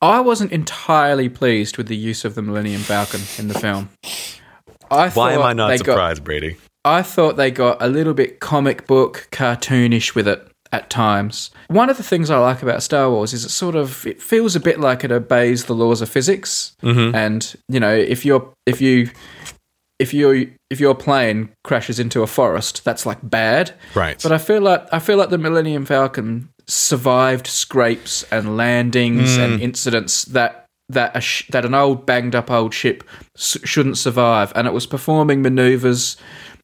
[0.00, 3.88] I wasn't entirely pleased with the use of the Millennium Falcon in the film.
[4.92, 6.56] I Why am I not they got- surprised, Brady?
[6.84, 11.50] I thought they got a little bit comic book cartoonish with it at times.
[11.68, 14.56] One of the things I like about Star Wars is it sort of it feels
[14.56, 16.74] a bit like it obeys the laws of physics.
[16.82, 17.14] Mm-hmm.
[17.14, 19.10] And you know, if you're if you
[20.00, 20.34] if your
[20.70, 23.72] if your plane crashes into a forest, that's like bad.
[23.94, 24.20] Right.
[24.20, 29.60] But I feel like I feel like the Millennium Falcon survived scrapes and landings and
[29.60, 30.61] incidents that
[30.92, 33.04] that a sh- that an old banged up old ship
[33.36, 36.16] s- shouldn't survive, and it was performing maneuvers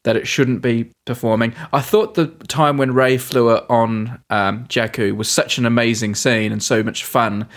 [0.05, 1.55] that it shouldn't be performing.
[1.73, 6.15] I thought the time when Rey flew it on um, Jakku was such an amazing
[6.15, 7.49] scene and so much fun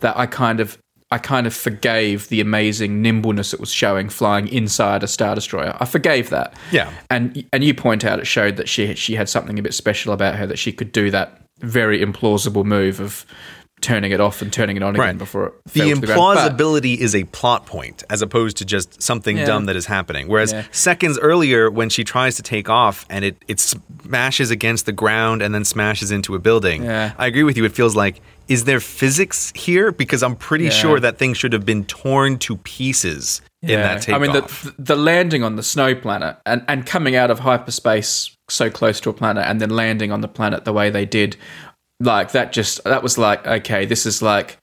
[0.00, 0.78] that I kind of
[1.12, 5.76] I kind of forgave the amazing nimbleness it was showing flying inside a star destroyer.
[5.80, 6.54] I forgave that.
[6.70, 6.90] Yeah.
[7.10, 10.12] And and you point out it showed that she she had something a bit special
[10.12, 13.26] about her that she could do that very implausible move of
[13.80, 15.18] turning it off and turning it on again Right.
[15.18, 16.06] before it the to the.
[16.06, 19.46] Implausibility is a plot point as opposed to just something Yeah.
[19.46, 20.28] dumb that is happening.
[20.28, 20.64] Whereas Yeah.
[20.70, 25.42] seconds earlier, when she tries to take off and it, it smashes against the ground
[25.42, 27.12] and then smashes into a building, Yeah.
[27.18, 27.64] I agree with you.
[27.64, 29.92] It feels like, is there physics here?
[29.92, 34.20] Because I'm pretty sure that thing should have been torn to pieces in that takeoff.
[34.20, 38.36] I mean, the, the landing on the snow planet and, and coming out of hyperspace
[38.48, 41.36] so close to a planet and then landing on the planet the way they did,
[42.00, 44.58] like that just, that was like, okay, this is like,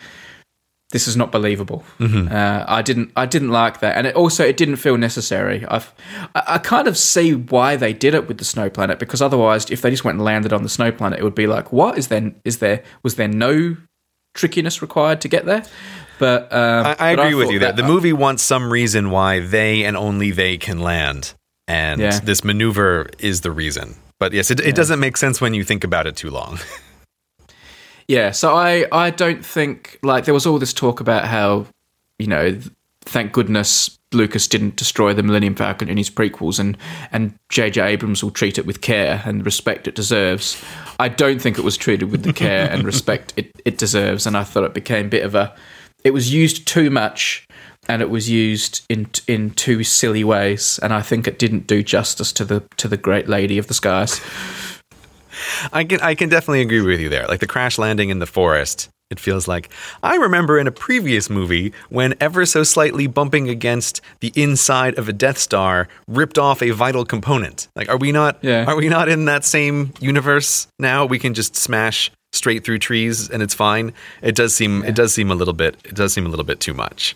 [0.92, 1.84] this is not believable.
[2.00, 5.66] Uh, I didn't, I didn't like that, and it also it didn't feel necessary.
[5.66, 5.94] I've,
[6.34, 9.70] I, I kind of see why they did it with the snow planet because otherwise,
[9.70, 11.98] if they just went and landed on the snow planet, it would be like, what
[11.98, 12.34] is there?
[12.46, 13.76] Is there was there no
[14.34, 15.64] trickiness required to get there?
[16.20, 17.74] But um, I, I but agree with you there.
[17.74, 21.34] that- The movie wants some reason why they and only they can land.
[21.68, 22.18] And Yeah.
[22.22, 23.96] this maneuver is the reason.
[24.22, 26.60] But yes, it, it doesn't make sense when you think about it too long.
[28.08, 31.68] Yeah, so I I don't think like there was all this talk about how
[32.20, 32.60] you know
[33.02, 36.78] thank goodness Lucas didn't destroy the Millennium Falcon in his prequels and
[37.12, 37.82] and J.J.
[37.82, 40.62] Abrams will treat it with care and respect it deserves.
[41.00, 44.38] I don't think it was treated with the care and respect it, it deserves, and
[44.38, 45.54] I thought it became a bit of a
[46.04, 47.46] it was used too much
[47.90, 51.84] and it was used in in two silly ways, and I think it didn't do
[51.84, 54.22] justice to the to the great lady of the skies.
[55.74, 57.26] I can I can definitely agree with you there.
[57.28, 58.90] Like the crash landing in the forest.
[59.10, 59.70] It feels like
[60.04, 65.08] I remember in a previous movie when ever so slightly bumping against the inside of
[65.08, 67.70] a Death Star ripped off a vital component.
[67.76, 68.66] Like are we not Yeah.
[68.66, 71.06] are we not in that same universe now?
[71.06, 73.94] We can just smash straight through trees and it's fine.
[74.22, 76.60] It does seem it does seem a little bit it does seem a little bit
[76.60, 77.16] too much.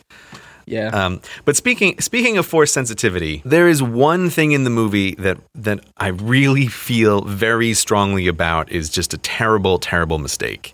[0.72, 5.16] Yeah, Um, but speaking speaking of force sensitivity, there is one thing in the movie
[5.16, 10.74] that that I really feel very strongly about is just a terrible, terrible mistake,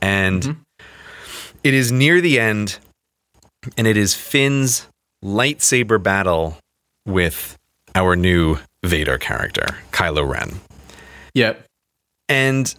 [0.00, 0.56] and
[1.62, 2.78] it is near the end,
[3.76, 4.86] and it is Finn's
[5.22, 6.56] lightsaber battle
[7.06, 7.56] with
[7.94, 10.60] our new Vader character, Kylo Ren.
[11.34, 11.62] Yep.
[12.28, 12.74] And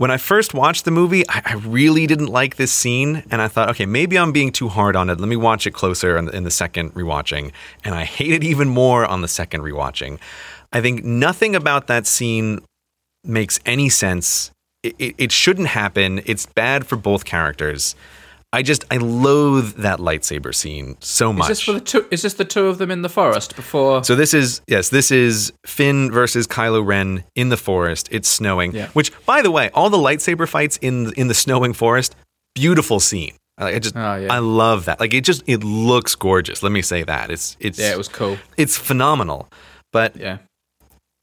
[0.00, 3.48] when I first watched the movie, I, I really didn't like this scene, and I
[3.48, 5.20] thought, okay, maybe I'm being too hard on it.
[5.20, 7.52] Let me watch it closer in the, in the second rewatching,
[7.84, 10.18] and I hate it even more on the second rewatching.
[10.72, 12.60] I think nothing about that scene
[13.24, 14.50] makes any sense.
[14.82, 16.22] It, it, it shouldn't happen.
[16.24, 17.94] It's bad for both characters.
[18.52, 21.50] I just I loathe that lightsaber scene so much.
[21.50, 22.06] Is this for the two?
[22.10, 24.02] Is this the two of them in the forest before?
[24.02, 28.08] So this is yes, this is Finn versus Kylo Ren in the forest.
[28.10, 28.74] It's snowing.
[28.74, 28.88] Yeah.
[28.88, 32.16] Which, by the way, all the lightsaber fights in in the snowing forest,
[32.56, 33.34] beautiful scene.
[33.56, 34.32] I I just Oh, yeah.
[34.34, 34.98] I love that.
[34.98, 36.60] Like it just it looks gorgeous.
[36.64, 37.30] Let me say that.
[37.30, 38.36] It's it's yeah, it was cool.
[38.56, 39.48] it's phenomenal.
[39.92, 40.38] But Yeah.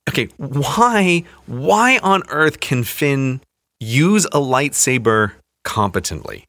[0.09, 3.41] okay, why why on earth can Finn
[3.81, 5.33] use a lightsaber
[5.65, 6.45] competently?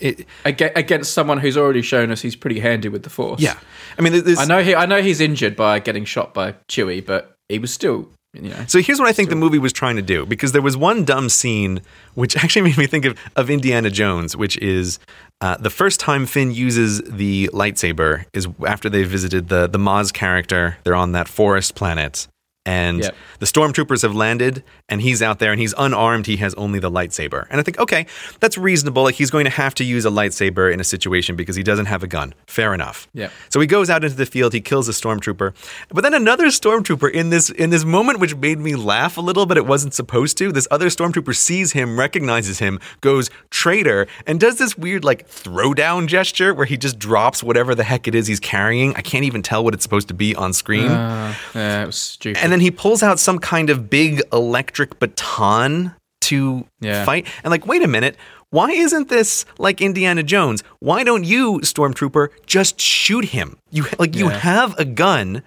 [0.00, 3.40] It, Aga- Against someone who's already shown us he's pretty handy with the force.
[3.40, 3.58] yeah,
[3.98, 4.74] I mean, I know he.
[4.74, 8.64] I know he's injured by getting shot by Chewie, but he was still, you know.
[8.68, 11.04] So here's what I think the movie was trying to do because there was one
[11.04, 11.82] dumb scene
[12.14, 14.98] which actually made me think of, of Indiana Jones, which is
[15.40, 20.12] uh, the first time Finn uses the lightsaber is after they visited the the Maz
[20.12, 20.78] character.
[20.84, 22.26] They're on that forest planet.
[22.64, 23.16] And Yep.
[23.40, 26.26] the stormtroopers have landed, and he's out there, and he's unarmed.
[26.26, 28.06] He has only the lightsaber, and I think, okay,
[28.38, 29.02] that's reasonable.
[29.02, 31.86] Like he's going to have to use a lightsaber in a situation because he doesn't
[31.86, 32.34] have a gun.
[32.46, 33.08] Fair enough.
[33.14, 33.32] Yep.
[33.48, 35.54] So he goes out into the field, he kills a stormtrooper.
[35.92, 39.44] But then another stormtrooper in this in this moment which made me laugh a little,
[39.44, 40.52] but it wasn't supposed to.
[40.52, 46.06] This other stormtrooper sees him, recognizes him, goes traitor, and does this weird like throwdown
[46.06, 48.94] gesture where he just drops whatever the heck it is he's carrying.
[48.94, 50.86] I can't even tell what it's supposed to be on screen.
[50.92, 52.42] Uh, yeah, it was stupid.
[52.52, 57.06] And then he pulls out some kind of big electric baton to Yeah.
[57.06, 57.26] fight.
[57.42, 58.14] And like, wait a minute.
[58.50, 60.62] Why isn't this like Indiana Jones?
[60.80, 63.56] Why don't you, stormtrooper, just shoot him?
[63.70, 64.36] You like you Yeah.
[64.38, 65.42] have a gun.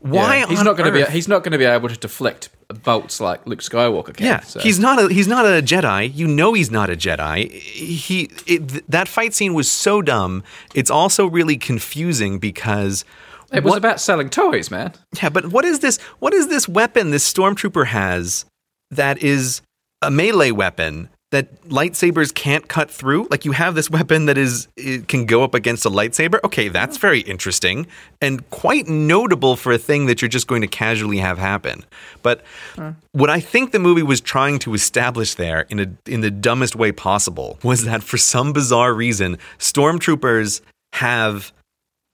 [0.00, 2.50] Why Yeah, he's not going to be he's not going to be able to deflect
[2.84, 4.26] bolts like Luke Skywalker can.
[4.26, 4.60] yeah, so.
[4.60, 6.14] he's not a he's not a Jedi.
[6.14, 7.50] You know he's not a Jedi.
[7.52, 10.42] He it, th- that fight scene was so dumb.
[10.74, 13.04] It's also really confusing because
[13.52, 14.92] it was what- about selling toys, man.
[15.22, 15.98] Yeah, but what is this?
[16.18, 18.44] What is this weapon this stormtrooper has
[18.90, 19.62] that is
[20.00, 23.26] a melee weapon that lightsabers can't cut through?
[23.30, 26.42] Like you have this weapon that is it can go up against a lightsaber.
[26.44, 27.86] Okay, that's very interesting
[28.20, 31.84] and quite notable for a thing that you're just going to casually have happen.
[32.22, 32.42] But
[32.76, 32.90] hmm.
[33.12, 36.76] what I think the movie was trying to establish there in a in the dumbest
[36.76, 40.60] way possible was that for some bizarre reason, stormtroopers
[40.94, 41.52] have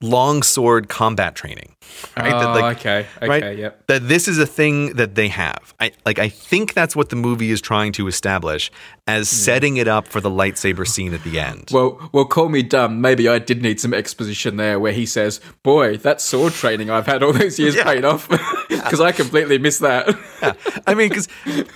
[0.01, 1.75] long sword combat training.
[2.15, 2.31] Right?
[2.31, 3.57] That, Oh, like, okay, okay, right?
[3.57, 3.85] yep.
[3.87, 5.73] That this is a thing that they have.
[5.79, 6.19] I like.
[6.19, 8.71] I think that's what the movie is trying to establish
[9.07, 9.35] as hmm.
[9.35, 11.69] setting it up for the lightsaber scene at the end.
[11.71, 13.01] Well, well, call me dumb.
[13.01, 17.07] Maybe I did need some exposition there, where he says, "Boy, that sword training I've
[17.07, 17.83] had all those years Yeah.
[17.83, 18.29] paid off,"
[18.69, 20.15] because I completely missed that.
[20.41, 20.53] yeah.
[20.87, 21.27] I mean, because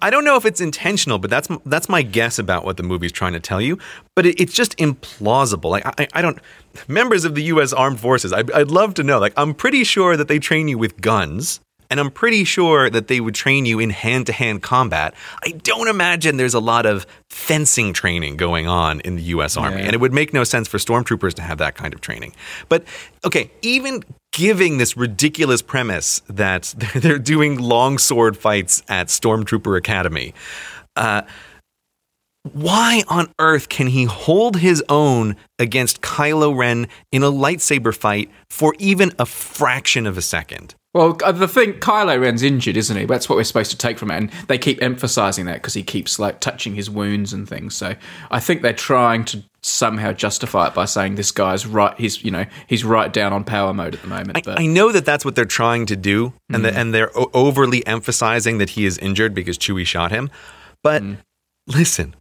[0.00, 3.12] I don't know if it's intentional, but that's that's my guess about what the movie's
[3.12, 3.78] trying to tell you.
[4.14, 5.70] But it, it's just implausible.
[5.70, 6.38] Like I, I don't.
[6.88, 7.72] Members of the U.S.
[7.72, 9.18] Armed Forces, I, I'd love to know.
[9.18, 11.60] Like I'm pretty sure that they train you with guns.
[11.90, 15.14] And I'm pretty sure that they would train you in hand to hand combat.
[15.42, 19.78] I don't imagine there's a lot of fencing training going on in the US Army.
[19.78, 19.86] Yeah.
[19.86, 22.34] And it would make no sense for stormtroopers to have that kind of training.
[22.68, 22.84] But
[23.24, 24.02] okay, even
[24.32, 30.34] giving this ridiculous premise that they're, doing longsword fights at Stormtrooper Academy,
[30.96, 31.22] uh,
[32.52, 38.30] why on earth can he hold his own against Kylo Ren in a lightsaber fight
[38.50, 40.74] for even a fraction of a second?
[40.94, 43.04] Well, uh, the thing, Kylo Ren's injured, isn't he?
[43.04, 45.82] That's what we're supposed to take from it, and they keep emphasizing that because he
[45.82, 47.74] keeps like touching his wounds and things.
[47.76, 47.96] So
[48.30, 51.98] I think they're trying to somehow justify it by saying this guy's right.
[51.98, 54.44] He's you know he's right down on power mode at the moment.
[54.44, 57.30] but I know that that's what they're trying to do, and that and they're o-
[57.34, 60.30] overly emphasizing that he is injured because Chewie shot him.
[60.84, 61.02] But
[61.66, 62.14] listen,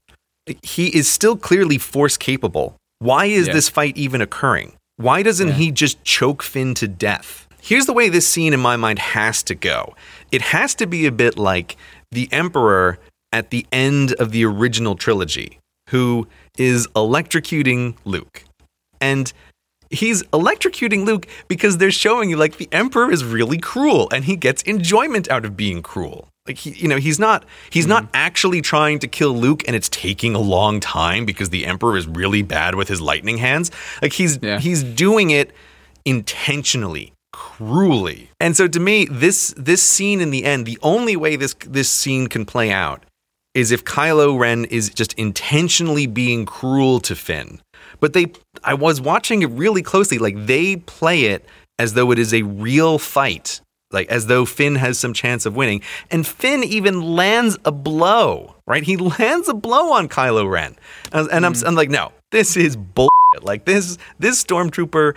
[0.63, 2.75] he is still clearly force capable.
[2.99, 3.53] Why is Yeah.
[3.53, 4.73] this fight even occurring?
[4.97, 7.47] Why doesn't he just choke Finn to death?
[7.63, 9.95] Here's the way this scene in my mind has to go.
[10.33, 11.77] It has to be a bit like
[12.11, 12.99] the Emperor
[13.31, 15.59] at the end of the original trilogy,
[15.89, 16.27] who
[16.57, 18.43] is electrocuting Luke.
[18.99, 19.31] And
[19.89, 24.35] he's electrocuting Luke because they're showing you like the Emperor is really cruel and he
[24.35, 26.27] gets enjoyment out of being cruel.
[26.45, 28.15] Like he, you know, he's not he's not mm-hmm.
[28.15, 32.07] actually trying to kill Luke and it's taking a long time because the Emperor is
[32.07, 33.71] really bad with his lightning hands.
[34.01, 34.59] Like he's Yeah.
[34.59, 35.51] he's doing it
[36.03, 38.29] intentionally, cruelly.
[38.39, 41.89] And so to me, this this scene in the end, the only way this this
[41.89, 43.03] scene can play out
[43.53, 47.61] is if Kylo Ren is just intentionally being cruel to Finn.
[47.99, 48.31] But they
[48.63, 51.45] I was watching it really closely like they play it
[51.77, 53.59] as though it is a real fight.
[53.91, 55.81] Like as though Finn has some chance of winning.
[56.09, 58.83] And Finn even lands a blow, right?
[58.83, 60.75] He lands a blow on Kylo Ren.
[61.11, 61.67] And, and I'm, hmm.
[61.67, 63.11] I'm like, no, this is bullshit.
[63.41, 65.15] Like this this stormtrooper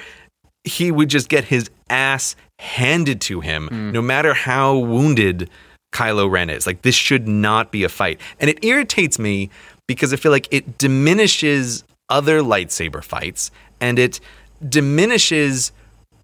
[0.66, 3.92] he would just get his ass handed to him mm.
[3.92, 5.48] no matter how wounded
[5.92, 6.66] Kylo Ren is.
[6.66, 8.20] Like this should not be a fight.
[8.40, 9.50] And it irritates me
[9.86, 14.20] because I feel like it diminishes other lightsaber fights and it
[14.68, 15.72] diminishes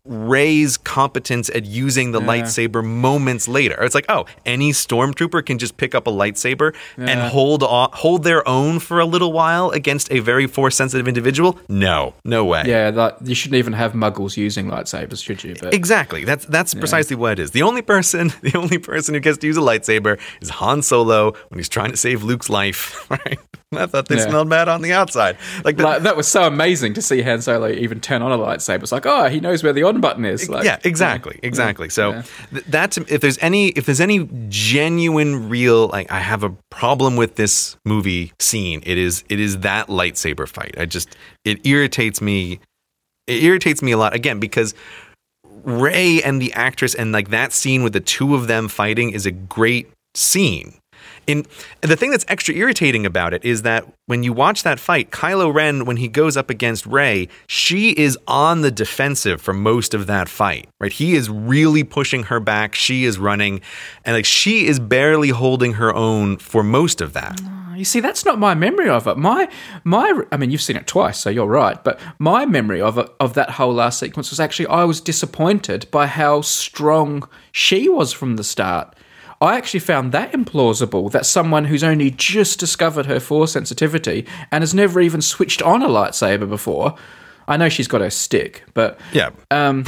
[0.04, 3.80] Rey's competence at using the lightsaber moments later.
[3.82, 8.24] It's like, oh, any stormtrooper can just pick up a lightsaber and hold o- hold
[8.24, 11.56] their own for a little while against a very force sensitive individual.
[11.68, 12.64] No, no way.
[12.66, 15.54] Yeah, like you shouldn't even have muggles using lightsabers, should you?
[15.60, 16.24] But Exactly.
[16.24, 17.52] That's that's precisely what it is.
[17.52, 21.32] The only person, the only person who gets to use a lightsaber is Han Solo
[21.48, 23.06] when he's trying to save Luke's life.
[23.12, 23.38] Right?
[23.76, 24.28] I thought they Yeah.
[24.28, 25.36] smelled bad on the outside.
[25.64, 28.38] Like, the, like, that was so amazing to see Han Solo even turn on a
[28.38, 28.82] lightsaber.
[28.82, 30.48] It's like, oh, he knows where the on button is.
[30.48, 31.88] Like, yeah, exactly, exactly.
[31.88, 32.22] So Yeah.
[32.52, 37.16] th- that's if there's any if there's any genuine real like I have a problem
[37.16, 40.74] with this movie scene, it is it is that lightsaber fight.
[40.78, 42.60] I just it irritates me.
[43.26, 44.74] It irritates me a lot again because
[45.64, 49.26] Rey and the actress and like that scene with the two of them fighting is
[49.26, 50.74] a great scene.
[51.32, 51.46] In
[51.82, 55.10] and the thing that's extra irritating about it is that when you watch that fight,
[55.10, 59.94] Kylo Ren, when he goes up against Rey, she is on the defensive for most
[59.94, 60.68] of that fight.
[60.78, 60.92] Right?
[60.92, 62.74] He is really pushing her back.
[62.74, 63.62] She is running,
[64.04, 67.40] and like she is barely holding her own for most of that.
[67.76, 69.16] You see, that's not my memory of it.
[69.16, 69.48] My
[69.84, 71.82] my, I mean, you've seen it twice, so you're right.
[71.82, 75.90] But my memory of it, of that whole last sequence was actually I was disappointed
[75.90, 78.94] by how strong she was from the start.
[79.42, 84.62] I actually found that implausible that someone who's only just discovered her force sensitivity and
[84.62, 86.94] has never even switched on a lightsaber before.
[87.48, 89.30] I know she's got her stick, but Yeah.
[89.50, 89.84] um,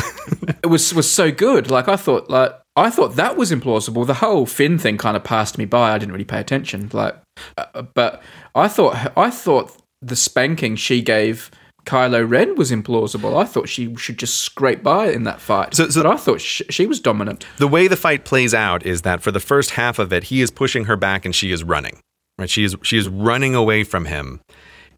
[0.62, 1.70] it was was so good.
[1.70, 4.04] Like I thought, like I thought that was implausible.
[4.04, 5.92] The whole Finn thing kind of passed me by.
[5.94, 6.90] I didn't really pay attention.
[6.92, 7.14] Like,
[7.56, 8.22] uh, but
[8.56, 11.50] I thought I thought the spanking she gave
[11.84, 13.40] Kylo Ren was implausible.
[13.40, 15.74] I thought she should just scrape by in that fight.
[15.74, 17.46] So- so- but I thought sh- she was dominant.
[17.58, 20.40] the way the fight plays out is that for the first half of it, he
[20.40, 21.98] is pushing her back and she is running.
[22.38, 22.50] Right?
[22.50, 24.40] She is she is running away from him.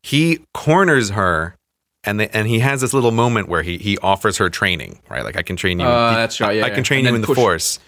[0.03, 1.57] He corners her
[2.05, 5.25] and they, and he has this little moment where he he offers her training, right?
[5.25, 5.87] Like I can train you.
[5.87, 7.79] Uh, that's right, I, I can train you in the force.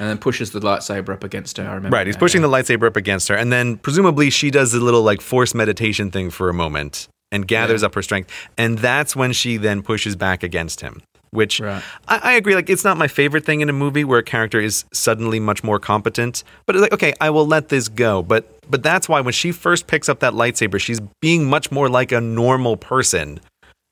[0.00, 1.64] And then pushes the lightsaber up against her.
[1.64, 1.96] I remember.
[1.96, 2.48] Right, he's that, pushing yeah.
[2.48, 6.10] the lightsaber up against her, and then presumably she does the little like force meditation
[6.10, 7.86] thing for a moment and gathers Yeah.
[7.86, 11.02] up her strength, and that's when she then pushes back against him.
[11.30, 11.82] Which Right.
[12.06, 14.60] I, I agree, like it's not my favorite thing in a movie where a character
[14.60, 16.44] is suddenly much more competent.
[16.64, 18.22] But it's like, okay, I will let this go.
[18.22, 21.88] But but that's why when she first picks up that lightsaber, she's being much more
[21.88, 23.40] like a normal person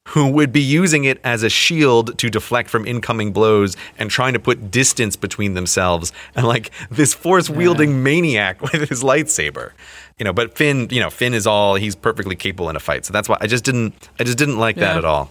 [0.08, 4.32] who would be using it as a shield to deflect from incoming blows and trying
[4.34, 9.70] to put distance between themselves and like this force wielding maniac with his lightsaber
[10.18, 13.04] you know but finn you know finn is all he's perfectly capable in a fight
[13.04, 15.30] so that's why i just didn't i just didn't like that at all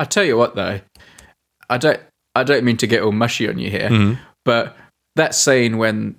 [0.00, 0.80] I tell you what, though,
[1.68, 2.00] I don't.
[2.34, 4.74] I don't mean to get all mushy on you here, but
[5.16, 6.16] that scene when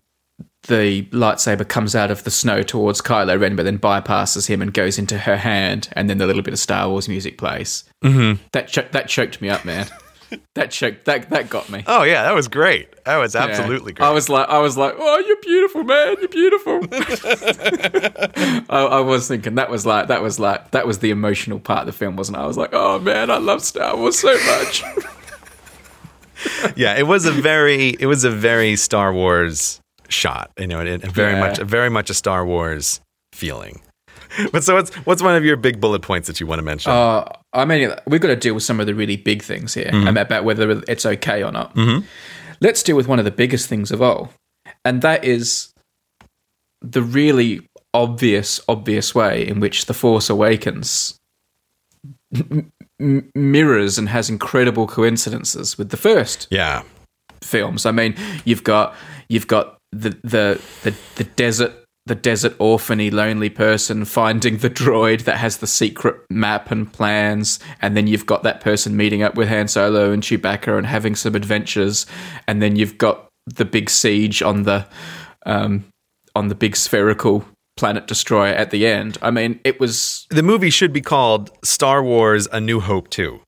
[0.68, 4.72] the lightsaber comes out of the snow towards Kylo Ren, but then bypasses him and
[4.72, 7.84] goes into her hand, and then the little bit of Star Wars music plays.
[8.04, 8.44] Mm-hmm.
[8.52, 9.88] That cho- that choked me up, man.
[10.56, 11.06] that choked.
[11.06, 11.84] That that got me.
[11.88, 13.44] oh yeah that was great that was Yeah.
[13.46, 16.16] absolutely great I was like, I was like, oh, you're beautiful, man.
[16.20, 16.80] You're beautiful.
[18.70, 21.82] I, I was thinking that was like, that was like, that was the emotional part
[21.82, 22.42] of the film, wasn't it?
[22.42, 24.84] I was like, oh man, I love Star Wars so much.
[26.76, 29.80] yeah it was a very it was a very star wars
[30.10, 31.40] shot you know it, it very Yeah.
[31.40, 33.00] much very much a star wars
[33.32, 33.80] feeling
[34.52, 36.92] but so what's what's one of your big bullet points that you want to mention
[36.92, 39.90] Uh, I mean, we've got to deal with some of the really big things here
[39.92, 40.08] Mm-hmm.
[40.08, 41.76] about, about whether it's okay or not.
[42.62, 44.32] Let's deal with one of the biggest things of all,
[44.86, 45.74] and that is
[46.82, 51.18] the really obvious, obvious way in which The Force Awakens
[52.36, 52.72] m-
[53.36, 56.84] mirrors and has incredible coincidences with the first yeah
[57.44, 57.86] films.
[57.86, 58.96] I mean, you've got
[59.28, 61.74] you've got the the the, the desert
[62.06, 67.60] the desert orphany lonely person finding the droid that has the secret map and plans
[67.82, 71.16] and then you've got that person meeting up with Han Solo and Chewbacca and having
[71.16, 72.06] some adventures
[72.48, 74.88] and then you've got the big siege on the
[75.46, 75.86] um
[76.36, 77.46] on the big spherical
[77.78, 79.18] planet destroyer at the end.
[79.22, 83.42] I mean, it was the movie should be called Star Wars: A New Hope 2.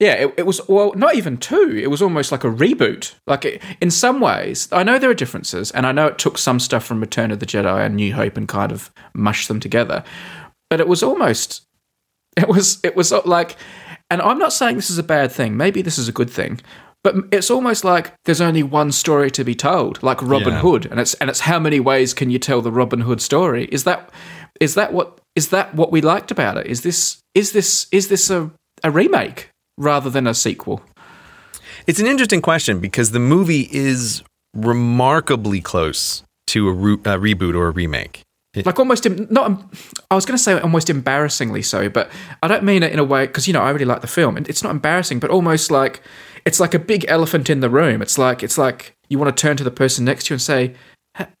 [0.00, 1.76] Yeah, it, it was well, not even two.
[1.82, 3.14] It was almost like a reboot.
[3.26, 6.38] Like it, in some ways, I know there are differences, and I know it took
[6.38, 9.58] some stuff from Return of the Jedi and New Hope and kind of mushed them
[9.58, 10.04] together.
[10.70, 11.62] But it was almost,
[12.36, 13.56] it was, it was uh, like,
[14.08, 15.56] and I'm not saying this is a bad thing.
[15.56, 16.60] Maybe this is a good thing.
[17.04, 20.60] But it's almost like there's only one story to be told, like Robin Yeah.
[20.60, 23.68] Hood, and it's and it's how many ways can you tell the Robin Hood story?
[23.70, 24.10] Is that
[24.60, 26.66] is that what is that what we liked about it?
[26.66, 28.50] Is this is this is this a,
[28.82, 30.82] a remake rather than a sequel?
[31.86, 34.22] It's an interesting question because the movie is
[34.54, 38.22] remarkably close to a, re- a reboot or a remake.
[38.64, 39.74] like almost not.
[40.10, 42.10] I was going to say almost embarrassingly so, but
[42.42, 44.36] I don't mean it in a way because you know I really like the film,
[44.36, 46.02] and it's not embarrassing, but almost like
[46.44, 48.02] it's like a big elephant in the room.
[48.02, 50.42] It's like it's like you want to turn to the person next to you and
[50.42, 50.74] say.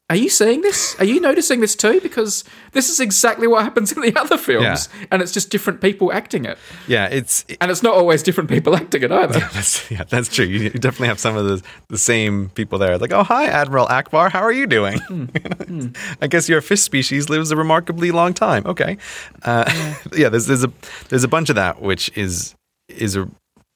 [0.08, 0.96] "Ha- Are you seeing this?
[0.98, 2.00] Are you noticing this too?
[2.00, 6.12] Because this is exactly what happens in the other films, and it's just different people
[6.12, 9.40] acting it, Yeah, it's and it's not always different people acting it either.
[9.52, 10.46] that's yeah, that's true.
[10.46, 12.96] You, definitely have some of the the same people there.
[12.98, 14.98] Like, oh hi, Admiral Ackbar, how are you doing?
[16.22, 18.64] I guess your fish species lives a remarkably long time.
[18.66, 18.96] Okay,
[19.44, 19.64] uh,
[20.16, 20.28] yeah.
[20.28, 20.72] There's there's a
[21.10, 22.54] there's a bunch of that, which is
[22.88, 23.28] is a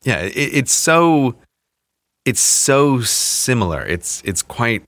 [0.04, 0.20] yeah.
[0.20, 1.34] It, it's so
[2.24, 3.84] it's so similar.
[3.84, 4.82] It's it's quite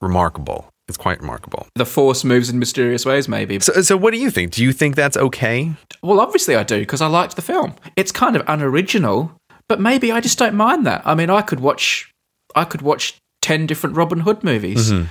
[0.00, 0.68] remarkable.
[0.92, 1.66] It's quite remarkable.
[1.74, 3.58] The Force moves in mysterious ways, maybe.
[3.60, 4.52] So so what do you think?
[4.52, 5.72] Do you think that's okay?
[6.02, 7.74] Well, obviously I do because I liked the film.
[7.96, 9.32] It's kind of unoriginal,
[9.68, 11.00] but maybe I just don't mind that.
[11.06, 12.12] I mean, I could watch,
[12.54, 14.92] I could watch ten different Robin Hood movies.
[14.92, 15.06] Mm-hmm.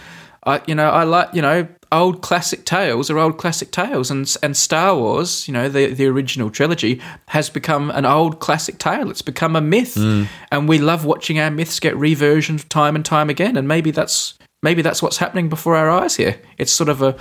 [0.45, 4.35] I, you know, I like, you know, old classic tales are old classic tales, and
[4.43, 9.09] and Star Wars, you know, the the original trilogy has become an old classic tale.
[9.09, 10.27] It's become a myth, mm.
[10.51, 13.57] and we love watching our myths get reversioned time and time again.
[13.57, 16.39] And maybe that's maybe that's what's happening before our eyes here.
[16.57, 17.15] It's sort of a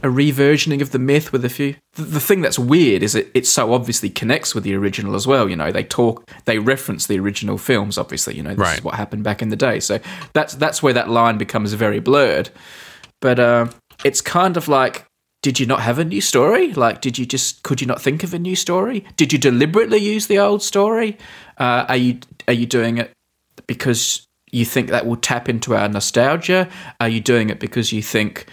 [0.00, 1.74] a reversioning of the myth with a few.
[1.94, 5.26] The, the thing that's weird is it, it so obviously connects with the original as
[5.26, 5.48] well.
[5.48, 7.98] You know, they talk, they reference the original films.
[7.98, 8.78] Obviously, you know, this Right.
[8.78, 9.80] is what happened back in the day.
[9.80, 9.98] So
[10.34, 12.50] that's that's where that line becomes very blurred.
[13.20, 13.66] But uh,
[14.04, 15.04] it's kind of like,
[15.42, 16.72] did you not have a new story?
[16.74, 19.04] Like, did you just could you not think of a new story?
[19.16, 21.18] Did you deliberately use the old story?
[21.58, 23.10] Uh, are you are you doing it
[23.66, 26.68] because you think that will tap into our nostalgia?
[27.00, 28.46] Are you doing it because you think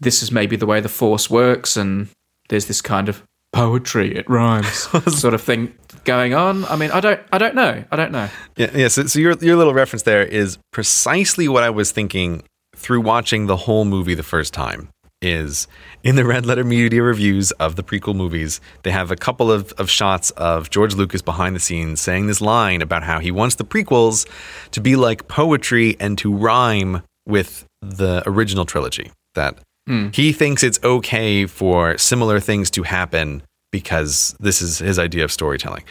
[0.00, 2.08] this is maybe the way the force works and
[2.48, 3.22] there's this kind of
[3.52, 4.68] poetry, it rhymes
[5.18, 6.64] sort of thing going on?
[6.66, 7.84] I mean, I don't I don't know.
[7.90, 8.28] I don't know.
[8.56, 8.88] Yeah, yeah.
[8.88, 12.42] So, so your your little reference there is precisely what I was thinking
[12.76, 14.88] through watching the whole movie the first time.
[15.20, 15.66] Is
[16.04, 19.72] in the Red Letter Media reviews of the prequel movies, they have a couple of,
[19.72, 23.56] of shots of George Lucas behind the scenes saying this line about how he wants
[23.56, 24.28] the prequels
[24.70, 29.10] to be like poetry and to rhyme with the original trilogy.
[29.34, 29.58] That
[29.88, 30.10] hmm.
[30.12, 33.42] he thinks it's okay for similar things to happen
[33.72, 35.82] because this is his idea of storytelling.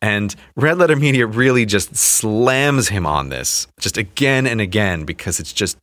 [0.00, 5.40] And Red Letter Media really just slams him on this, just again and again, because
[5.40, 5.76] it's just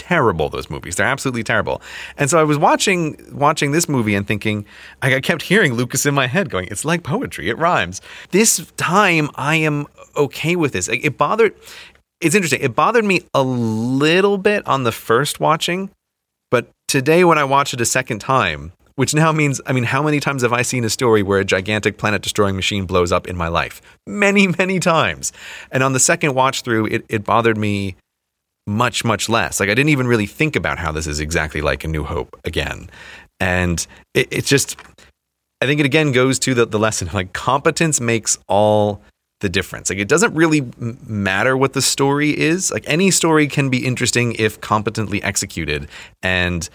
[0.00, 0.96] terrible those movies.
[0.96, 1.80] They're absolutely terrible.
[2.16, 4.64] And so i was watching watching this movie and thinking
[5.02, 7.48] i kept hearing lucas in my head going it's like poetry.
[7.48, 8.00] It rhymes.
[8.30, 9.86] This time i am
[10.16, 10.88] okay with this.
[10.88, 11.54] It bothered
[12.20, 12.60] it's interesting.
[12.60, 15.90] It bothered me a little bit on the first watching
[16.50, 20.02] but today, when I watch it a second time, which now means, I mean, how
[20.02, 23.26] many times have I seen a story where a gigantic planet destroying machine blows up
[23.26, 23.80] in my life?
[24.06, 25.32] Many, many times.
[25.70, 27.96] And on the second watch through, it, it bothered me
[28.66, 29.60] much, much less.
[29.60, 32.38] Like, I didn't even really think about how this is exactly like A New Hope
[32.44, 32.90] again.
[33.40, 34.76] And it, it's just,
[35.60, 39.02] I think it again goes to the, the lesson like, competence makes all
[39.40, 39.90] the difference.
[39.90, 42.70] Like it doesn't really matter what the story is.
[42.70, 45.88] Like any story can be interesting if competently executed,
[46.22, 46.68] and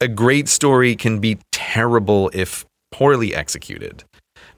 [0.00, 4.04] a great story can be terrible if poorly executed.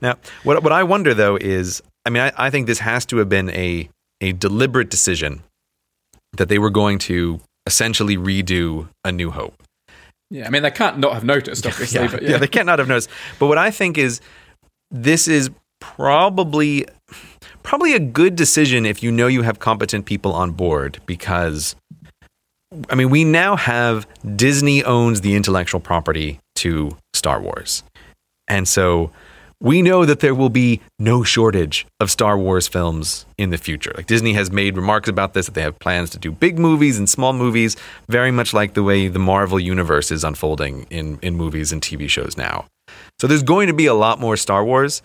[0.01, 3.17] Now, what what I wonder though is, I mean, I, I think this has to
[3.17, 3.89] have been a
[4.21, 5.43] a deliberate decision
[6.37, 9.61] that they were going to essentially redo A New Hope.
[10.31, 12.01] Yeah, I mean they can't not have noticed, obviously.
[12.01, 12.37] Yeah, but yeah.
[12.37, 13.09] they can't not have noticed.
[13.39, 14.21] But what I think is
[14.91, 15.49] this is
[15.79, 16.85] probably
[17.63, 21.75] probably a good decision if you know you have competent people on board because
[22.89, 27.83] I mean we now have Disney owns the intellectual property to Star Wars.
[28.47, 29.11] And so
[29.61, 33.93] we know that there will be no shortage of Star Wars films in the future.
[33.95, 36.99] Like Disney has made remarks about this that they have plans to do big movies
[36.99, 37.75] and small movies,
[38.07, 42.09] very much like the way the Marvel universe is unfolding in in movies and TV
[42.09, 42.65] shows now.
[43.19, 45.01] So there's going to be a lot more Star Wars,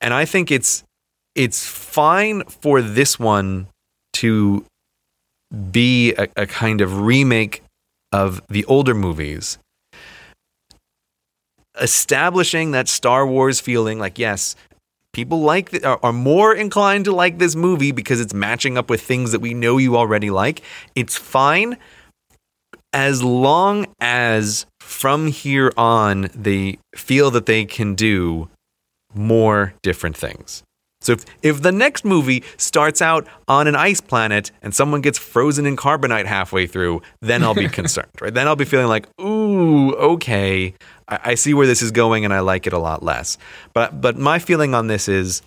[0.00, 0.82] and I think it's
[1.34, 3.68] it's fine for this one
[4.14, 4.64] to
[5.70, 7.62] be a, a kind of remake
[8.12, 9.58] of the older movies
[11.80, 14.56] establishing that Star Wars feeling like yes
[15.12, 19.32] people like are more inclined to like this movie because it's matching up with things
[19.32, 20.62] that we know you already like
[20.94, 21.76] it's fine
[22.92, 28.48] as long as from here on they feel that they can do
[29.14, 30.62] more different things
[31.08, 35.18] so if, if the next movie starts out on an ice planet and someone gets
[35.18, 38.32] frozen in carbonite halfway through, then I'll be concerned, right?
[38.32, 40.74] Then I'll be feeling like, ooh, okay,
[41.08, 43.38] I, I see where this is going and I like it a lot less.
[43.72, 45.40] But but my feeling on this is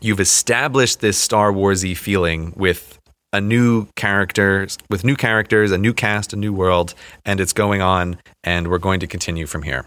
[0.00, 3.00] you've established this Star Warsy feeling with
[3.32, 6.94] a new characters with new characters, a new cast, a new world,
[7.24, 9.84] and it's going on, and we're going to continue from here.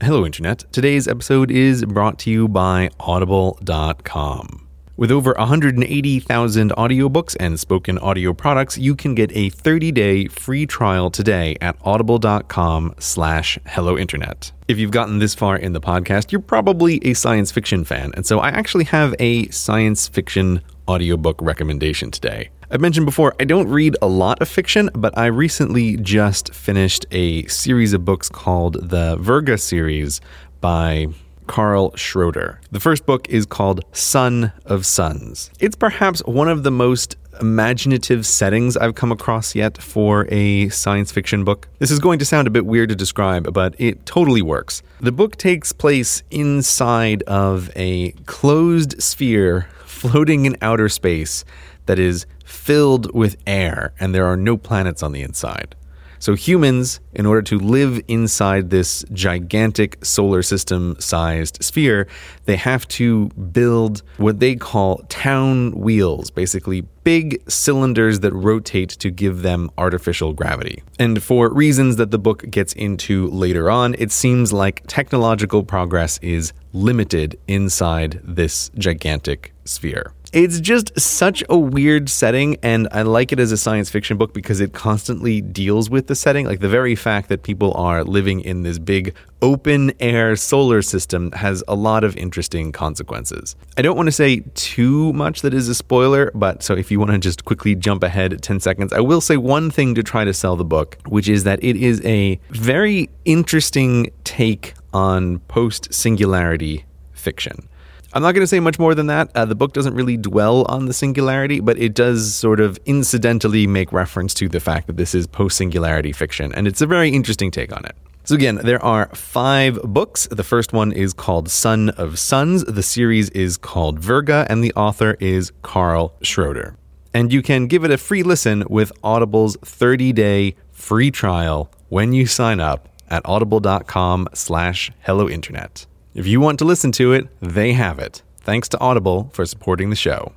[0.00, 0.64] Hello, Internet.
[0.72, 4.66] Today's episode is brought to you by Audible.com.
[4.96, 11.10] With over 180,000 audiobooks and spoken audio products, you can get a 30-day free trial
[11.10, 14.52] today at audible.com slash hello internet.
[14.68, 18.24] If you've gotten this far in the podcast, you're probably a science fiction fan, and
[18.24, 22.50] so I actually have a science fiction audiobook recommendation today.
[22.70, 27.04] I've mentioned before, I don't read a lot of fiction, but I recently just finished
[27.10, 30.20] a series of books called the Virga series
[30.62, 31.08] by
[31.46, 32.60] Karl Schroeder.
[32.70, 35.50] The first book is called Sun of Suns.
[35.60, 41.12] It's perhaps one of the most imaginative settings I've come across yet for a science
[41.12, 41.68] fiction book.
[41.80, 44.82] This is going to sound a bit weird to describe, but it totally works.
[45.00, 51.44] The book takes place inside of a closed sphere floating in outer space
[51.86, 52.24] that is
[52.64, 55.76] filled with air, and there are no planets on the inside.
[56.18, 62.08] So, humans, in order to live inside this gigantic solar system sized sphere,
[62.46, 69.10] they have to build what they call town wheels, basically big cylinders that rotate to
[69.10, 70.82] give them artificial gravity.
[70.98, 76.18] And for reasons that the book gets into later on, it seems like technological progress
[76.22, 80.14] is limited inside this gigantic sphere.
[80.34, 84.34] It's just such a weird setting, and I like it as a science fiction book
[84.34, 86.44] because it constantly deals with the setting.
[86.44, 91.30] Like the very fact that people are living in this big open air solar system
[91.30, 93.54] has a lot of interesting consequences.
[93.78, 96.98] I don't want to say too much that is a spoiler, but so if you
[96.98, 100.24] want to just quickly jump ahead 10 seconds, I will say one thing to try
[100.24, 105.94] to sell the book, which is that it is a very interesting take on post
[105.94, 107.68] singularity fiction.
[108.14, 109.30] I'm not going to say much more than that.
[109.34, 113.66] Uh, the book doesn't really dwell on the singularity, but it does sort of incidentally
[113.66, 117.10] make reference to the fact that this is post singularity fiction, and it's a very
[117.10, 117.96] interesting take on it.
[118.22, 120.28] So, again, there are five books.
[120.30, 122.64] The first one is called Sun of Suns.
[122.64, 126.76] The series is called Virga, and the author is Karl Schroeder.
[127.12, 132.12] And you can give it a free listen with Audible's 30 day free trial when
[132.12, 135.86] you sign up at audible.com slash hello internet.
[136.14, 138.22] If you want to listen to it, they have it.
[138.40, 140.32] Thanks to Audible for supporting the show.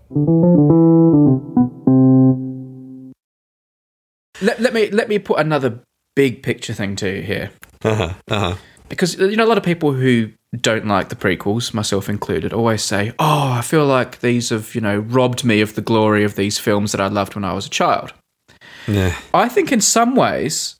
[4.41, 5.79] Let, let me let me put another
[6.15, 7.51] big picture thing to you here.
[7.83, 8.55] Uh-huh, uh-huh.
[8.89, 12.81] Because you know a lot of people who don't like the prequels, myself included, always
[12.81, 16.35] say, "Oh, I feel like these have you know robbed me of the glory of
[16.35, 18.13] these films that I loved when I was a child."
[18.87, 19.15] Yeah.
[19.31, 20.77] I think in some ways,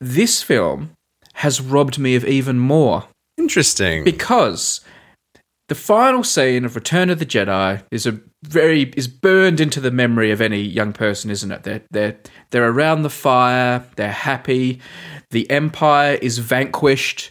[0.00, 0.90] this film
[1.34, 3.04] has robbed me of even more
[3.42, 4.04] Interesting.
[4.04, 4.80] because
[5.68, 9.90] the final scene of Return of the Jedi is a very is burned into the
[9.90, 11.62] memory of any young person, isn't it?
[11.62, 12.16] They're they're
[12.50, 14.80] they're around the fire, they're happy,
[15.30, 17.30] the Empire is vanquished.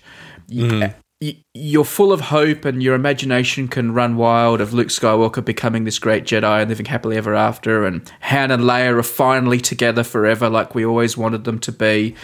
[0.49, 0.97] Mm-hmm.
[1.21, 5.83] Y- You're full of hope, and your imagination can run wild of Luke Skywalker becoming
[5.83, 7.85] this great Jedi and living happily ever after.
[7.85, 12.15] And Han and Leia are finally together forever, like we always wanted them to be,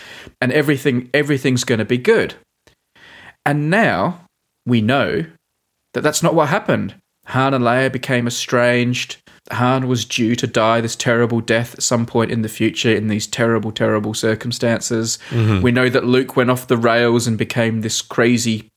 [0.41, 2.33] and everything everything's going to be good.
[3.47, 4.25] And now
[4.65, 5.25] we know
[5.93, 6.95] that that's not what happened.
[7.27, 9.17] Han and Leia became estranged.
[9.51, 13.07] Han was due to die this terrible death at some point in the future in
[13.07, 15.17] these terrible, terrible circumstances.
[15.29, 15.61] Mm-hmm.
[15.61, 18.67] We know that Luke went off the rails and became this crazy,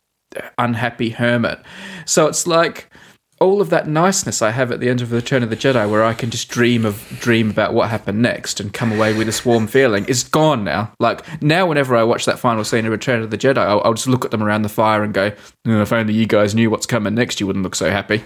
[0.57, 1.59] unhappy hermit.
[2.07, 2.93] So it's like
[3.41, 6.05] all of that niceness I have at the end of Return of the Jedi, where
[6.05, 9.47] I can just dream of dream about what happened next and come away with this
[9.47, 10.93] warm feeling, is gone now.
[11.01, 13.95] Like now, whenever I watch that final scene of Return of the Jedi, I'll, I'll
[13.95, 15.33] just look at them around the fire and go,
[15.67, 18.23] "Oh, "If only you guys knew what's coming next, you wouldn't look so happy."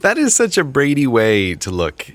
[0.00, 2.06] That is such a Brady way to look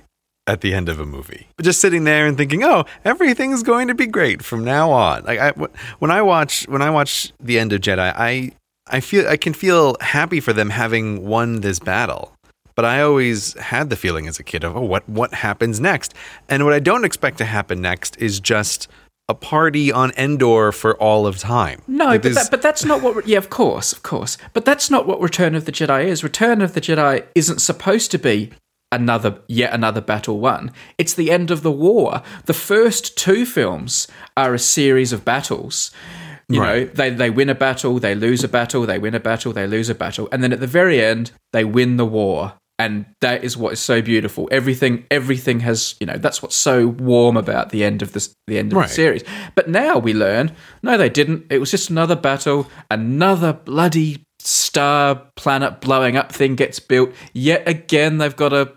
[0.45, 1.47] at the end of a movie.
[1.61, 5.39] Just sitting there and thinking, "Oh, everything's going to be great from now on." Like
[5.39, 5.51] I,
[5.97, 8.51] when I watch when I watch the end of Jedi, I
[8.89, 12.33] I feel I can feel happy for them having won this battle.
[12.75, 16.13] But I always had the feeling as a kid of, "Oh, what what happens next?"
[16.47, 18.87] And what I don't expect to happen next is just
[19.29, 21.81] a party on Endor for all of time.
[21.87, 23.27] No, but, that, but that's not what.
[23.27, 24.37] Yeah, of course, of course.
[24.53, 26.23] But that's not what Return of the Jedi is.
[26.23, 28.51] Return of the Jedi isn't supposed to be
[28.91, 30.71] another yet another battle won.
[30.97, 32.21] It's the end of the war.
[32.45, 34.07] The first two films
[34.37, 35.91] are a series of battles.
[36.49, 39.51] You know, they they win a battle, they lose a battle, they win a battle,
[39.51, 42.53] they lose a battle, and then at the very end, they win the war.
[42.79, 44.47] And that is what is so beautiful.
[44.51, 48.59] Everything, everything has, you know, that's what's so warm about the end of this, the
[48.59, 48.87] end of Right.
[48.87, 49.23] the series.
[49.55, 50.51] But now we learn,
[50.83, 51.47] no, they didn't.
[51.49, 57.11] It was just another battle, another bloody star planet blowing up thing gets built.
[57.33, 58.73] Yet again, they've got to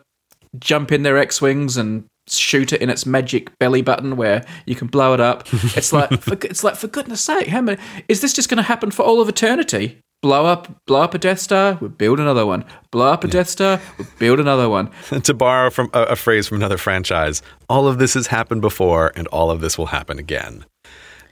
[0.59, 4.75] jump in their X wings and shoot it in its magic belly button where you
[4.75, 5.47] can blow it up.
[5.77, 8.63] It's like for, it's like for goodness sake, how many is this just going to
[8.63, 9.99] happen for all of eternity?
[10.23, 12.65] Blow up, blow up a Death Star, we build another one.
[12.91, 14.91] Blow up a Death Star, we build another one.
[15.23, 17.41] to borrow from a, a phrase from another franchise,
[17.71, 20.67] all of this has happened before, and all of this will happen again.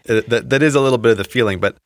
[0.08, 1.76] Uh, that that is a little bit of the feeling, but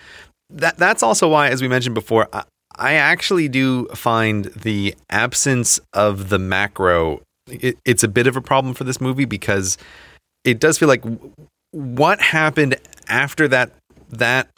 [0.48, 2.44] that that's also why, as we mentioned before, I,
[2.76, 7.22] I actually do find the absence of the macro.
[7.48, 9.78] It, it's a bit of a problem for this movie because
[10.44, 11.04] it does feel like
[11.72, 12.76] what happened
[13.08, 13.72] after that
[14.10, 14.48] that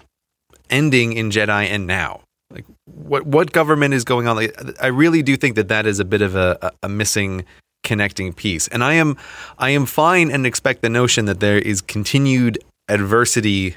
[0.71, 2.21] ending in Jedi and now.
[2.51, 4.37] Like what what government is going on?
[4.37, 7.45] Like, I really do think that that is a bit of a, a, missing
[7.83, 8.69] connecting piece.
[8.69, 9.17] And I am
[9.59, 12.59] I am fine and expect the notion that there is continued
[12.89, 13.77] adversity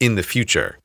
[0.00, 0.78] in the future.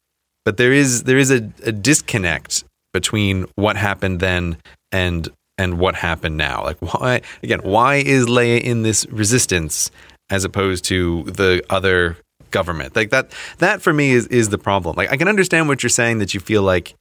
[0.45, 2.63] But there is there is a, a disconnect
[2.93, 4.57] between what happened then
[4.91, 6.63] and and what happened now.
[6.63, 9.91] Like why again, why is Leia in this resistance
[10.29, 12.17] as opposed to the other
[12.51, 12.95] government?
[12.95, 14.95] Like that that for me is is the problem.
[14.95, 16.95] Like I can understand what you're saying that you feel like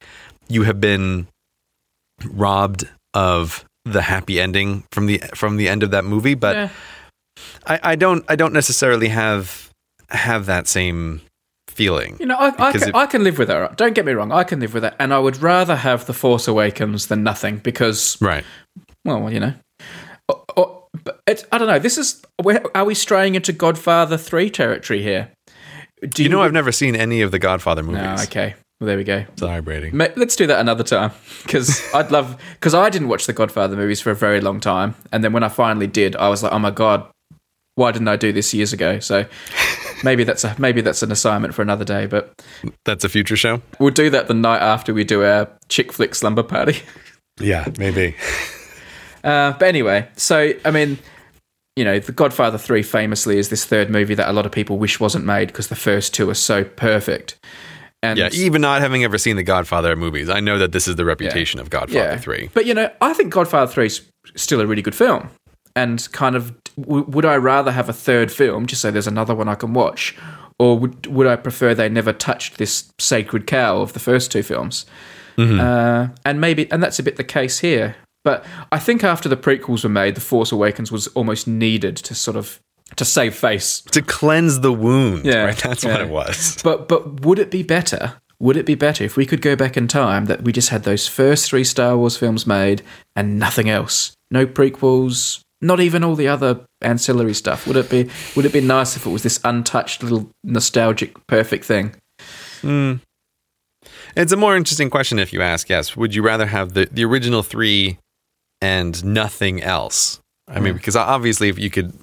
[0.49, 1.27] you have been
[2.25, 6.69] robbed of the happy ending from the from the end of that movie, but Yeah.
[7.65, 9.69] I, I don't I don't necessarily have
[10.09, 11.21] have that same
[11.73, 12.17] feeling.
[12.19, 13.77] You know, I, I, can, it- I can live with that.
[13.77, 16.13] Don't get me wrong, I can live with that, and I would rather have the
[16.13, 18.43] Force Awakens than nothing because, Right.
[19.05, 19.53] well, you know,
[20.29, 20.87] or, or,
[21.27, 21.79] it's, I don't know.
[21.79, 25.31] This is where are we straying into Godfather three territory here?
[26.07, 28.01] Do You know I've never seen any of the Godfather ah, movies.
[28.03, 28.55] No, okay.
[28.79, 29.25] Well, there we go.
[29.37, 29.91] Sorry, Brady.
[29.91, 31.11] Ma- Let's do that another time
[31.43, 34.95] because I'd love because I didn't watch the Godfather movies for a very long time,
[35.11, 37.07] and then when I finally did, I was like, oh my god,
[37.75, 38.99] why didn't I do this years ago?
[38.99, 39.25] So
[40.03, 42.33] maybe that's a maybe that's an assignment for another day, but
[42.85, 43.61] That's a future show?
[43.79, 46.77] we'll do that the night after we do our chick flick slumber party.
[47.39, 48.15] Yeah, maybe.
[49.23, 50.99] Uh, but anyway, so I mean,
[51.75, 54.77] you know, The Godfather Three famously is this third movie that a lot of people
[54.77, 57.39] wish wasn't made because the first two are so perfect.
[58.03, 60.97] And Yeah, even not having ever seen the Godfather movies, I know that this is
[60.97, 62.49] the reputation of Godfather 3.
[62.53, 64.01] But you know, I think Godfather Three is
[64.35, 65.29] still a really good film,
[65.75, 69.35] and kind of w- would I rather have a third film just so there's another
[69.35, 70.15] one I can watch,
[70.59, 74.43] or would would I prefer they never touched this sacred cow of the first two
[74.43, 74.85] films?
[75.37, 77.95] Uh, and maybe, and that's a bit the case here.
[78.23, 82.15] But I think after the prequels were made, The Force Awakens was almost needed to
[82.15, 82.59] sort of
[82.95, 85.57] to save face To cleanse the wound, Yeah, right?
[85.57, 86.61] That's what it was.
[86.63, 88.13] but but would it be better?
[88.39, 90.83] Would it be better if we could go back in time that we just had
[90.83, 92.81] those first three Star Wars films made
[93.15, 94.13] and nothing else?
[94.31, 97.65] No prequels, not even all the other ancillary stuff.
[97.65, 101.65] Would it be would it be nice if it was this untouched little nostalgic perfect
[101.65, 101.95] thing?
[104.15, 105.97] It's a more interesting question if you ask, yes.
[105.97, 107.97] Would you rather have the, the original three
[108.61, 110.19] and nothing else?
[110.47, 111.93] I mean, because obviously if you could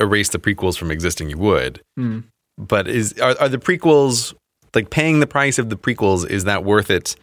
[0.00, 1.82] erase the prequels from existing, you would.
[1.96, 2.20] Hmm.
[2.56, 4.34] But is are, are the prequels,
[4.74, 7.16] like paying the price of the prequels, is that worth it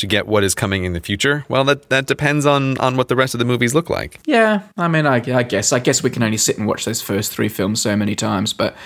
[0.00, 1.44] to get what is coming in the future?
[1.48, 4.20] Well, that, that depends on, on what the rest of the movies look like.
[4.26, 7.00] Yeah, I mean, I, I guess I guess we can only sit and watch those
[7.00, 8.76] first three films so many times, but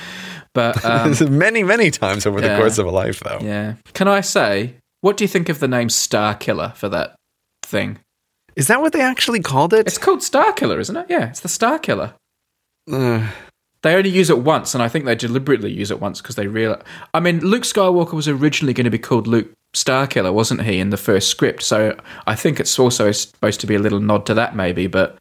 [0.52, 3.38] but um, many, many times over the course of a life, though.
[3.42, 3.74] yeah.
[3.94, 7.14] Can I say what do you think of the name Star Killer for that
[7.62, 7.98] thing?
[8.56, 9.86] Is that what they actually called it?
[9.86, 11.06] It's called Star Killer, isn't it?
[11.10, 12.14] Yeah, it's the Star Killer.
[12.90, 13.28] Uh,
[13.82, 16.46] They only use it once, and I think they deliberately use it once because they
[16.46, 16.82] realize.
[17.12, 20.90] I mean, Luke Skywalker was originally going to be called Luke Starkiller, wasn't he, in
[20.90, 21.62] the first script?
[21.62, 21.96] So
[22.26, 24.86] I think it's also supposed to be a little nod to that, maybe.
[24.86, 25.18] But,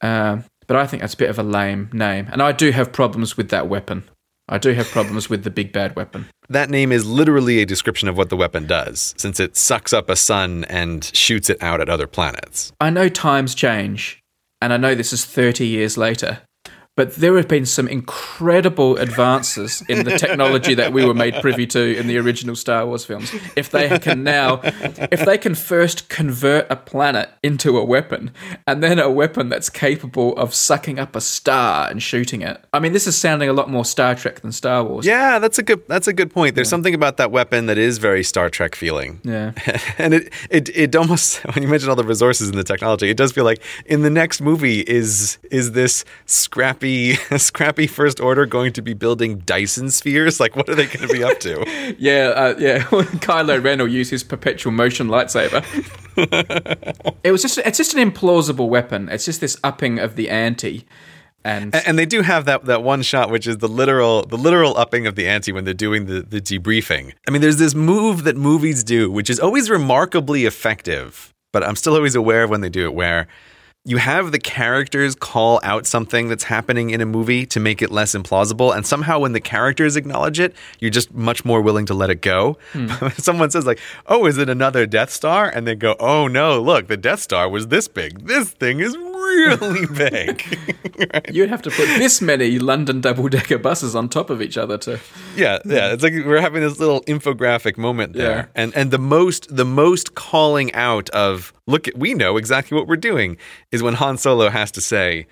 [0.00, 2.92] uh, but I think that's a bit of a lame name, and I do have
[2.92, 4.04] problems with that weapon.
[4.48, 6.26] I do have problems with the big bad weapon.
[6.50, 10.10] that name is literally a description of what the weapon does, since it sucks up
[10.10, 12.70] a sun and shoots it out at other planets.
[12.78, 14.20] I know times change,
[14.60, 16.42] and I know this is 30 years later,
[16.96, 21.66] but there have been some incredible advances in the technology that we were made privy
[21.66, 23.32] to in the original Star Wars films.
[23.56, 28.30] If they can now, if they can first convert a planet into a weapon,
[28.66, 32.64] and then a weapon that's capable of sucking up a star and shooting it.
[32.72, 35.04] I mean, this is sounding a lot more Star Trek than Star Wars.
[35.04, 36.54] Yeah, that's a good that's a good point.
[36.54, 39.20] There's something about that weapon that is very Star Trek feeling.
[39.24, 39.52] Yeah.
[39.98, 43.16] and it, it it almost when you mention all the resources and the technology, it
[43.16, 46.83] does feel like in the next movie is is this scrappy
[47.36, 50.40] scrappy first order going to be building Dyson spheres?
[50.40, 51.64] Like what are they going to be up to?
[51.98, 52.78] Yeah, uh, yeah.
[53.24, 55.62] Kylo Ren will use his perpetual motion lightsaber.
[57.22, 59.08] it was just—it's just an implausible weapon.
[59.08, 60.86] It's just this upping of the ante,
[61.44, 64.38] And And, and they do have that that one shot, which is the literal the
[64.38, 67.12] literal upping of the ante when they're doing the the debriefing.
[67.28, 71.76] I mean, there's this move that movies do, which is always remarkably effective, but I'm
[71.76, 73.26] still always aware of when they do it, where
[73.86, 77.90] you have the characters call out something that's happening in a movie to make it
[77.90, 81.92] less implausible and somehow when the characters acknowledge it you're just much more willing to
[81.92, 82.56] let it go.
[82.72, 82.88] Hmm.
[83.18, 85.48] Someone says like oh is it another death star?
[85.48, 88.26] And they go oh no look the death star was this big.
[88.26, 90.42] This thing is really big
[91.32, 94.76] you'd have to put this many London double decker buses on top of each other
[94.78, 95.00] to.
[95.36, 98.46] yeah yeah it's like we're having this little infographic moment there Yeah.
[98.54, 102.86] and and the most the most calling out of look at, we know exactly what
[102.86, 103.36] we're doing
[103.72, 105.26] is when Han Solo has to say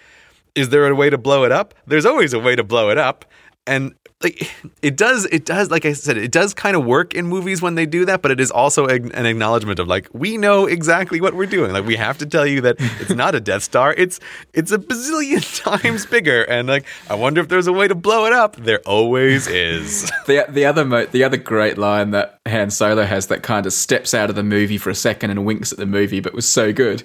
[0.54, 2.98] is there a way to blow it up there's always a way to blow it
[2.98, 3.24] up
[3.66, 4.50] and like
[4.82, 7.74] it does it does like I said it does kind of work in movies when
[7.74, 11.34] they do that but it is also an acknowledgement of like we know exactly what
[11.34, 11.72] we're doing.
[11.72, 14.20] Like we have to tell you that it's not a death star it's
[14.52, 18.26] it's a bazillion times bigger and like I wonder if there's a way to blow
[18.26, 18.56] it up.
[18.56, 20.10] There always is.
[20.24, 23.72] The the other mo- the other great line that Han Solo has that kind of
[23.72, 26.48] steps out of the movie for a second and winks at the movie, but was
[26.48, 27.02] so good,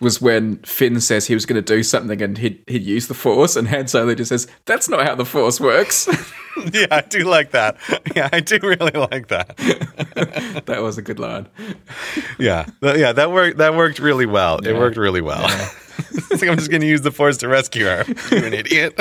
[0.00, 3.14] was when Finn says he was going to do something and he'd he'd use the
[3.14, 6.08] Force, and Han Solo just says, "That's not how the Force works."
[6.72, 7.76] yeah, I do like that.
[8.14, 9.56] Yeah, I do really like that.
[10.66, 11.46] that was a good line.
[12.38, 13.58] Yeah, yeah, that worked.
[13.58, 14.58] That worked really well.
[14.66, 15.44] It worked really well.
[15.98, 18.04] it's like I'm just going to use the force to rescue her.
[18.30, 18.98] You an idiot.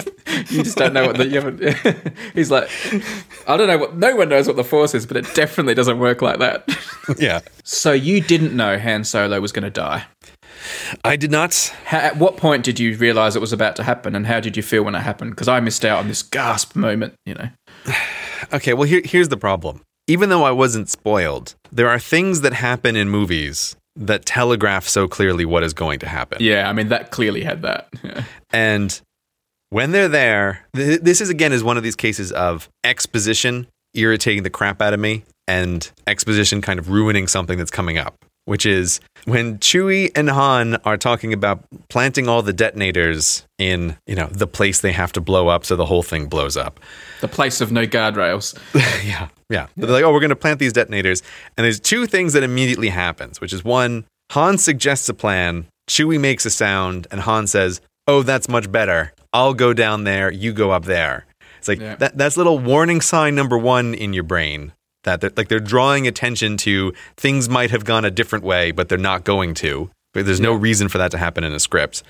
[0.50, 1.26] You just don't know what the.
[1.26, 2.70] You haven't, he's like,
[3.48, 3.96] I don't know what.
[3.96, 6.68] No one knows what the Force is, but it definitely doesn't work like that.
[7.18, 10.06] yeah, So you didn't know Han Solo was going to die.
[11.04, 11.56] I did not.
[11.86, 14.58] How, at what point did you realize it was about to happen, and how did
[14.58, 15.32] you feel when it happened?
[15.32, 17.14] Because I missed out on this gasp moment.
[17.26, 17.50] You know.
[18.54, 19.82] Okay, well here, here's the problem.
[20.08, 25.08] Even though I wasn't spoiled, there are things that happen in movies that telegraph so
[25.08, 26.38] clearly what is going to happen.
[26.42, 27.90] Yeah, I mean that clearly had that.
[28.04, 28.24] Yeah.
[28.52, 29.00] And
[29.70, 34.44] when they're there, th- this is again is one of these cases of exposition irritating
[34.44, 38.16] the crap out of me and exposition kind of ruining something that's coming up,
[38.46, 44.16] which is when Chewie and Han are talking about planting all the detonators in, you
[44.16, 46.80] know, the place they have to blow up so the whole thing blows up.
[47.22, 48.58] The place of no guardrails.
[49.06, 49.30] yeah.
[49.50, 49.68] Yeah.
[49.76, 51.24] They're like, oh, we're going to plant these detonators.
[51.58, 56.20] And there's two things that immediately happens, which is one, Han suggests a plan, Chewie
[56.20, 59.14] makes a sound, and Han says, oh, that's much better.
[59.34, 61.26] I'll go down there, you go up there.
[61.58, 61.96] It's like Yeah.
[61.96, 64.72] that, that's little warning sign number one in your brain
[65.04, 68.90] that they're, like they're drawing attention to things might have gone a different way, but
[68.90, 69.90] they're not going to.
[70.14, 72.02] But there's no reason for that to happen in a script.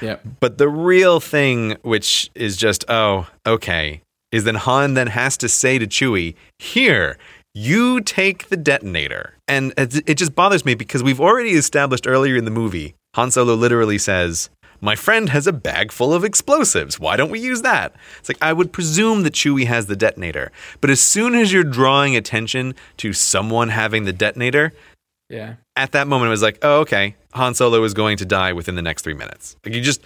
[0.00, 0.16] Yeah.
[0.40, 4.00] But the real thing, which is just, oh, okay,
[4.32, 7.16] is then Han then has to say to Chewie, here,
[7.54, 9.34] you take the detonator.
[9.46, 13.30] And it, it just bothers me because we've already established earlier in the movie, Han
[13.30, 14.50] Solo literally says,
[14.84, 17.00] my friend has a bag full of explosives.
[17.00, 17.94] Why don't we use that?
[18.18, 20.52] It's like, I would presume that Chewie has the detonator.
[20.80, 24.72] But as soon as you're drawing attention to someone having the detonator,
[25.30, 25.54] Yeah.
[25.74, 28.74] at that moment, it was like, oh, okay, Han Solo is going to die within
[28.76, 29.56] the next three minutes.
[29.64, 30.02] Like you just,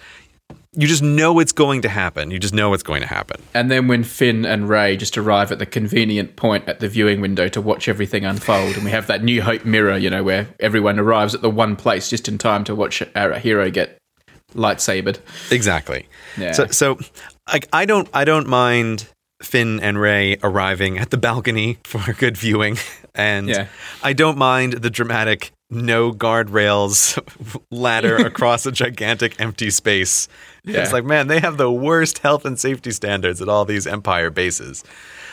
[0.73, 2.31] you just know it's going to happen.
[2.31, 3.41] You just know it's going to happen.
[3.53, 7.21] And then when Finn and Rey just arrive at the convenient point at the viewing
[7.21, 10.47] window to watch everything unfold, and we have that New Hope mirror, you know, where
[10.59, 13.98] everyone arrives at the one place just in time to watch our hero get
[14.55, 15.19] lightsabered.
[15.51, 16.07] Exactly.
[16.37, 16.51] Yeah.
[16.53, 16.99] So, so
[17.51, 19.07] like, I don't, I don't mind
[19.41, 22.77] Finn and Rey arriving at the balcony for a good viewing,
[23.15, 23.67] and Yeah.
[24.03, 27.17] I don't mind the dramatic no guardrails
[27.71, 30.27] ladder across a gigantic empty space.
[30.65, 30.81] Yeah.
[30.81, 34.29] It's like, man, they have the worst health and safety standards at all these Empire
[34.29, 34.83] bases.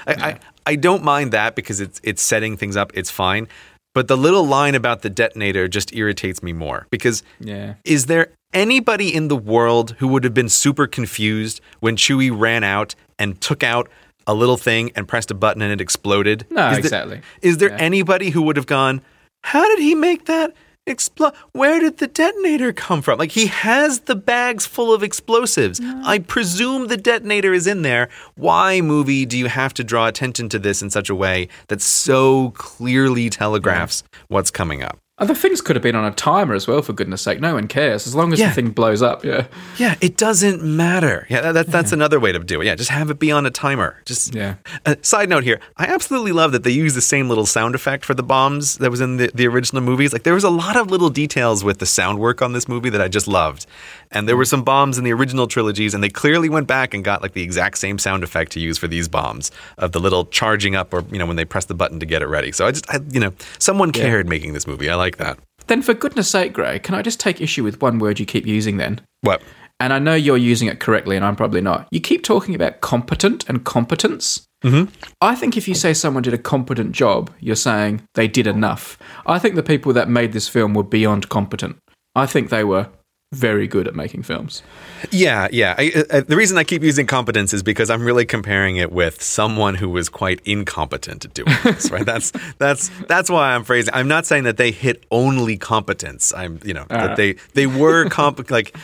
[0.06, 2.92] I, I, I don't mind that because it's it's setting things up.
[2.94, 3.48] It's fine.
[3.94, 7.74] But the little line about the detonator just irritates me more because Yeah.
[7.84, 12.64] is there anybody in the world who would have been super confused when Chewie ran
[12.64, 13.88] out and took out
[14.26, 16.46] a little thing and pressed a button and it exploded?
[16.50, 17.20] No, Is there- exactly.
[17.42, 17.76] Is there Yeah.
[17.78, 19.02] anybody who would have gone,
[19.42, 20.52] How did he make that
[20.88, 21.32] explode?
[21.52, 23.16] Where did the detonator come from?
[23.18, 25.80] Like, he has the bags full of explosives.
[26.04, 28.08] I presume the detonator is in there.
[28.34, 31.80] Why, movie, do you have to draw attention to this in such a way that
[31.80, 34.98] so clearly telegraphs what's coming up?
[35.18, 37.40] Other things could have been on a timer as well, for goodness sake.
[37.40, 38.06] No one cares.
[38.06, 38.48] As long as Yeah.
[38.48, 39.46] the thing blows up, yeah.
[39.78, 41.26] Yeah, it doesn't matter.
[41.30, 42.66] Yeah, that, that, that's another way to do it.
[42.66, 43.96] Yeah, just have it be on a timer.
[44.04, 44.56] Just Yeah.
[44.84, 48.04] Uh, side note here, I absolutely love that they use the same little sound effect
[48.04, 50.12] for the bombs that was in the, the original movies.
[50.12, 52.90] Like there was a lot of little details with the sound work on this movie
[52.90, 53.64] that I just loved.
[54.12, 57.02] And there were some bombs in the original trilogies, and they clearly went back and
[57.02, 60.26] got like the exact same sound effect to use for these bombs of the little
[60.26, 62.52] charging up or you know when they press the button to get it ready.
[62.52, 64.88] So I just I, you know someone cared making this movie.
[64.88, 65.38] I like that.
[65.68, 68.46] Then, for goodness sake, Grey, can I just take issue with one word you keep
[68.46, 69.00] using then?
[69.20, 69.42] What?
[69.78, 71.88] and I know you're using it correctly, and I'm probably not.
[71.90, 74.46] You keep talking about competent and competence.
[74.64, 74.90] Mm-hmm.
[75.20, 78.98] I think if you say someone did a competent job, you're saying they did enough.
[79.26, 81.76] I think the people that made this film were beyond competent.
[82.14, 82.88] I think they were
[83.32, 84.62] very good at making films.
[85.10, 85.74] Yeah, yeah.
[85.76, 89.20] I, I, the reason I keep using competence is because I'm really comparing it with
[89.22, 91.90] someone who was quite incompetent at doing this.
[91.90, 92.06] right?
[92.06, 93.92] That's that's that's why I'm phrasing.
[93.92, 96.32] I'm not saying that they hit only competence.
[96.34, 97.14] I'm you know that uh.
[97.14, 98.76] they they were comp like.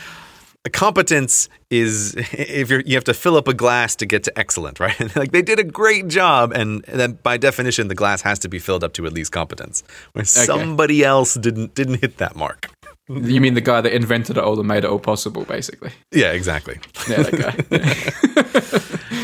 [0.65, 4.39] A competence is if you're you have to fill up a glass to get to
[4.39, 5.13] excellent, right?
[5.17, 8.59] like they did a great job, and then by definition, the glass has to be
[8.59, 9.83] filled up to at least competence.
[10.13, 12.69] Where somebody else didn't didn't hit that mark.
[13.09, 15.91] You mean the guy that invented it all and made it all possible, basically?
[16.11, 16.79] Yeah, exactly.
[17.09, 18.51] Yeah, that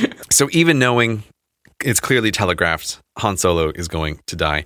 [0.07, 0.15] guy.
[0.30, 1.23] so even knowing
[1.84, 4.65] it's clearly telegraphed Han Solo is going to die.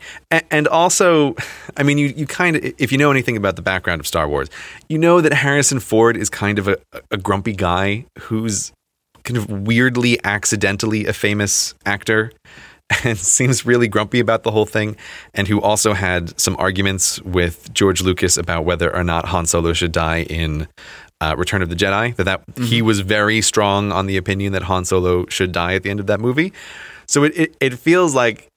[0.49, 1.35] And also,
[1.77, 4.27] I mean, you, you kind of, if you know anything about the background of Star
[4.27, 4.49] Wars,
[4.89, 6.77] you know that Harrison Ford is kind of a,
[7.11, 8.71] a grumpy guy who's
[9.23, 12.31] kind of weirdly, accidentally a famous actor
[13.03, 14.95] and seems really grumpy about the whole thing,
[15.33, 19.73] and who also had some arguments with George Lucas about whether or not Han Solo
[19.73, 20.67] should die in
[21.21, 22.15] uh, Return of the Jedi.
[22.15, 22.63] That, that mm-hmm.
[22.65, 25.99] he was very strong on the opinion that Han Solo should die at the end
[25.99, 26.53] of that movie.
[27.07, 28.47] So it, it, it feels like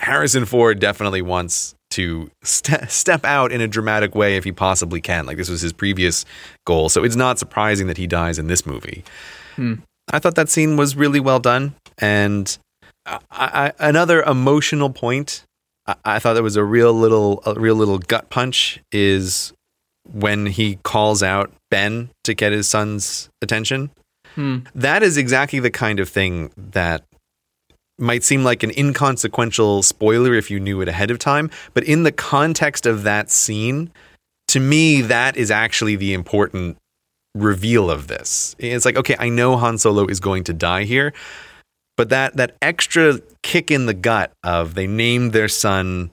[0.00, 5.00] Harrison Ford definitely wants to st- step out in a dramatic way if he possibly
[5.00, 5.26] can.
[5.26, 6.24] Like this was his previous
[6.66, 6.88] goal.
[6.88, 9.04] So it's not surprising that he dies in this movie.
[9.56, 9.74] Hmm.
[10.10, 11.74] I thought that scene was really well done.
[11.98, 12.56] And
[13.06, 15.44] I, I, another emotional point
[15.86, 19.52] I, I thought that was a real little a real little gut punch is
[20.12, 23.90] when he calls out Ben to get his son's attention.
[24.34, 24.58] Hmm.
[24.74, 27.04] That is exactly the kind of thing that
[27.98, 32.02] might seem like an inconsequential spoiler if you knew it ahead of time, but in
[32.02, 33.90] the context of that scene,
[34.48, 36.76] to me, that is actually the important
[37.36, 38.56] reveal of this.
[38.58, 41.12] It's like, okay, I know Han Solo is going to die here,
[41.96, 46.12] but that that extra kick in the gut of they named their son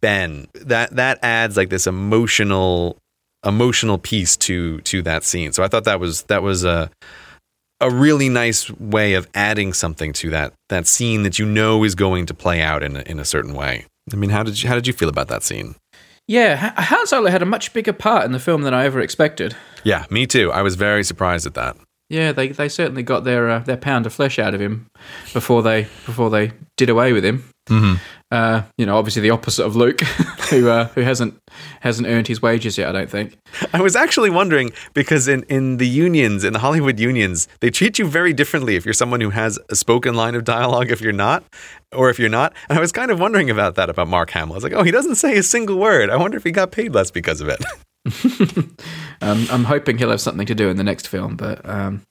[0.00, 2.98] Ben, that that adds like this emotional
[3.44, 5.52] emotional piece to to that scene.
[5.52, 6.90] So I thought that was that was a
[7.80, 11.94] a really nice way of adding something to that that scene that you know is
[11.94, 13.86] going to play out in a, in a certain way.
[14.12, 15.74] I mean, how did you how did you feel about that scene?
[16.28, 19.56] Yeah, Han Solo had a much bigger part in the film than I ever expected.
[19.82, 20.52] Yeah, me too.
[20.52, 21.76] I was very surprised at that.
[22.10, 24.86] Yeah, they, they certainly got their uh, their pound of flesh out of him
[25.34, 27.44] before they before they did away with him.
[27.68, 27.94] Mm-hmm.
[28.30, 30.00] Uh, you know, obviously the opposite of Luke,
[30.50, 31.38] who uh, who hasn't
[31.80, 32.88] hasn't earned his wages yet.
[32.88, 33.36] I don't think.
[33.74, 37.98] I was actually wondering because in in the unions, in the Hollywood unions, they treat
[37.98, 41.12] you very differently if you're someone who has a spoken line of dialogue, if you're
[41.12, 41.44] not,
[41.92, 42.54] or if you're not.
[42.70, 44.54] And I was kind of wondering about that about Mark Hamill.
[44.54, 46.08] I was like, oh, he doesn't say a single word.
[46.08, 47.62] I wonder if he got paid less because of it.
[49.20, 52.02] um, I'm hoping he'll have something to do in the next film, but um,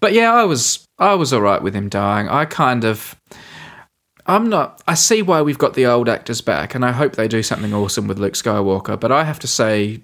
[0.00, 2.28] but yeah, I was I was all right with him dying.
[2.28, 3.16] I kind of
[4.28, 4.82] I'm not.
[4.86, 7.72] I see why we've got the old actors back, and I hope they do something
[7.72, 8.98] awesome with Luke Skywalker.
[8.98, 10.02] But I have to say,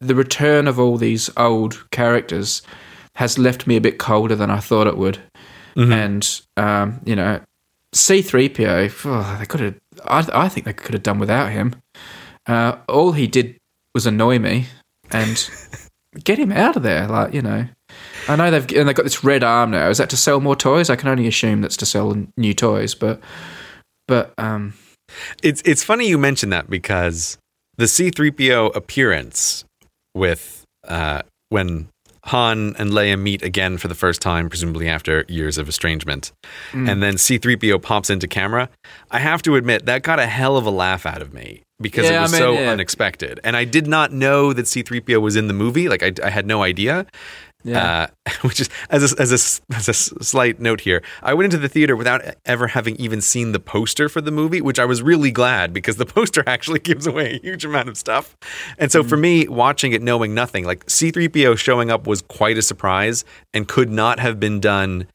[0.00, 2.62] the return of all these old characters
[3.14, 5.18] has left me a bit colder than I thought it would.
[5.76, 5.92] Mm-hmm.
[5.92, 7.40] And um, you know,
[7.94, 9.80] C3PO, oh, they could have.
[10.04, 11.76] I, I think they could have done without him.
[12.46, 13.59] Uh, all he did
[13.94, 14.66] was annoy me
[15.10, 15.50] and
[16.24, 17.06] get him out of there.
[17.06, 17.66] Like you know,
[18.28, 19.88] I know they've and they've got this red arm now.
[19.88, 20.90] Is that to sell more toys?
[20.90, 23.20] I can only assume that's to sell new toys, but
[24.08, 24.74] but um,
[25.42, 27.38] it's it's funny you mention that because
[27.76, 29.64] the C3PO appearance
[30.14, 31.88] with uh, when
[32.24, 36.32] Han and Leia meet again for the first time, presumably after years of estrangement,
[36.72, 36.88] mm.
[36.88, 38.68] and then C3PO pops into camera.
[39.10, 42.08] I have to admit that got a hell of a laugh out of me because
[42.08, 42.70] yeah, it was I mean, so yeah.
[42.70, 43.40] unexpected.
[43.44, 45.88] And I did not know that C3PO was in the movie.
[45.88, 47.06] Like, I, I had no idea.
[47.62, 48.08] Yeah.
[48.26, 51.58] Uh, which is as a, as a as a slight note here, I went into
[51.58, 55.02] the theater without ever having even seen the poster for the movie, which I was
[55.02, 58.36] really glad because the poster actually gives away a huge amount of stuff.
[58.78, 59.08] And so mm-hmm.
[59.08, 63.68] for me, watching it knowing nothing, like C3PO showing up was quite a surprise and
[63.68, 65.06] could not have been done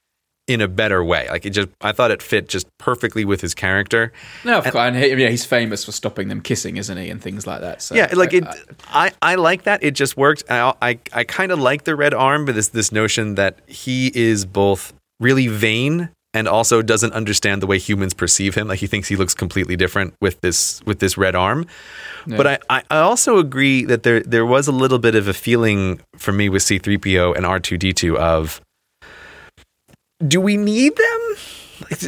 [0.48, 1.28] in a better way.
[1.30, 4.12] Like it just, I thought it fit just perfectly with his character.
[4.44, 4.88] No, of and, course.
[4.88, 7.82] And he, yeah, he's famous for stopping them kissing, isn't he, and things like that.
[7.82, 8.54] So yeah, like it, uh,
[8.90, 9.84] I, I like that.
[9.84, 10.44] It just worked.
[10.50, 14.12] I, I, I kind of like the red arm, but this this notion that he
[14.14, 18.68] is both really vain and also doesn't understand the way humans perceive him.
[18.68, 21.66] Like he thinks he looks completely different with this with this red arm.
[22.28, 22.38] Yeah.
[22.38, 26.02] But I, I also agree that there there was a little bit of a feeling
[26.18, 28.62] for me with C3PO and R2D2 of
[30.28, 31.36] do we need them?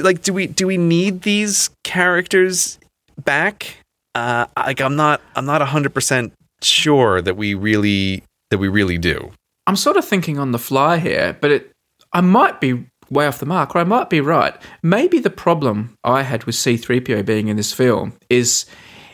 [0.04, 2.80] Like, do we do we need these characters
[3.24, 3.78] back?
[4.16, 8.98] Uh, like, I'm not I'm not hundred percent sure that we really that we really
[8.98, 9.32] do.
[9.68, 11.72] I'm sort of thinking on the fly here, but it
[12.14, 14.56] I might be way off the mark, or I might be right.
[14.82, 18.66] Maybe the problem I had with C3PO being in this film is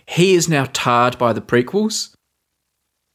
[0.07, 2.13] he is now tarred by the prequels.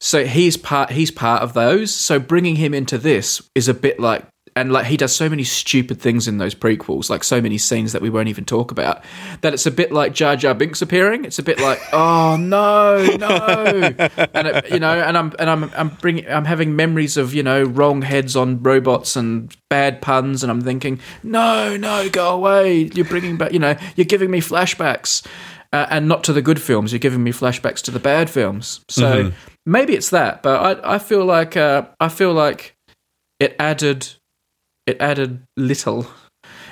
[0.01, 1.93] So he's part he's part of those.
[1.93, 4.25] So bringing him into this is a bit like
[4.59, 7.93] and like he does so many stupid things in those prequels, like so many scenes
[7.93, 9.01] that we won't even talk about,
[9.39, 11.23] that it's a bit like Jar Jar Binks appearing.
[11.23, 13.37] It's a bit like, oh no, no,
[14.33, 17.41] and it, you know, and I'm and I'm I'm bringing I'm having memories of you
[17.41, 22.89] know wrong heads on robots and bad puns, and I'm thinking, no, no, go away.
[22.93, 25.25] You're bringing back, you know, you're giving me flashbacks.
[25.71, 26.91] Uh, and not to the good films.
[26.91, 28.83] You're giving me flashbacks to the bad films.
[28.89, 29.35] So mm-hmm.
[29.67, 32.75] maybe it's that, but I, I feel like uh, I feel like
[33.39, 34.09] it added
[34.89, 36.07] it added little.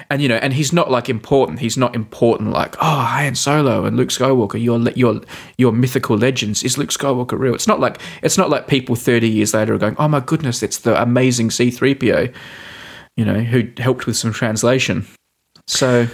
[0.10, 1.60] And you know, and he's not like important.
[1.60, 4.61] He's not important like oh Han Solo and Luke Skywalker.
[4.61, 5.22] Your your
[5.57, 6.64] your mythical legends.
[6.64, 7.53] Is Luke Skywalker real?
[7.53, 10.64] It's not like it's not like people thirty years later are going oh my goodness,
[10.64, 12.30] it's the amazing C three PO.
[13.18, 15.07] You know, who helped with some translation.
[15.68, 16.07] So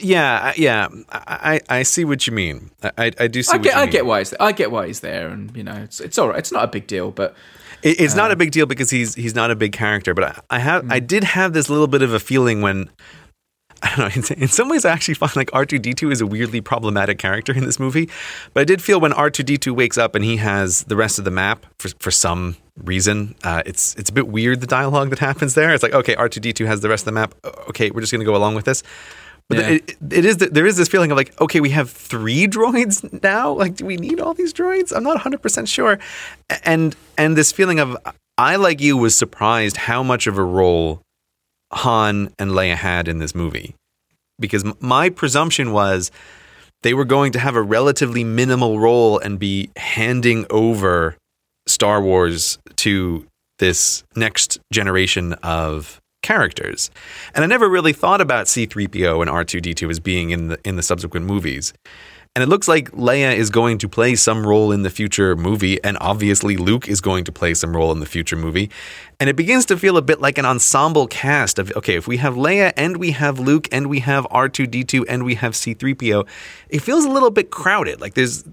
[0.00, 2.70] yeah, yeah, I, I see what you mean.
[2.82, 3.54] I, I do see.
[3.54, 3.90] I get, I mean.
[3.90, 4.42] get why he's there.
[4.42, 6.38] I get why he's there, and you know, it's it's all right.
[6.38, 7.34] It's not a big deal, but
[7.86, 10.12] it, it's not a big deal because he's he's not a big character.
[10.12, 10.92] But I, I have mm.
[10.92, 12.90] I did have this little bit of a feeling when
[13.82, 14.22] I don't know.
[14.34, 16.60] In, in, some ways, I actually find like R two D two is a weirdly
[16.60, 18.08] problematic character in this movie.
[18.54, 20.96] But I did feel when R two D two wakes up and he has the
[20.96, 24.66] rest of the map for for some reason, uh, it's it's a bit weird the
[24.66, 25.72] dialogue that happens there.
[25.72, 27.34] It's like okay, R two D two has the rest of the map.
[27.68, 28.82] Okay, we're just going to go along with this.
[29.48, 29.68] But yeah.
[29.68, 33.52] it, it is there is this feeling of like, okay, we have three droids now.
[33.52, 34.94] Like, do we need all these droids?
[34.94, 35.98] I'm not 100 percent sure.
[36.64, 37.96] And and this feeling of
[38.38, 41.00] I like you was surprised how much of a role
[41.72, 43.74] Han and Leia had in this movie,
[44.38, 46.10] because my presumption was
[46.82, 51.16] they were going to have a relatively minimal role and be handing over
[51.66, 53.26] Star Wars to
[53.58, 56.90] this next generation of characters.
[57.34, 60.82] And I never really thought about C3PO and R2D2 as being in the in the
[60.82, 61.72] subsequent movies.
[62.34, 65.82] And it looks like Leia is going to play some role in the future movie,
[65.82, 68.70] and obviously Luke is going to play some role in the future movie.
[69.18, 72.16] And it begins to feel a bit like an ensemble cast of okay, if we
[72.18, 76.26] have Leia and we have Luke and we have R2D2 and we have C3PO,
[76.68, 78.00] it feels a little bit crowded.
[78.00, 78.44] Like there's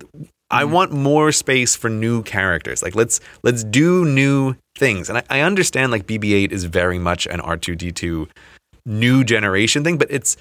[0.54, 0.74] I mm-hmm.
[0.74, 2.84] want more space for new characters.
[2.84, 5.10] Like let's let's do new things.
[5.10, 8.30] And I, I understand like BB-8 is very much an R2D2
[8.86, 10.38] new generation thing, but it's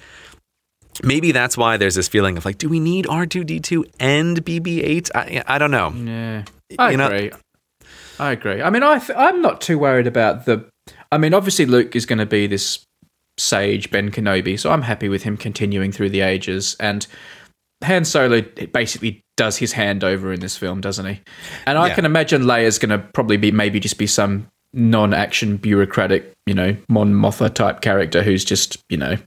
[1.01, 5.09] maybe that's why there's this feeling of like, do we need R2D2 and BB-8?
[5.15, 5.89] I I don't know.
[5.91, 6.43] Yeah,
[6.77, 7.29] I you agree.
[7.29, 7.37] Know?
[8.19, 8.61] I agree.
[8.61, 10.69] I mean, I th- I'm not too worried about the.
[11.11, 12.85] I mean, obviously Luke is going to be this
[13.39, 17.07] sage Ben Kenobi, so I'm happy with him continuing through the ages and
[17.83, 21.19] Han Solo basically does his handover in this film, doesn't he?
[21.65, 21.95] And I yeah.
[21.95, 26.75] can imagine Leia's going to probably be maybe just be some non-action bureaucratic, you know,
[26.89, 29.17] Mon Mothma type character who's just you know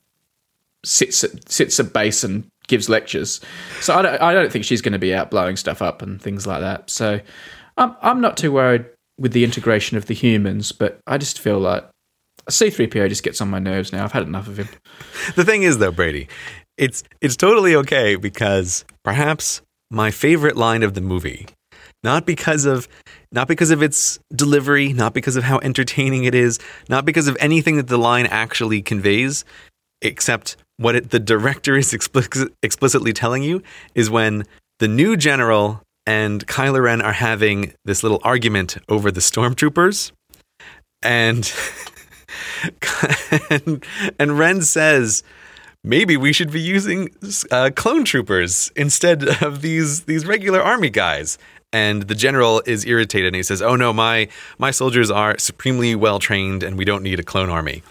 [0.85, 3.41] sits at, sits at base and gives lectures.
[3.81, 6.21] So I don't I don't think she's going to be out blowing stuff up and
[6.21, 6.91] things like that.
[6.91, 7.21] So
[7.77, 8.87] I'm I'm not too worried
[9.19, 11.89] with the integration of the humans, but I just feel like
[12.51, 14.05] C3PO just gets on my nerves now.
[14.05, 14.69] I've had enough of him.
[15.35, 16.29] The thing is, though, Brady,
[16.79, 21.47] it's it's totally okay because perhaps my favorite line of the movie,
[22.03, 22.89] not because of
[23.33, 26.59] not because of its delivery, not because of how entertaining it is,
[26.89, 29.45] not because of anything that the line actually conveys,
[30.03, 33.63] except what it, the director is explicit, explicitly telling you
[33.95, 34.45] is when
[34.79, 40.13] the new general and Kylo Ren are having this little argument over the stormtroopers,
[41.03, 41.53] and
[43.51, 43.85] and,
[44.19, 45.23] and Ren says
[45.87, 47.09] maybe we should be using
[47.51, 51.39] uh, clone troopers instead of these these regular army guys.
[51.73, 55.95] And the general is irritated and he says, "Oh no, my my soldiers are supremely
[55.95, 57.83] well trained and we don't need a clone army."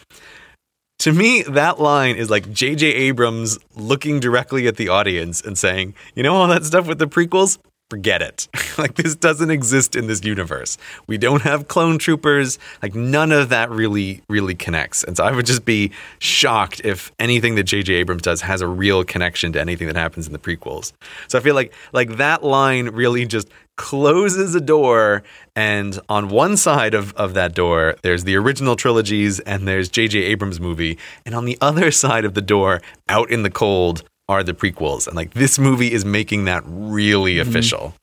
[1.00, 2.88] To me, that line is like J.J.
[2.88, 7.08] Abrams looking directly at the audience and saying, "You know all that stuff with the
[7.08, 7.58] prequels?
[7.90, 8.48] Forget it.
[8.78, 10.78] like this doesn't exist in this universe.
[11.08, 12.58] We don't have clone troopers.
[12.82, 15.04] Like none of that really really connects.
[15.04, 18.68] And so I would just be shocked if anything that JJ Abrams does has a
[18.68, 20.94] real connection to anything that happens in the prequels.
[21.28, 25.22] So I feel like like that line really just closes a door
[25.56, 30.22] and on one side of, of that door there's the original trilogies and there's JJ
[30.22, 34.44] Abrams movie and on the other side of the door out in the cold are
[34.44, 37.50] the prequels, and like this movie is making that really mm-hmm.
[37.50, 37.94] official.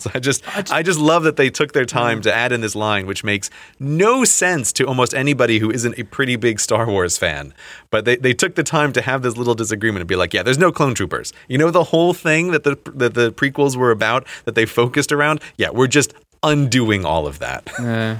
[0.00, 2.52] So I just, I just, I just love that they took their time to add
[2.52, 6.58] in this line, which makes no sense to almost anybody who isn't a pretty big
[6.58, 7.52] Star Wars fan.
[7.90, 10.42] But they, they took the time to have this little disagreement and be like, yeah,
[10.42, 11.34] there's no clone troopers.
[11.48, 15.12] You know the whole thing that the that the prequels were about that they focused
[15.12, 15.42] around.
[15.58, 17.68] Yeah, we're just undoing all of that.
[17.78, 18.16] Uh,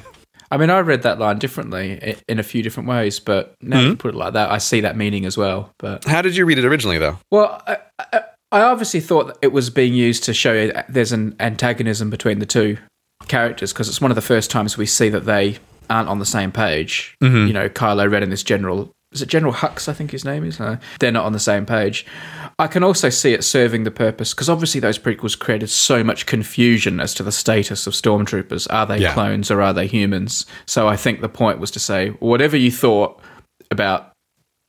[0.50, 3.90] I mean, I read that line differently in a few different ways, but now you
[3.90, 3.94] hmm.
[3.94, 5.72] put it like that, I see that meaning as well.
[5.78, 7.18] But How did you read it originally, though?
[7.30, 7.78] well, I,
[8.12, 8.22] I,
[8.52, 12.78] I obviously thought it was being used to show there's an antagonism between the two
[13.28, 15.58] characters because it's one of the first times we see that they
[15.88, 17.16] aren't on the same page.
[17.22, 17.46] Mm-hmm.
[17.46, 18.90] You know, Kylo Ren and this general.
[19.12, 19.88] Is it General Hux?
[19.88, 20.60] I think his name is.
[20.60, 22.06] No, they're not on the same page.
[22.60, 26.26] I can also see it serving the purpose because obviously those prequels created so much
[26.26, 28.68] confusion as to the status of stormtroopers.
[28.70, 29.12] Are they Yeah.
[29.12, 30.46] clones or are they humans?
[30.66, 33.20] So I think the point was to say whatever you thought
[33.72, 34.12] about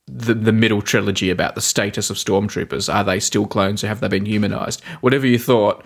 [0.08, 2.92] the, the middle trilogy about the status of stormtroopers.
[2.92, 4.82] Are they still clones or have they been humanized?
[5.02, 5.84] Whatever you thought,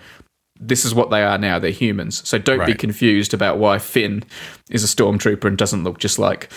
[0.59, 1.59] this is what they are now.
[1.59, 2.27] They're humans.
[2.27, 4.23] So don't be confused about why Finn
[4.71, 6.49] is a stormtrooper and doesn't look just like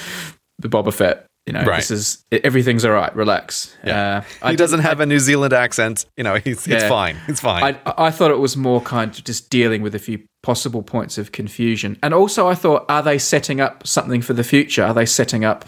[0.59, 1.27] the Boba Fett.
[1.51, 1.79] You know, Right.
[1.79, 3.15] this is everything's all right.
[3.17, 3.77] Relax.
[3.85, 6.07] Uh, I he doesn't have a New Zealand accent.
[6.17, 6.89] You know, he's, it's Yeah.
[6.89, 7.17] fine.
[7.27, 7.65] It's fine.
[7.85, 11.19] I, I thought it was more kind of just dealing with a few possible points
[11.19, 11.99] of confusion.
[12.05, 14.85] And also, I thought, are they setting up something for the future?
[14.85, 15.65] Are they setting up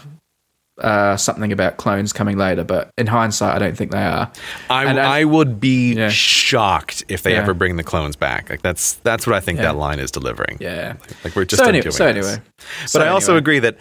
[0.79, 2.63] uh, something about clones coming later?
[2.63, 4.31] But in hindsight, I don't think they are.
[4.69, 6.09] I, and I- I would be Yeah.
[6.09, 7.39] shocked if they Yeah.
[7.41, 8.49] ever bring the clones back.
[8.49, 9.65] Like that's that's what I think Yeah.
[9.65, 10.57] that line is delivering.
[10.59, 10.93] Yeah.
[11.23, 12.25] Like we're just so anyway, so this.
[12.25, 12.41] anyway.
[12.81, 13.39] But So I also anyway.
[13.39, 13.77] agree that,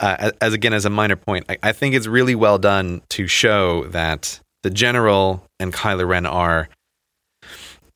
[0.00, 3.26] uh, as again, as a minor point, I, I think it's really well done to
[3.26, 6.68] show that the general and Kylo Ren are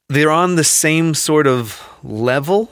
[0.09, 2.71] they're on the same sort of level.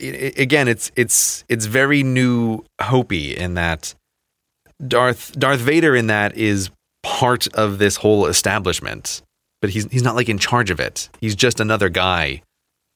[0.00, 3.94] I- again, it's it's it's very new Hopi in that
[4.86, 6.70] Darth Darth Vader in that is
[7.02, 9.22] part of this whole establishment,
[9.60, 11.08] but he's he's not like in charge of it.
[11.20, 12.42] He's just another guy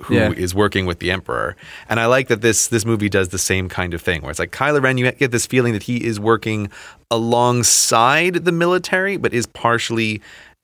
[0.02, 0.58] who is Yeah.
[0.58, 1.56] working with the emperor.
[1.88, 4.40] And I like that this this movie does the same kind of thing where it's
[4.40, 6.70] like Kylo Ren you get this feeling that he is working
[7.10, 10.20] alongside the military but is partially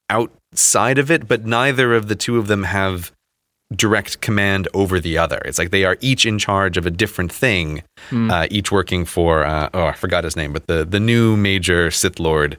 [0.09, 3.13] outside of it, but neither of the two of them have
[3.75, 5.39] direct command over the other.
[5.45, 7.83] It's like they are each in charge of a different thing,
[8.13, 11.91] uh, each working for uh, oh I forgot his name, but the the new major
[11.91, 12.59] Sith Lord.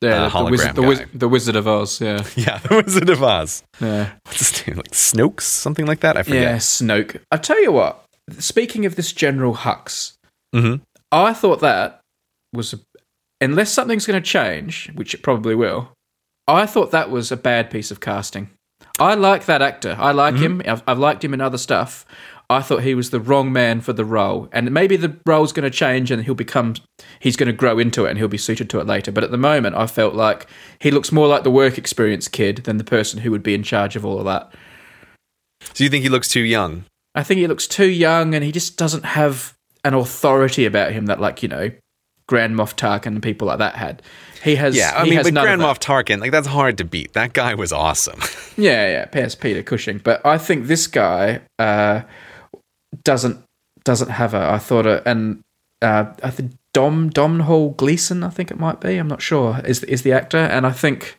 [0.00, 2.00] Yeah, uh, the, wizard, the, wiz- the Wizard of Oz.
[2.00, 3.62] Yeah, Yeah, the Wizard of Oz.
[3.80, 4.76] yeah, What's his name?
[4.78, 6.16] Like Snokes, something like that.
[6.16, 6.42] I forget.
[6.42, 6.56] yeah.
[6.56, 7.20] Snoke.
[7.30, 8.04] I tell you what.
[8.38, 10.14] Speaking of this General Hux,
[10.54, 10.80] Mhm.
[11.12, 12.00] I thought that
[12.52, 12.80] was, a,
[13.40, 15.92] unless something's going to change, which it probably will.
[16.48, 18.50] I thought that was a bad piece of casting.
[19.02, 19.96] I like that actor.
[19.98, 20.60] I like mm-hmm.
[20.60, 20.62] him.
[20.64, 22.06] I've, I've liked him in other stuff.
[22.48, 25.68] I thought he was the wrong man for the role, and maybe the role's going
[25.68, 26.74] to change, and he'll become,
[27.18, 29.10] he's going to grow into it, and he'll be suited to it later.
[29.10, 30.46] But at the moment, I felt like
[30.78, 33.64] he looks more like the work experience kid than the person who would be in
[33.64, 34.54] charge of all of that.
[35.74, 36.84] So you think he looks too young?
[37.14, 41.06] I think he looks too young, and he just doesn't have an authority about him
[41.06, 41.72] that, like you know,
[42.26, 44.02] Grand Moff Tarkin and people like that had.
[44.42, 45.62] He has, Yeah, I mean, but Grand.
[45.62, 47.12] Moff Tarkin, like that's hard to beat.
[47.12, 48.20] That guy was awesome.
[48.58, 49.34] Yeah, yeah, P.S.
[49.34, 49.96] Peter Cushing.
[49.96, 52.02] But I think this guy uh,
[53.02, 53.42] doesn't
[53.84, 54.50] doesn't have a.
[54.52, 55.40] I thought a and
[55.80, 58.22] uh, I think Dom Domhnall Gleeson.
[58.22, 58.96] I think it might be.
[58.98, 59.60] I'm not sure.
[59.64, 60.36] Is is the actor?
[60.36, 61.18] And I think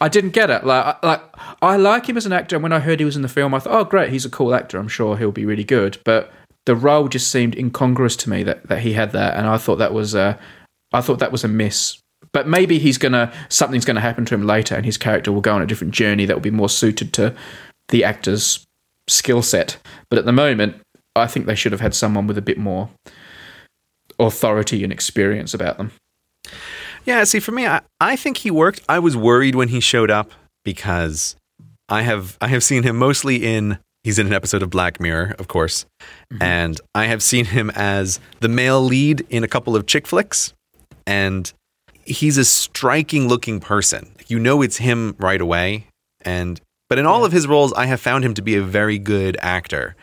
[0.00, 0.66] I didn't get it.
[0.66, 1.22] Like like
[1.62, 2.56] I like him as an actor.
[2.56, 4.30] And when I heard he was in the film, I thought, oh great, he's a
[4.30, 4.78] cool actor.
[4.78, 5.96] I'm sure he'll be really good.
[6.04, 6.30] But
[6.66, 9.76] the role just seemed incongruous to me that that he had that, and I thought
[9.76, 10.38] that was a.
[10.92, 11.98] I thought that was a miss.
[12.32, 15.54] But maybe he's gonna something's gonna happen to him later, and his character will go
[15.54, 17.34] on a different journey that will be more suited to
[17.88, 18.64] the actor's
[19.08, 19.76] skill set.
[20.08, 20.80] But at the moment,
[21.14, 22.90] I think they should have had someone with a bit more
[24.18, 25.92] authority and experience about them.
[27.04, 28.80] yeah, see, for me, I, I think he worked.
[28.88, 30.32] I was worried when he showed up
[30.64, 31.36] because
[31.88, 33.78] I have I have seen him mostly in.
[34.04, 35.86] He's in an episode of Black Mirror, of course,
[36.30, 36.42] mm-hmm.
[36.42, 40.52] and I have seen him as the male lead in a couple of chick flicks,
[41.06, 41.50] and
[42.04, 44.14] he's a striking looking person.
[44.26, 45.86] You know, it's him right away,
[46.20, 46.60] and
[46.90, 49.38] but in all of his roles, I have found him to be a very good
[49.40, 49.96] actor.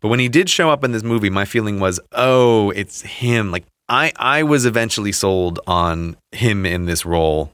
[0.00, 3.50] But when he did show up in this movie, my feeling was, oh, it's him.
[3.50, 7.52] Like I, I was eventually sold on him in this role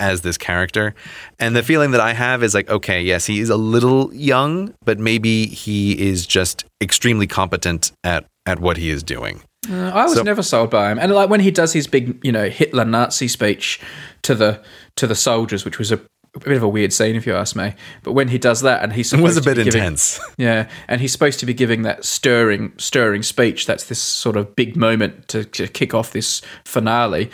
[0.00, 0.94] as this character.
[1.38, 4.74] And the feeling that I have is like, okay, yes, he is a little young,
[4.84, 9.42] but maybe he is just extremely competent at, at what he is doing.
[9.70, 12.18] Uh, I was So- never sold by him, and like when he does his big,
[12.24, 13.78] you know, Hitler Nazi speech
[14.22, 14.60] to the
[14.96, 16.00] to the soldiers, which was a,
[16.34, 17.74] a bit of a weird scene, if you ask me.
[18.02, 20.20] But when he does that, and he's It was a bit giving- intense.
[20.38, 23.66] Yeah, and he's supposed to be giving that stirring, stirring speech.
[23.66, 27.30] That's this sort of big moment to, to kick off this finale.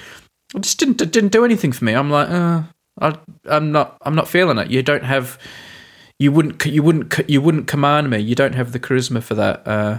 [0.55, 1.93] It just didn't didn't do anything for me.
[1.93, 2.63] I'm like, uh,
[3.01, 4.71] I, I'm not, I'm not feeling it.
[4.71, 5.39] You don't have,
[6.19, 8.19] you wouldn't, you wouldn't, you wouldn't command me.
[8.19, 9.67] You don't have the charisma for that.
[9.67, 9.99] Uh,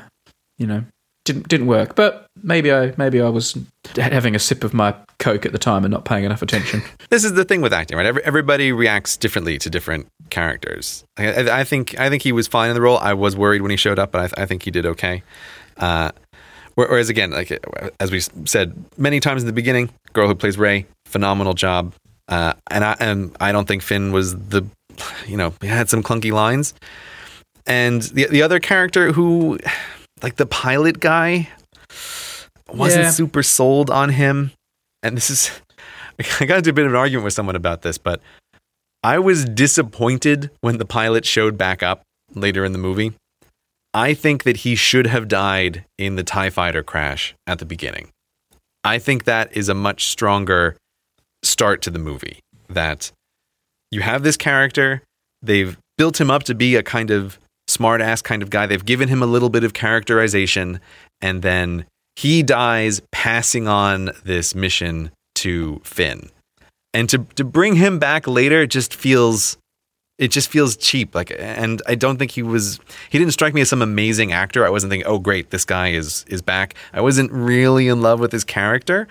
[0.57, 0.85] you know,
[1.27, 1.95] didn't didn't work.
[1.95, 3.57] But maybe I, maybe I was
[3.95, 6.81] having a sip of my coke at the time and not paying enough attention.
[7.09, 8.05] This is the thing with acting, right?
[8.05, 11.05] Every, everybody reacts differently to different characters.
[11.17, 12.97] I, I, think I think he was fine in the role.
[12.97, 15.23] I was worried when he showed up, but I, I think he did okay.
[15.77, 16.11] Uh,
[16.77, 17.51] Whereas again, like
[17.99, 21.95] as we said many times in the beginning, girl who plays Rey, phenomenal job.
[22.27, 24.63] Uh, and I and I don't think Finn was the,
[25.25, 26.75] you know, had some clunky lines.
[27.65, 29.57] And the the other character who,
[30.23, 31.49] like the pilot guy,
[32.73, 33.11] wasn't Yeah.
[33.11, 34.51] super sold on him.
[35.03, 35.51] And this is,
[36.39, 38.21] I got into a bit of an argument with someone about this, but
[39.03, 42.01] I was disappointed when the pilot showed back up
[42.33, 43.13] later in the movie.
[43.93, 48.09] I think that he should have died in the TIE fighter crash at the beginning.
[48.83, 50.75] I think that is a much stronger
[51.43, 52.39] start to the movie.
[52.69, 53.11] That
[53.91, 55.01] you have this character,
[55.41, 58.85] they've built him up to be a kind of smart ass kind of guy, they've
[58.85, 60.79] given him a little bit of characterization,
[61.21, 61.85] and then
[62.15, 66.29] he dies passing on this mission to Finn.
[66.93, 69.57] And to, to bring him back later just feels
[70.17, 71.13] it just feels cheap.
[71.13, 72.79] Like and i don't think he was
[73.11, 74.65] he didn't strike me as some amazing actor.
[74.65, 76.73] I wasn't thinking oh great this guy is is back.
[76.93, 79.07] I wasn't really in love with his character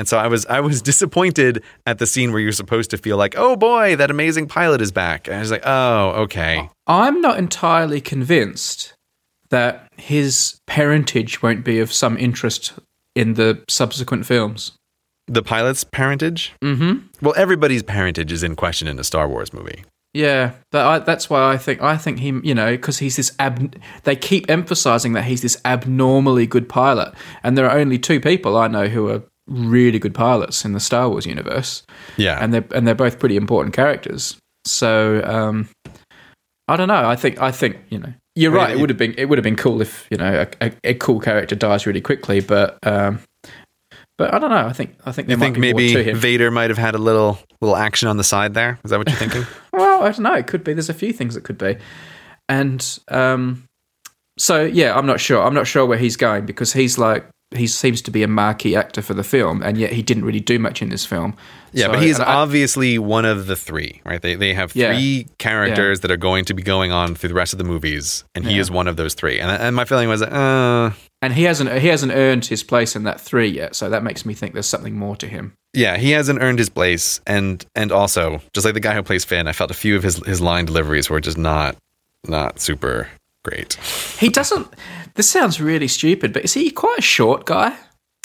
[0.00, 3.16] and so i was i was disappointed at the scene where you're supposed to feel
[3.18, 7.20] like oh boy that amazing pilot is back and i was like oh okay I'm
[7.20, 8.94] not entirely convinced
[9.50, 12.72] that his parentage won't be of some interest
[13.14, 14.72] in the subsequent films.
[15.28, 17.06] the pilot's parentage Mm-hmm.
[17.22, 21.30] well everybody's parentage is in question in a star wars movie Yeah, but I, that's
[21.30, 23.76] why I think I think him, you know, because he's this ab.
[24.02, 27.14] They keep emphasizing that he's this abnormally good pilot,
[27.44, 30.80] and there are only two people I know who are really good pilots in the
[30.80, 31.82] Star Wars universe,
[32.16, 34.36] yeah and they're and they're both pretty important characters.
[34.64, 35.68] So um,
[36.68, 37.08] I don't know.
[37.08, 38.70] I think I think you know you're right.
[38.70, 40.94] It would have been it would have been cool if you know a, a, a
[40.94, 43.20] cool character dies really quickly, but um,
[44.16, 44.66] but I don't know.
[44.66, 46.16] I think I think there you might think be maybe more to him.
[46.16, 49.08] vader might have had a little little action on the side there is that what
[49.08, 50.34] you're thinking Well, I don't know.
[50.34, 50.72] It could be.
[50.72, 51.76] There's a few things it could be,
[52.48, 53.64] and um,
[54.38, 55.42] so yeah, I'm not sure.
[55.42, 58.76] I'm not sure where he's going because he's like he seems to be a marquee
[58.76, 61.34] actor for the film, and yet he didn't really do much in this film.
[61.72, 64.22] Yeah, So- but he's obviously one of the three, right?
[64.22, 64.92] They they have Yeah.
[64.94, 68.24] three characters that are going to be going on through the rest of the movies,
[68.34, 68.60] and he Yeah.
[68.60, 69.38] is one of those three.
[69.40, 73.02] And and my feeling was, uh, and he hasn't he hasn't earned his place in
[73.04, 73.74] that three yet.
[73.74, 75.52] So that makes me think there's something more to him.
[75.74, 79.24] yeah, he hasn't earned his place, and and also just like the guy who plays
[79.24, 81.76] Finn, I felt a few of his his line deliveries were just not
[82.28, 83.08] not super
[83.44, 83.74] great.
[84.18, 84.68] He doesn't.
[85.14, 87.76] This sounds really stupid, but is he quite a short guy?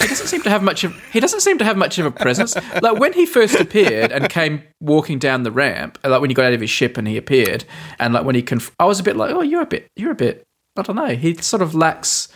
[0.02, 0.94] He doesn't seem to have much of.
[1.12, 2.56] He doesn't seem to have much of a presence.
[2.82, 6.46] Like when he first appeared and came walking down the ramp, like when he got
[6.46, 7.64] out of his ship and he appeared,
[7.98, 10.12] and like when he conf- I was a bit like, oh, you're a bit, you're
[10.12, 10.44] a bit.
[10.78, 11.16] I don't know.
[11.16, 12.28] He sort of lacks,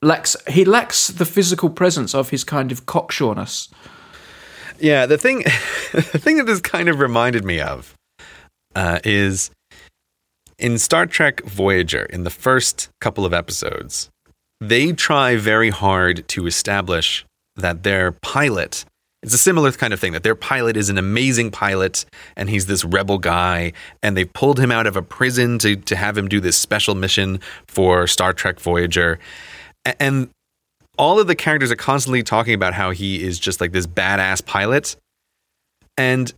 [0.00, 0.36] lacks.
[0.48, 3.68] He lacks the physical presence of his kind of cocksureness.
[4.78, 5.38] Yeah, the thing
[5.92, 7.94] the thing that this kind of reminded me of
[8.76, 9.50] uh, is
[10.58, 14.10] in Star Trek Voyager, in the first couple of episodes,
[14.60, 17.24] they try very hard to establish
[17.56, 18.84] that their pilot
[19.22, 22.04] it's a similar kind of thing that their pilot is an amazing pilot
[22.36, 25.96] and he's this rebel guy and they pulled him out of a prison to, to
[25.96, 29.18] have him do this special mission for Star Trek Voyager.
[29.98, 30.30] And
[30.96, 34.46] all of the characters are constantly talking about how he is just like this badass
[34.46, 34.96] pilot.
[35.98, 36.32] And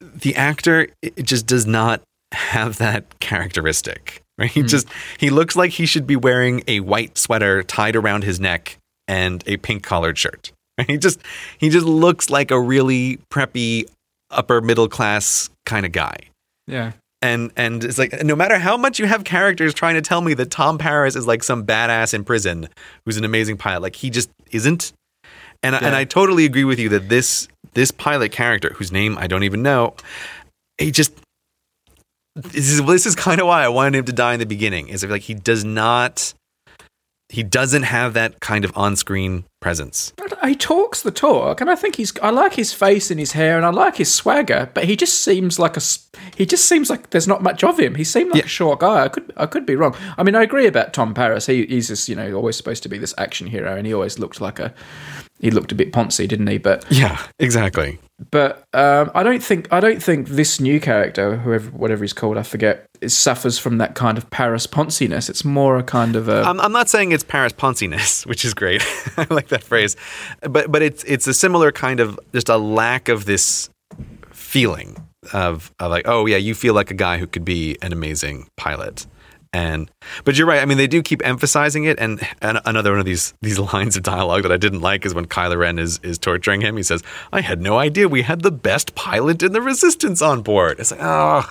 [0.00, 4.22] the actor it just does not have that characteristic.
[4.38, 4.50] Right?
[4.50, 4.66] He hmm.
[4.66, 4.88] just
[5.18, 8.78] he looks like he should be wearing a white sweater tied around his neck
[9.08, 10.52] and a pink collared shirt.
[10.78, 10.86] Right?
[10.88, 11.20] He just
[11.58, 13.88] he just looks like a really preppy
[14.30, 16.18] upper middle class kind of guy.
[16.66, 16.92] Yeah.
[17.22, 20.34] And and it's like no matter how much you have characters trying to tell me
[20.34, 22.68] that Tom Paris is like some badass in prison
[23.04, 24.92] who's an amazing pilot, like he just isn't.
[25.62, 29.16] And I and I totally agree with you that this this pilot character whose name
[29.16, 29.94] I don't even know,
[30.76, 31.12] he just
[32.36, 34.88] this is this is kind of why I wanted him to die in the beginning.
[34.88, 36.34] Is like he does not
[37.28, 40.12] he doesn't have that kind of on-screen presence.
[40.44, 42.16] He talks the talk, and I think he's.
[42.20, 44.70] I like his face and his hair, and I like his swagger.
[44.72, 45.80] But he just seems like a.
[46.36, 47.96] He just seems like there's not much of him.
[47.96, 49.04] He seemed like a short guy.
[49.04, 49.32] I could.
[49.36, 49.96] I could be wrong.
[50.16, 51.46] I mean, I agree about Tom Paris.
[51.46, 54.20] He, he's just, you know, always supposed to be this action hero, and he always
[54.20, 54.72] looked like a.
[55.40, 56.58] He looked a bit poncy, didn't he?
[56.58, 57.98] But Yeah, exactly.
[58.30, 62.38] but um, I don't think I don't think this new character, whoever whatever he's called,
[62.38, 65.28] I forget, it suffers from that kind of Paris ponciness.
[65.28, 66.42] It's more a kind of a.
[66.42, 68.82] I'm, I'm not saying it's Paris Ponciness, which is great.
[69.16, 69.96] I like that phrase,
[70.40, 73.68] but but it's it's a similar kind of just a lack of this
[74.30, 74.96] feeling
[75.32, 78.46] of, of like oh yeah you feel like a guy who could be an amazing
[78.56, 79.06] pilot
[79.52, 79.90] and
[80.24, 83.06] but you're right I mean they do keep emphasizing it and, and another one of
[83.06, 86.18] these these lines of dialogue that I didn't like is when Kylo Ren is is
[86.18, 87.02] torturing him he says
[87.32, 90.90] I had no idea we had the best pilot in the resistance on board it's
[90.90, 91.44] like oh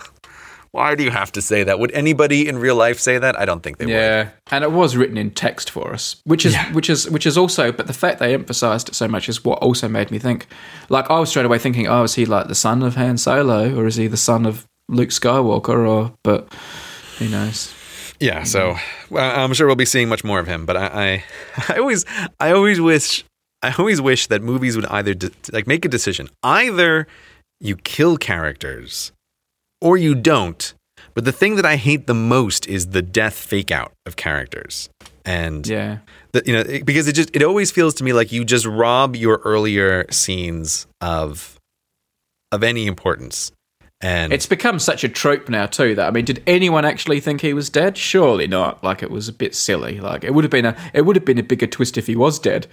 [0.72, 1.80] Why do you have to say that?
[1.80, 3.39] Would anybody in real life say that?
[3.39, 3.93] I don't think they would.
[3.93, 6.73] Yeah, and it was written in text for us, which is Yeah.
[6.73, 7.72] which is which is also.
[7.72, 10.47] But the fact they emphasized it so much is what also made me think.
[10.89, 13.73] Like I was straight away thinking, oh, is he like the son of Han Solo,
[13.73, 16.53] or is he the son of Luke Skywalker, or but
[17.19, 17.73] who knows?
[18.19, 19.13] Yeah, so mm-hmm.
[19.13, 20.65] well, I'm sure we'll be seeing much more of him.
[20.65, 21.23] But I, I,
[21.73, 22.05] I always,
[22.39, 23.23] I always wish,
[23.61, 26.29] I always wish that movies would either de- like make a decision.
[26.43, 27.07] Either
[27.59, 29.11] you kill characters,
[29.81, 30.73] or you don't.
[31.13, 34.89] But the thing that I hate the most is the death fake out of characters,
[35.23, 35.99] and Yeah,
[36.33, 38.65] the, you know it- because it just it always feels to me like you just
[38.65, 41.57] rob your earlier scenes of
[42.51, 43.51] of any importance.
[44.01, 45.95] And it's become such a trope now too.
[45.95, 47.97] That I mean, did anyone actually think he was dead?
[47.97, 48.84] Surely not.
[48.84, 49.99] Like it was a bit silly.
[49.99, 52.15] Like it would have been a it would have been a bigger twist if he
[52.15, 52.67] was dead.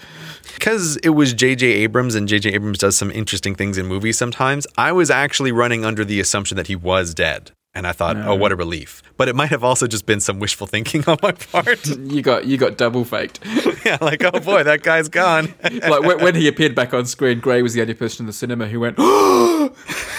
[0.55, 1.67] because it was J.J.
[1.67, 2.51] Abrams and J.J.
[2.51, 6.57] Abrams does some interesting things in movies sometimes, I was actually running under the assumption
[6.57, 7.53] that he was dead.
[7.75, 9.03] And I thought, oh, what a relief.
[9.17, 11.87] But it might have also just been some wishful thinking on my part.
[12.03, 13.41] You got you got double faked.
[13.87, 15.55] yeah, like, oh boy, that guy's gone.
[15.63, 18.33] like when, when he appeared back on screen, Grey was the only person in the
[18.35, 18.99] cinema who went.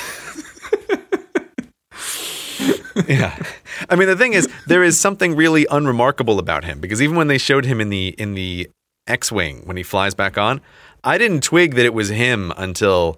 [3.08, 3.38] yeah.
[3.90, 7.28] I mean, the thing is, there is something really unremarkable about him because even when
[7.28, 8.70] they showed him in the in the
[9.08, 10.62] X-wing when he flies back on,
[11.04, 13.18] I didn't twig that it was him until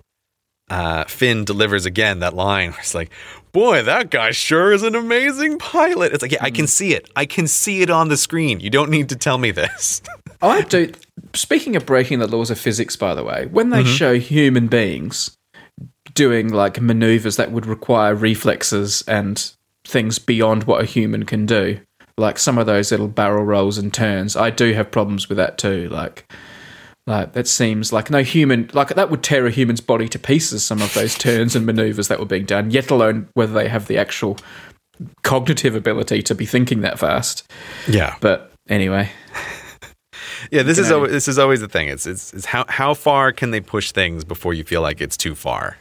[0.70, 2.72] uh, Finn delivers again that line.
[2.72, 3.12] Where it's like,
[3.52, 7.10] "Boy, that guy sure is an amazing pilot." It's like, yeah, I can see it.
[7.16, 8.60] I can see it on the screen.
[8.60, 10.02] You don't need to tell me this.
[10.42, 10.92] I do.
[11.34, 15.36] Speaking of breaking the laws of physics, by the way, when they show human beings
[16.14, 19.55] doing like maneuvers that would require reflexes and
[19.86, 21.80] things beyond what a human can do,
[22.18, 25.58] like some of those little barrel rolls and turns, I do have problems with that
[25.58, 25.90] too.
[25.90, 26.32] Like,
[27.08, 30.64] like that seems like no human, like that would tear a human's body to pieces.
[30.64, 33.88] Some of those turns and maneuvers that were being done, yet alone whether they have
[33.88, 34.38] the actual
[35.24, 37.46] cognitive ability to be thinking that fast.
[37.88, 39.12] Yeah, But anyway,
[40.52, 40.64] yeah.
[40.64, 40.96] This is know.
[40.96, 41.90] always, this is always the thing.
[41.90, 45.18] It's, it's it's how how far can they push things before you feel like it's
[45.18, 45.78] too far.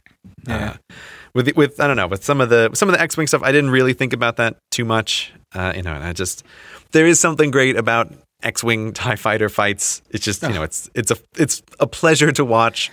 [0.46, 0.76] Yeah.
[0.90, 0.94] Uh,
[1.34, 3.26] with the- with I don't know with some of the some of the X Wing
[3.26, 5.32] stuff, I didn't really think about that too much.
[5.54, 6.44] Uh, you know, and I just
[6.92, 8.12] there is something great about
[8.42, 10.02] X Wing Tie Fighter fights.
[10.10, 12.90] It's just you know it's it's a it's a pleasure to watch.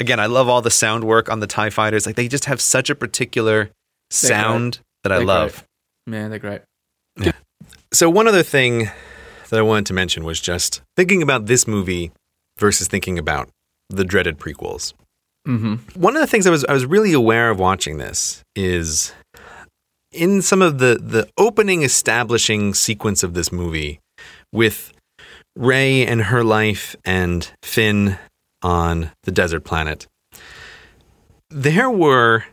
[0.00, 2.04] Again, I love all the sound work on the Tie Fighters.
[2.06, 3.70] Like they just have such a particular
[4.10, 5.64] sound that I They're love.
[6.06, 6.16] great.
[6.18, 6.60] Yeah, they're great.
[7.20, 7.32] Yeah.
[7.92, 8.90] So one other thing
[9.50, 12.10] that I wanted to mention was just thinking about this movie
[12.58, 13.48] versus thinking about
[13.88, 14.94] the dreaded prequels.
[15.46, 16.00] Mm-hmm.
[16.00, 19.12] One of the things I was I was really aware of watching this is
[20.10, 24.00] in some of the the opening establishing sequence of this movie
[24.52, 24.92] with
[25.56, 28.18] Rey and her life and Finn
[28.62, 30.06] on the desert planet.
[31.50, 32.44] There were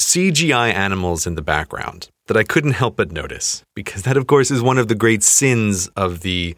[0.00, 4.50] CGI animals in the background that I couldn't help but notice because that, of course,
[4.50, 6.56] is one of the great sins of the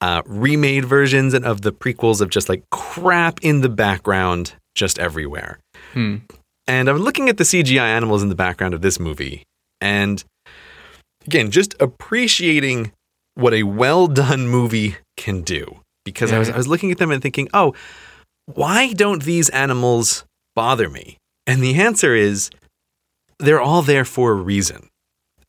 [0.00, 4.98] uh, remade versions and of the prequels of just like crap in the background just
[4.98, 5.58] everywhere.
[5.92, 6.16] Hmm.
[6.66, 9.42] And I'm looking at the CGI animals in the background of this movie,
[9.80, 10.22] and
[11.26, 12.92] again, just appreciating
[13.34, 15.80] what a well done movie can do.
[16.04, 17.74] Because I was I was looking at them and thinking, oh,
[18.46, 20.24] why don't these animals
[20.54, 21.18] bother me?
[21.46, 22.50] And the answer is
[23.38, 24.88] they're all there for a reason.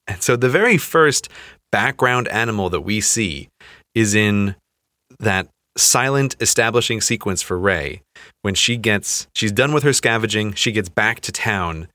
[0.08, 1.30] And so the very first
[1.72, 3.50] background animal that we see
[3.96, 4.56] is in
[5.20, 8.02] that silent establishing sequence for Rey
[8.42, 11.88] when she gets she's done with her scavenging, she gets back to town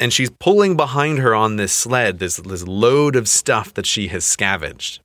[0.00, 4.08] and she's pulling behind her on this sled this this load of stuff that she
[4.08, 5.00] has scavenged.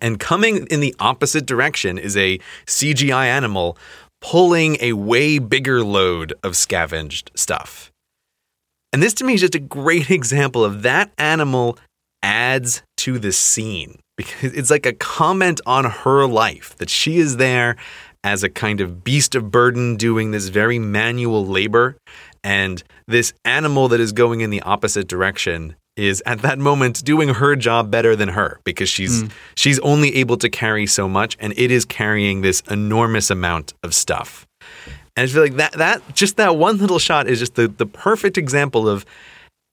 [0.00, 3.76] And coming in the opposite direction is a CGI animal
[4.20, 7.90] pulling a way bigger load of scavenged stuff.
[8.92, 11.78] And this to me is just a great example of that animal
[12.22, 17.36] adds to the scene because it's like a comment on her life that she is
[17.36, 17.76] there
[18.28, 21.96] as a kind of beast of burden doing this very manual labor.
[22.44, 27.30] And this animal that is going in the opposite direction is at that moment doing
[27.30, 29.28] her job better than her because she's hmm.
[29.56, 33.94] she's only able to carry so much and it is carrying this enormous amount of
[33.94, 34.46] stuff.
[35.16, 37.86] And I feel like that that just that one little shot is just the, the
[37.86, 39.06] perfect example of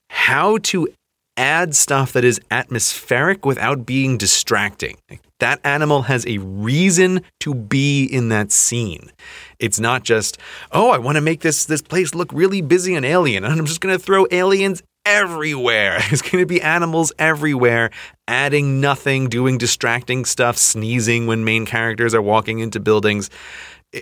[0.08, 0.88] how to
[1.36, 4.96] add stuff that is atmospheric without being distracting.
[5.10, 9.12] Like, that animal has a reason to be in that scene.
[9.58, 10.38] It's not just,
[10.72, 13.66] oh, I want to make this this place look really busy and alien, and I'm
[13.66, 15.98] just going to throw aliens everywhere.
[16.08, 17.90] There's going to be animals everywhere,
[18.28, 23.30] adding nothing, doing distracting stuff, sneezing when main characters are walking into buildings.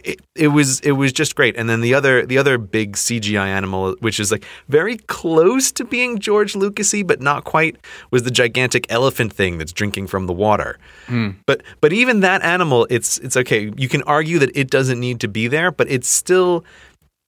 [0.04, 1.56] It, it was it was just great.
[1.56, 5.84] And then the other the other big CGI animal, which is like very close to
[5.84, 7.76] being George Lucasy, but not quite,
[8.10, 10.78] was the gigantic elephant thing that's drinking from the water.
[11.06, 11.30] Hmm.
[11.46, 13.72] But but even that animal, it's it's okay.
[13.76, 16.64] You can argue that it doesn't need to be there, but it's still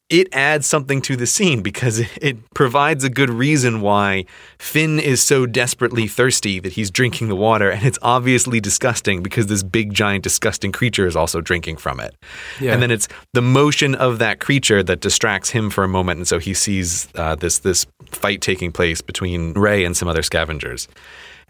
[0.08, 4.24] it adds something to the scene because it, provides a good reason why
[4.58, 9.46] Finn is so desperately thirsty that he's drinking the water, and it's obviously disgusting because
[9.46, 12.14] this big, giant, disgusting creature is also drinking from it.
[12.60, 12.72] Yeah.
[12.72, 16.28] And then it's the motion of that creature that distracts him for a moment, and
[16.28, 20.88] so he sees uh, this this fight taking place between Rey and some other scavengers.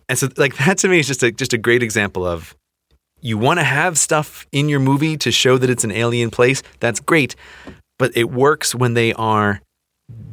[0.09, 2.57] And so, like that to me is just a just a great example of
[3.20, 6.62] you want to have stuff in your movie to show that it's an alien place.
[6.81, 7.35] That's great,
[7.98, 9.60] but it works when they are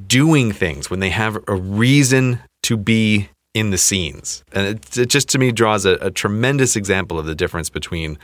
[0.07, 4.43] doing things, when they have a reason to be in the scenes.
[4.51, 8.17] And it, it just to me draws a, a tremendous example of the difference between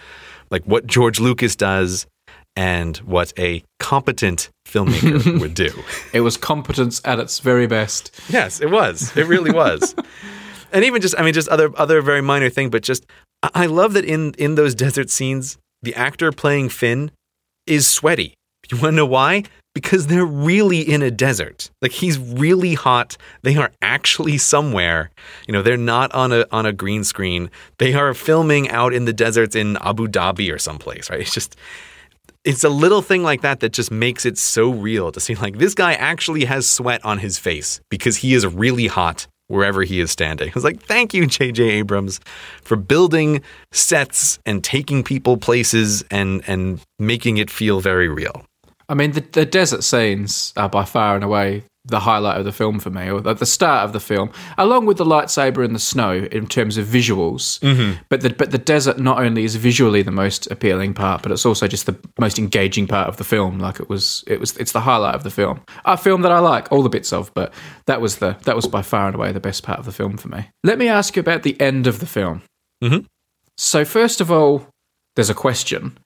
[0.49, 2.07] like what George Lucas does
[2.55, 5.71] and what a competent filmmaker would do.
[6.13, 8.19] It was competence at its very best.
[8.27, 9.15] Yes, it was.
[9.15, 9.95] It really was.
[10.71, 13.05] and even just, I mean, just other other very minor thing, but just
[13.43, 17.11] I I love that in in those desert scenes, the actor playing Finn
[17.65, 18.33] is sweaty.
[18.71, 19.43] You want to know why?
[19.73, 21.69] Because they're really in a desert.
[21.81, 23.17] Like he's really hot.
[23.43, 25.11] They are actually somewhere.
[25.47, 27.49] You know, they're not on a on a green screen.
[27.77, 31.21] They are filming out in the deserts in Abu Dhabi or someplace, right?
[31.21, 31.55] It's just
[32.45, 35.57] it's a little thing like that that just makes it so real to see like
[35.57, 39.99] this guy actually has sweat on his face because he is really hot wherever he
[39.99, 40.47] is standing.
[40.47, 41.63] It's like, thank you, J.J.
[41.63, 42.19] Abrams,
[42.61, 43.41] for building
[43.71, 48.45] sets and taking people places and and making it feel very real.
[48.89, 52.51] I mean, the, the desert scenes are by far and away the highlight of the
[52.51, 55.73] film for me, or the, the start of the film, along with the lightsaber and
[55.73, 57.59] the snow in terms of visuals.
[58.09, 61.45] But the but the desert not only is visually the most appealing part, but it's
[61.45, 63.59] also just the most engaging part of the film.
[63.59, 65.61] Like it was, it was, it's the highlight of the film.
[65.85, 67.53] A film that I like all the bits of, but
[67.85, 70.17] that was the that was by far and away the best part of the film
[70.17, 70.49] for me.
[70.63, 72.41] Let me ask you about the end of the film.
[72.83, 73.05] Mhm.
[73.57, 74.67] So first of all,
[75.15, 75.97] there's a question.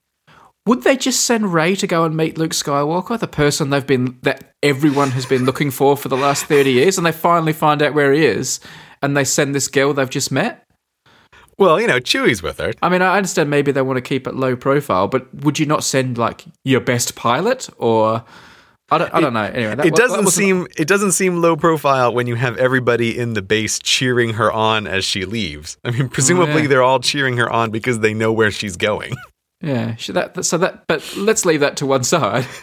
[0.65, 4.17] Would they just send Rey to go and meet Luke Skywalker, the person they've been
[4.21, 7.81] that everyone has been looking for for the last thirty years, and they finally find
[7.81, 8.61] out where he is,
[9.01, 10.63] and they send this girl they've just met?
[11.57, 12.73] Well, you know, Chewie's with her.
[12.81, 15.65] I mean, I understand maybe they want to keep it low profile, but would you
[15.65, 18.23] not send like your best pilot or?
[18.89, 19.43] I don't, I don't know.
[19.43, 23.33] Anyway, that, It doesn't seem it doesn't seem low profile when you have everybody in
[23.33, 25.77] the base cheering her on as she leaves.
[25.83, 26.67] I mean, oh, presumably yeah.
[26.67, 29.13] they're all cheering her on because they know where she's going.
[29.63, 30.85] Yeah, that- so that.
[30.87, 32.45] But let's leave that to one side.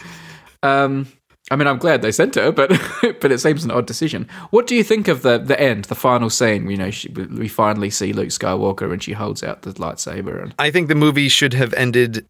[0.63, 1.07] Um,
[1.51, 2.69] I mean, I'm glad they sent her, but
[3.23, 4.29] but it seems an odd decision.
[4.51, 6.69] What do you think of the the end, the final scene?
[6.71, 10.55] You know, she, we finally see Luke Skywalker, and she holds out the lightsaber, and
[10.59, 12.27] I think the movie should have ended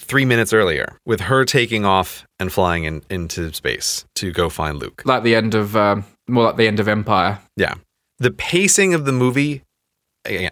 [0.00, 4.78] three minutes earlier with her taking off and flying in, into space to go find
[4.78, 5.02] Luke.
[5.04, 7.40] like the end of um, more like the end of Empire.
[7.56, 7.74] Yeah.
[8.20, 9.62] The pacing of the movie,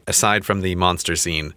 [0.06, 1.55] aside from the monster scene,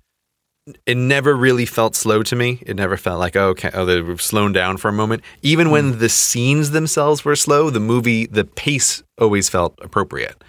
[0.85, 2.59] it never really felt slow to me.
[2.65, 5.21] It never felt like, oh, okay, oh, they were slowing down for a moment.
[5.41, 10.43] Even when the scenes themselves were slow, the movie, the pace always felt appropriate.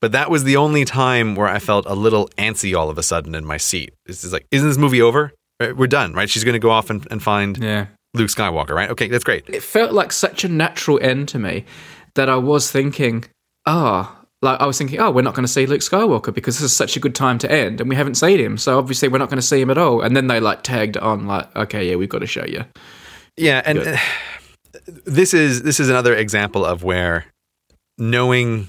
[0.00, 3.02] But that was the only time where I felt a little antsy all of a
[3.02, 3.92] sudden in my seat.
[4.06, 5.32] It's just like, isn't this movie over?
[5.58, 6.28] We're done, right?
[6.28, 8.90] She's going to go off and, and find Yeah, Luke Skywalker, right?
[8.90, 9.44] Okay, that's great.
[9.48, 11.64] it felt like such a natural end to me
[12.14, 13.26] that I was thinking,
[13.66, 16.70] ah, like I was thinking, oh, we're not going to see Luke Skywalker because this
[16.70, 19.18] is such a good time to end, and we haven't seen him, so obviously we're
[19.18, 20.00] not going to see him at all.
[20.00, 22.64] And then they like tagged on, like, okay, yeah, we've got to show you.
[23.36, 23.96] Yeah, and uh,
[25.04, 27.26] this is this is another example of where
[27.98, 28.68] knowing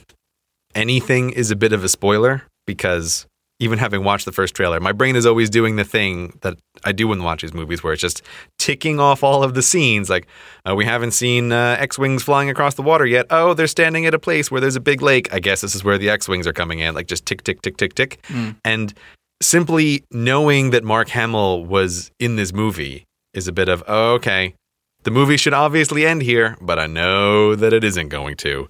[0.75, 3.25] anything is a bit of a spoiler because
[3.61, 6.91] even having watched the first trailer, my brain is always doing the thing that I
[6.91, 8.23] do when I watch these movies, where it's just
[8.57, 10.09] ticking off all of the scenes.
[10.09, 10.25] Like,
[10.67, 13.27] uh, we haven't seen uh, X-wings flying across the water yet.
[13.29, 15.31] Oh, they're standing at a place where there's a big lake.
[15.31, 16.95] I guess this is where the X-wings are coming in.
[16.95, 18.25] Like, just tick, tick, tick, tick, tick.
[18.65, 18.95] And
[19.43, 24.55] simply knowing that Mark Hamill was in this movie is a bit of oh, okay.
[25.03, 28.69] The movie should obviously end here, but I know that it isn't going to.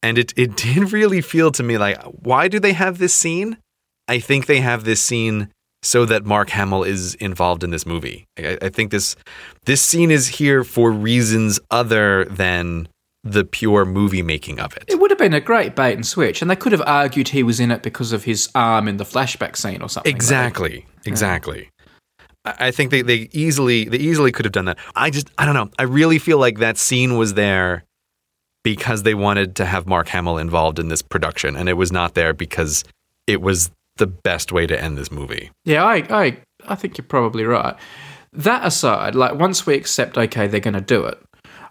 [0.00, 3.58] And it it did really feel to me like why do they have this scene?
[4.08, 5.48] I think they have this scene
[5.82, 8.26] so that Mark Hamill is involved in this movie.
[8.38, 9.16] I, I think this
[9.64, 12.88] this scene is here for reasons other than
[13.24, 14.84] the pure movie making of it.
[14.88, 17.42] It would have been a great bait and switch, and they could have argued he
[17.42, 20.12] was in it because of his arm in the flashback scene or something.
[20.12, 20.86] Exactly.
[21.04, 21.68] Exactly.
[22.44, 24.78] I I think they, they easily they easily could have done that.
[24.96, 25.70] I just I don't know.
[25.78, 27.84] I really feel like that scene was there
[28.64, 32.14] because they wanted to have Mark Hamill involved in this production, and it was not
[32.14, 32.84] there because
[33.26, 35.50] it was the best way to end this movie.
[35.64, 37.76] Yeah, I, I, I think you're probably right.
[38.32, 41.22] that aside, like once we accept, okay, they're going to do it,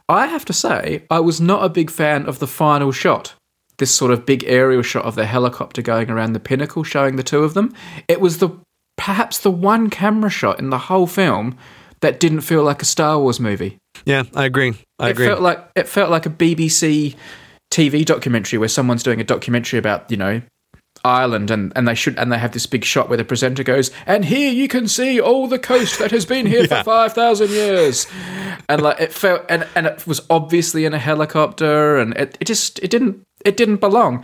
[0.07, 3.33] I have to say, I was not a big fan of the final shot.
[3.77, 7.23] This sort of big aerial shot of the helicopter going around the pinnacle, showing the
[7.23, 7.73] two of them.
[8.07, 8.49] It was the
[8.97, 11.57] perhaps the one camera shot in the whole film
[12.01, 13.77] that didn't feel like a Star Wars movie.
[14.05, 14.75] Yeah, I agree.
[14.99, 15.27] I it agree.
[15.27, 17.15] felt like it felt like a BBC
[17.71, 20.41] TV documentary where someone's doing a documentary about you know
[21.03, 23.89] Ireland and, and they should and they have this big shot where the presenter goes
[24.05, 26.79] and here you can see all the coast that has been here Yeah.
[26.79, 28.07] for five thousand years
[28.69, 32.45] and like it felt and, and it was obviously in a helicopter and it, it
[32.45, 34.23] just it didn't it didn't belong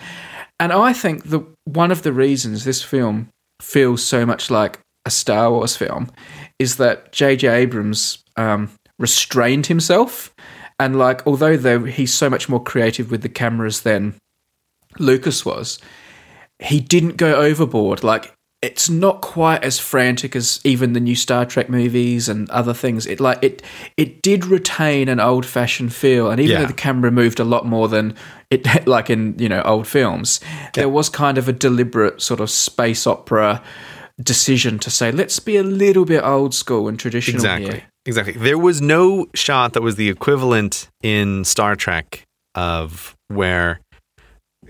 [0.59, 3.29] and I think the one of the reasons this film
[3.61, 6.11] feels so much like a Star Wars film
[6.59, 7.47] is that J.J.
[7.47, 10.33] Abrams um, restrained himself
[10.79, 14.13] and like although though he's so much more creative with the cameras than
[14.99, 15.79] Lucas was,
[16.59, 18.03] he didn't go overboard.
[18.03, 22.73] Like it's not quite as frantic as even the new Star Trek movies and other
[22.73, 23.05] things.
[23.05, 23.61] It like it
[23.97, 26.61] it did retain an old fashioned feel, and even Yeah.
[26.61, 28.15] though the camera moved a lot more than
[28.49, 30.39] it like in you know old films,
[30.73, 33.61] there was kind of a deliberate sort of space opera
[34.23, 37.71] decision to say let's be a little bit old school and traditional Exactly.
[37.71, 37.83] here.
[38.07, 38.33] Exactly.
[38.33, 42.23] There was no shot that was the equivalent in Star Trek
[42.55, 43.79] of where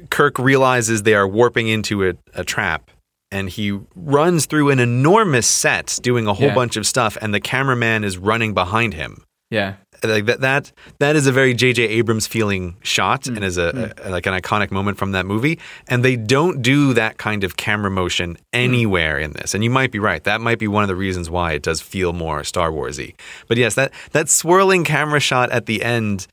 [0.09, 2.91] Kirk realizes they are warping into a, a trap
[3.31, 6.55] and he runs through an enormous set doing a whole Yeah.
[6.55, 9.23] bunch of stuff and the cameraman is running behind him.
[9.49, 13.37] Yeah, Like that that that is a very JJ Abrams feeling shot mm.
[13.37, 14.05] and is a, mm.
[14.05, 17.55] a- like an iconic moment from that movie and they don't do that kind of
[17.55, 18.39] camera motion mm.
[18.51, 19.53] anywhere in this.
[19.53, 20.21] And you might be right.
[20.25, 23.15] That might be one of the reasons why it does feel more Star Warsy.
[23.47, 26.27] But yes, that that swirling camera shot at the end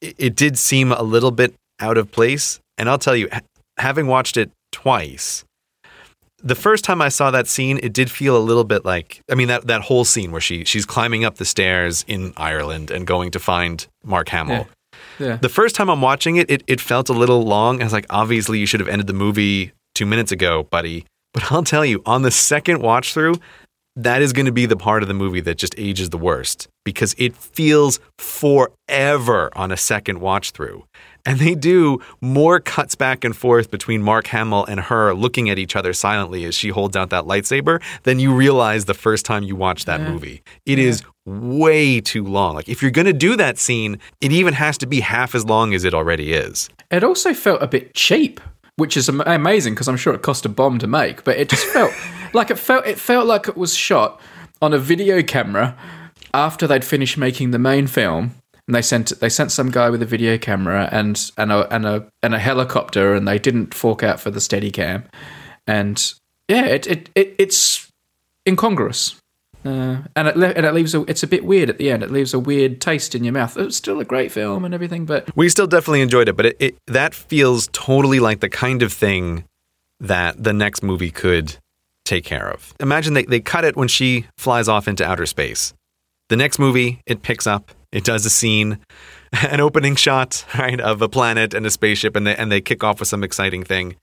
[0.00, 2.60] it, it did seem a little bit out of place.
[2.78, 3.28] And I'll tell you
[3.76, 5.44] having watched it twice
[6.42, 9.34] the first time I saw that scene, it did feel a little bit like I
[9.34, 13.06] mean that that whole scene where she she's climbing up the stairs in Ireland and
[13.06, 14.68] going to find Mark Hamill.
[15.18, 15.36] yeah.
[15.36, 17.80] The first time I'm watching it, it it felt a little long.
[17.80, 21.04] I was like, obviously you should have ended the movie two minutes ago, buddy.
[21.34, 23.34] But I'll tell you, on the second watch through,
[23.96, 26.68] that is going to be the part of the movie that just ages the worst
[26.84, 30.84] because it feels forever on a second watch through.
[31.26, 35.58] And they do more cuts back and forth between Mark Hamill and her looking at
[35.58, 39.42] each other silently as she holds out that lightsaber than you realize the first time
[39.42, 40.42] you watch that movie.
[40.64, 42.54] It is way too long.
[42.54, 45.44] Like if you're going to do that scene, it even has to be half as
[45.44, 46.68] long as it already is.
[46.90, 48.40] It also felt a bit cheap,
[48.76, 51.24] which is amazing because I'm sure it cost a bomb to make.
[51.24, 51.92] But it just felt
[52.32, 54.20] like it felt it felt like it was shot
[54.62, 55.76] on a video camera
[56.34, 58.34] after they'd finished making the main film,
[58.68, 61.86] and they sent they sent some guy with a video camera and and a and
[61.86, 65.04] a and a helicopter, and they didn't fork out for the steady cam,
[65.66, 66.12] and
[66.48, 67.90] yeah, it it, it it's
[68.46, 69.16] incongruous.
[69.64, 72.02] Uh, and it le- and it leaves a, it's a bit weird at the end.
[72.02, 73.56] It leaves a weird taste in your mouth.
[73.56, 76.56] It's still a great film and everything, but We still definitely enjoyed it, but it,
[76.60, 79.44] it that feels totally like the kind of thing
[79.98, 81.56] that the next movie could
[82.04, 82.72] take care of.
[82.80, 85.74] Imagine they, they cut it when she flies off into outer space.
[86.28, 88.78] The next movie, it picks up, it does a scene,
[89.32, 92.84] an opening shot, right, of a planet and a spaceship, and they and they kick
[92.84, 93.96] off with some exciting thing.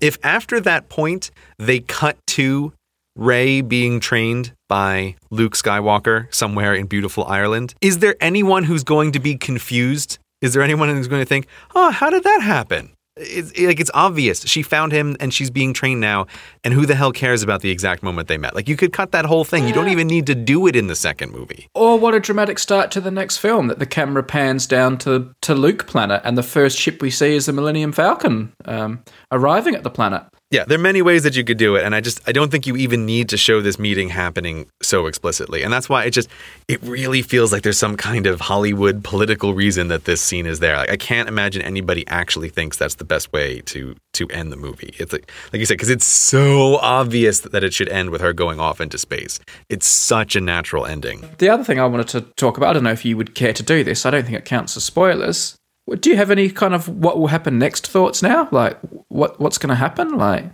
[0.00, 2.72] If after that point they cut to
[3.16, 9.12] Rey being trained by Luke Skywalker somewhere in beautiful Ireland, is there anyone who's going
[9.12, 10.18] to be confused?
[10.42, 13.90] Is there anyone who's going to think, "Oh, how did that happen?" It's like it's
[13.94, 14.42] obvious.
[14.42, 16.26] She found him and she's being trained now,
[16.64, 18.54] and who the hell cares about the exact moment they met?
[18.54, 19.66] Like you could cut that whole thing.
[19.66, 21.70] You don't even need to do it in the second movie.
[21.74, 25.34] Or what a dramatic start to the next film that the camera pans down to,
[25.40, 29.74] to Luke planet and the first ship we see is the Millennium Falcon um, arriving
[29.74, 30.22] at the planet.
[30.52, 32.52] Yeah, there are many ways that you could do it, and I just I don't
[32.52, 36.12] think you even need to show this meeting happening so explicitly, and that's why it
[36.12, 36.28] just
[36.68, 40.60] it really feels like there's some kind of Hollywood political reason that this scene is
[40.60, 40.76] there.
[40.76, 44.56] Like I can't imagine anybody actually thinks that's the best way to to end the
[44.56, 44.94] movie.
[44.98, 48.32] It's like like you said because it's so obvious that it should end with her
[48.32, 49.40] going off into space.
[49.68, 51.28] It's such a natural ending.
[51.38, 53.52] The other thing I wanted to talk about, I don't know if you would care
[53.52, 55.55] to do this, I don't think it counts as spoilers.
[56.00, 58.48] Do you have any kind of what will happen next thoughts now?
[58.50, 60.16] Like, what what's going to happen?
[60.16, 60.44] Like,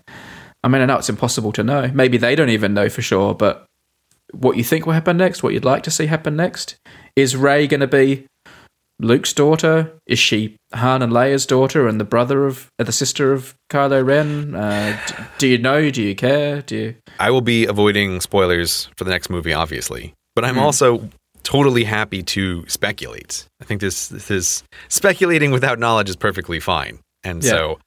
[0.63, 1.91] I mean, I know it's impossible to know.
[1.95, 3.65] Maybe they don't even know for sure, but
[4.33, 6.77] what you think will happen next, what you'd like to see happen next?
[7.17, 8.27] Is Rey going to be
[8.99, 9.93] Luke's daughter?
[10.07, 14.05] Is she Han and Leia's daughter and the brother of, uh, the sister of Kylo
[14.05, 14.55] Ren?
[14.55, 15.91] Uh, d- do you know?
[15.91, 16.63] Do you care?
[16.63, 16.95] Do you?
[17.19, 21.09] I will be avoiding spoilers for the next movie, obviously, but I'm also
[21.43, 23.47] totally happy to speculate.
[23.61, 27.51] I think this this is speculating without knowledge is perfectly fine, and Yeah.
[27.51, 27.79] so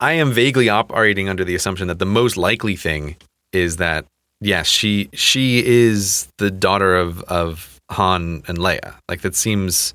[0.00, 3.16] I am vaguely operating under the assumption that the most likely thing
[3.52, 4.04] is that
[4.40, 8.94] yes, she she is the daughter of of Han and Leia.
[9.08, 9.94] Like that seems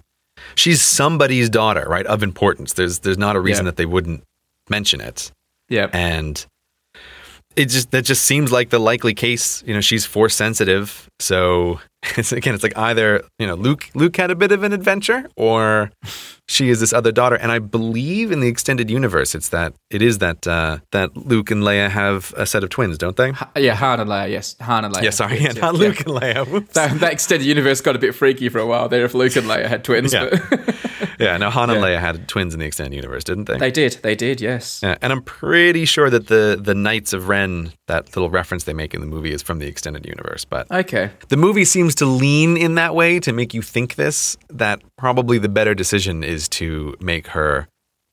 [0.55, 2.05] she's somebody's daughter, right?
[2.05, 2.73] Of importance.
[2.73, 3.71] There's there's not a reason Yeah.
[3.71, 4.23] that they wouldn't
[4.69, 5.31] mention it.
[5.69, 5.87] Yeah.
[5.93, 6.45] And
[7.55, 9.63] it just that just seems like the likely case.
[9.65, 11.79] You know, she's force sensitive, so
[12.17, 15.27] it's again, it's like either you know Luke Luke had a bit of an adventure,
[15.35, 15.91] or
[16.47, 17.35] she is this other daughter.
[17.35, 21.51] And I believe in the extended universe, it's that it is that uh, that Luke
[21.51, 23.31] and Leia have a set of twins, don't they?
[23.31, 24.29] Ha- yeah, Han and Leia.
[24.29, 25.03] Yes, Han and Leia.
[25.03, 26.67] Yeah, sorry, yeah, not Luke and Leia.
[26.73, 29.47] That, that extended universe got a bit freaky for a while there if Luke and
[29.47, 30.13] Leia had twins.
[30.13, 30.29] Yeah.
[31.17, 31.85] Yeah, no, Han and Yeah.
[31.85, 33.57] Leia had twins in the extended universe, didn't they?
[33.57, 33.93] they did.
[34.01, 34.81] They did, yes.
[34.83, 38.73] Yeah, and I'm pretty sure that the the Knights of Ren, that little reference they
[38.73, 40.43] make in the movie, is from the extended universe.
[40.43, 41.11] But Okay.
[41.29, 44.37] the movie seems to lean in that way to make you think this.
[44.49, 47.67] That probably the better decision is to make her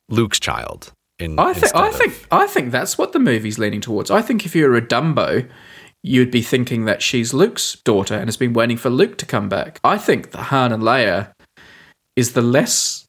[0.08, 0.92] Luke's child.
[1.18, 4.10] In, I think I of- think I think that's what the movie's leaning towards.
[4.10, 5.48] I think if you're a Dumbo,
[6.02, 9.48] you'd be thinking that she's Luke's daughter and has been waiting for Luke to come
[9.48, 9.78] back.
[9.84, 11.32] I think that Han and Leia
[12.16, 13.01] is the less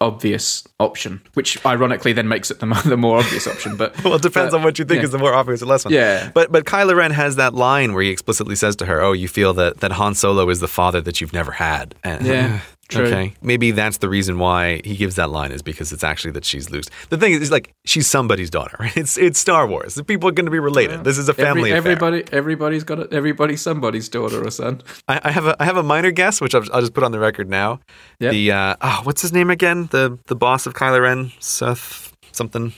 [0.00, 3.76] obvious option, which ironically then makes it the, mo- the more obvious option.
[3.76, 5.04] But Well, it depends but- on what you think yeah.
[5.04, 5.94] is the more obvious or less one.
[5.94, 6.30] Yeah.
[6.34, 9.28] But but Kylo Ren has that line where he explicitly says to her, "Oh, you
[9.28, 13.06] feel that that Han Solo is the father that you've never had." And, Yeah, true.
[13.06, 13.34] Okay.
[13.42, 16.70] Maybe that's the reason why he gives that line is because it's actually that she's
[16.70, 16.88] Luke's.
[17.08, 18.76] The thing is, is like she's somebody's daughter.
[18.80, 18.96] Right?
[19.04, 19.94] It's it's Star Wars.
[19.94, 21.04] The people are going to be related.
[21.04, 22.06] This is a family Every, affair.
[22.06, 23.12] everybody, everybody's got it.
[23.12, 24.82] Everybody's somebody's daughter or son.
[25.08, 27.12] I, I have a I have a minor guess, which I'll, I'll just put on
[27.12, 27.80] the record now.
[28.20, 28.32] Yep.
[28.32, 29.88] The uh, oh, what's his name again?
[29.90, 32.72] The the boss of Kylo Ren, Seth something.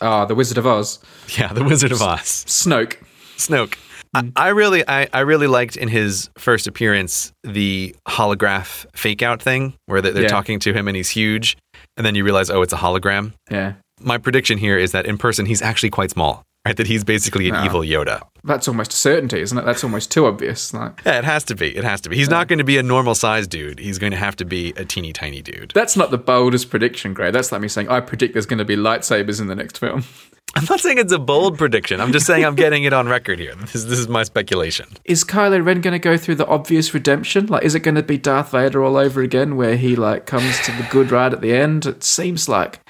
[0.00, 1.00] Ah, the Wizard of Oz,
[1.36, 2.44] Yeah, the Wizard of Oz.
[2.46, 2.96] Snoke.
[3.36, 3.76] Snoke.
[4.14, 4.32] I, mm.
[4.36, 9.74] I really, I, I really liked in his first appearance the holograph fake out thing
[9.86, 10.28] where they- they're Yeah.
[10.28, 11.56] talking to him and he's huge,
[11.96, 13.32] and then you realize, oh, it's a hologram.
[13.50, 16.76] Yeah, My prediction here is that in person he's actually quite small, right?
[16.76, 17.64] That he's basically an No.
[17.64, 18.20] evil Yoda.
[18.44, 19.64] that's almost a certainty, isn't it?
[19.66, 20.72] That's almost too obvious.
[20.72, 21.76] Like, Yeah, it has to be.
[21.76, 22.16] It has to be.
[22.16, 23.78] He's not going to be a normal sized dude.
[23.80, 25.72] He's going to have to be a teeny tiny dude.
[25.74, 27.30] that's not the boldest prediction, Grey.
[27.30, 30.04] That's like me saying I predict there's going to be lightsabers in the next film.
[30.54, 32.00] I'm not saying it's a bold prediction.
[32.00, 33.54] I'm just saying I'm getting it on record here.
[33.54, 34.86] This, this is my speculation.
[35.04, 37.46] Is Kylo Ren going to go through the obvious redemption?
[37.46, 40.58] Like, is it going to be Darth Vader all over again, where he like comes
[40.60, 41.86] to the good right at the end?
[41.86, 42.80] It seems like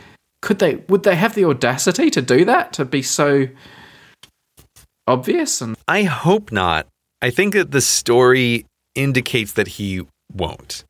[0.40, 3.48] could they would they have the audacity to do that to be so
[5.06, 6.86] obvious and I hope not.
[7.20, 10.84] I think that the story indicates that he won't.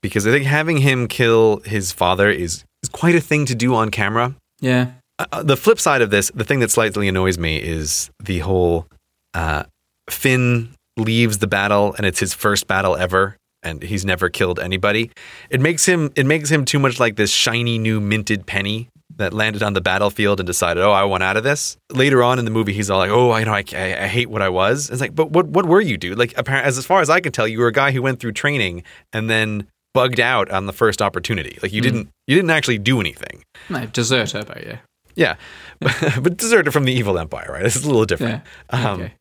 [0.00, 3.74] Because I think having him kill his father is, is quite a thing to do
[3.74, 4.34] on camera.
[4.60, 8.38] yeah Uh, the flip side of this, the thing that slightly annoys me is the
[8.40, 8.86] whole
[9.34, 9.64] uh,
[10.08, 15.10] Finn leaves the battle and it's his first battle ever and he's never killed anybody.
[15.50, 19.32] It makes him it makes him too much like this shiny new minted penny that
[19.32, 22.44] landed on the battlefield and decided, "Oh, I want out of this." Later on in
[22.44, 24.90] the movie, he's all like, "Oh, I know, I, I, I hate what I was."
[24.90, 26.18] It's like, but what what were you, dude?
[26.18, 28.32] Like, apparently, as far as I can tell, you were a guy who went through
[28.32, 31.58] training and then bugged out on the first opportunity.
[31.62, 33.42] Like, you didn't you didn't actually do anything.
[33.68, 34.78] no deserter but yeah
[35.18, 35.34] Yeah,
[35.80, 37.66] but, deserted from the evil empire, right?
[37.66, 38.42] It's a little different.
[38.70, 39.12] yeah Um, okay.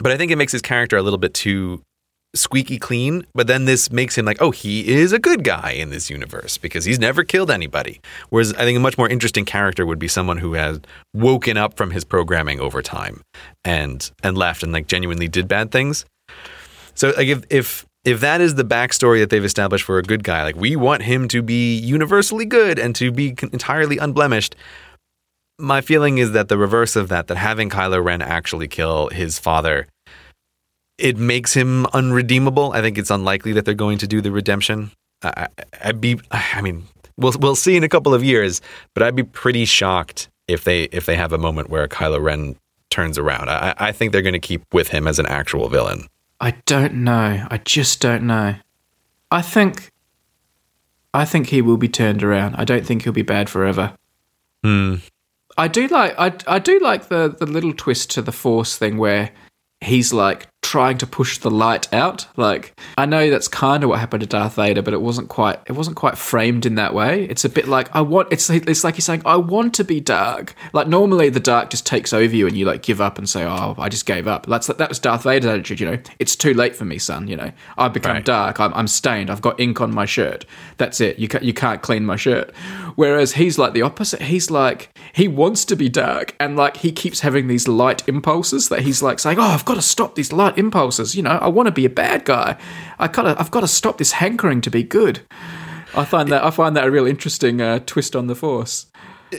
[0.00, 1.80] But I think it makes his character a little bit too
[2.34, 3.24] squeaky clean.
[3.34, 6.58] But then this makes him like, oh, he is a good guy in this universe
[6.58, 8.00] because he's never killed anybody.
[8.30, 10.80] Whereas I think a much more interesting character would be someone who has
[11.14, 13.22] woken up from his programming over time
[13.64, 16.04] and and left and like genuinely did bad things.
[16.94, 20.24] So like if if if that is the backstory that they've established for a good
[20.24, 24.54] guy, like we want him to be universally good and to be entirely unblemished.
[25.58, 29.38] My feeling is that the reverse of that, that having Kylo Ren actually kill his
[29.38, 29.86] father,
[30.98, 32.72] it makes him unredeemable.
[32.72, 34.90] I think it's unlikely that they're going to do the redemption.
[35.22, 36.84] I, I, I'd be, I mean,
[37.16, 38.60] we'll we'll see in a couple of years,
[38.94, 42.56] but I'd be pretty shocked if they if they have a moment where Kylo Ren
[42.90, 43.50] turns around.
[43.50, 46.06] I, I think they're going to keep with him as an actual villain.
[46.40, 47.46] I don't know.
[47.50, 48.54] I just don't know.
[49.30, 49.90] I think
[51.12, 52.54] I think he will be turned around.
[52.56, 53.94] I don't think he'll be bad forever.
[54.62, 54.96] Hmm.
[55.58, 58.96] I do like I I do like the the little twist to the force thing
[58.96, 59.32] where
[59.80, 62.26] he's like trying to push the light out.
[62.36, 65.58] Like I know that's kind of what happened to Darth Vader, but it wasn't quite
[65.66, 67.24] it wasn't quite framed in that way.
[67.24, 70.00] It's a bit like I want it's it's like he's saying I want to be
[70.00, 70.54] dark.
[70.72, 73.44] Like normally the dark just takes over you and you like give up and say,
[73.44, 75.98] "Oh, I just gave up." That's that was Darth Vader's attitude, you know.
[76.18, 77.52] It's too late for me, son, you know.
[77.78, 78.24] I've become Right.
[78.24, 78.58] dark.
[78.60, 79.30] I'm, I'm stained.
[79.30, 80.44] I've got ink on my shirt.
[80.76, 81.18] That's it.
[81.18, 82.52] You can't, you can't clean my shirt.
[82.96, 84.22] Whereas he's like the opposite.
[84.22, 88.68] He's like he wants to be dark, and like he keeps having these light impulses
[88.70, 91.66] that he's like saying, "Oh, I've got to stop these impulses." You know, I want
[91.66, 92.56] to be a bad guy.
[92.98, 95.20] I gotta, I've got to stop this hankering to be good.
[95.94, 98.86] I find that I find that a real interesting uh, twist on the force.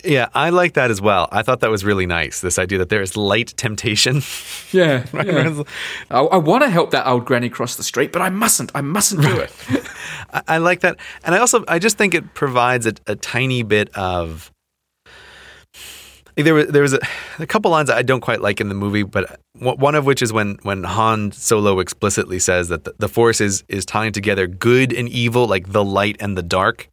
[0.03, 1.27] Yeah, I like that as well.
[1.31, 2.41] I thought that was really nice.
[2.41, 4.21] This idea that there is light temptation.
[4.71, 5.63] Yeah, yeah.
[6.11, 8.69] I, I want to help that old granny cross the street, but I mustn't.
[8.75, 9.51] I mustn't do it.
[10.31, 13.63] I, I like that, and I also I just think it provides a, a tiny
[13.63, 14.51] bit of.
[16.43, 16.99] There was there was a,
[17.39, 20.31] a couple lines I don't quite like in the movie, but one of which is
[20.31, 24.93] when when Han Solo explicitly says that the, the Force is is tying together good
[24.93, 26.89] and evil, like the light and the dark.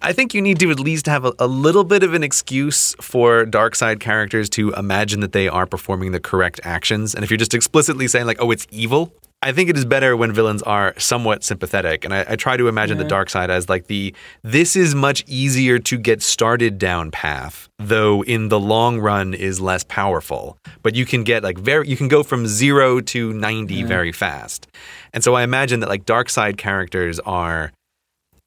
[0.00, 2.94] I think you need to at least have a, a, little bit of an excuse
[3.00, 7.14] for dark side characters to imagine that they are performing the correct actions.
[7.14, 9.14] And if you're just explicitly saying, like, oh, it's evil,
[9.44, 12.06] I think it is better when villains are somewhat sympathetic.
[12.06, 13.02] And I, I try to imagine yeah.
[13.02, 17.68] the dark side as like the this is much easier to get started down path,
[17.78, 20.56] though in the long run is less powerful.
[20.82, 23.86] But you can get like very, you can go from zero to 90 yeah.
[23.86, 24.66] very fast.
[25.12, 27.70] And so I imagine that like dark side characters are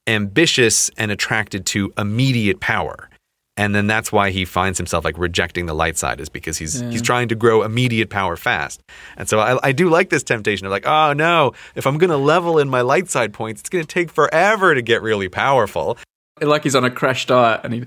[0.08, 3.08] ambitious and attracted to immediate power.
[3.58, 6.82] And then that's why he finds himself like rejecting the light side is because he's
[6.82, 6.92] yeah.
[6.92, 8.82] he's trying to grow immediate power fast.
[9.18, 12.12] And so I, I do like this temptation of like, oh no, if I'm going
[12.12, 15.28] to level in my light side points, it's going to take forever to get really
[15.28, 15.98] powerful.
[16.40, 17.86] Like he's on a crash diet, and he.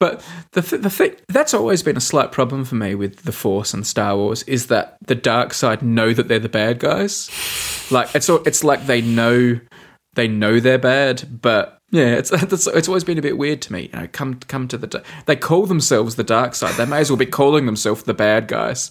[0.00, 3.30] But the th- the thing that's always been a slight problem for me with the
[3.30, 7.30] Force and Star Wars is that the dark side know that they're the bad guys.
[7.92, 9.60] Like it's it's like they know
[10.14, 13.72] they know they're bad, but yeah, it's it's, it's always been a bit weird to
[13.72, 13.82] me.
[13.92, 16.74] You know, come come to the they call themselves the dark side.
[16.74, 18.90] They may as well be calling themselves the bad guys.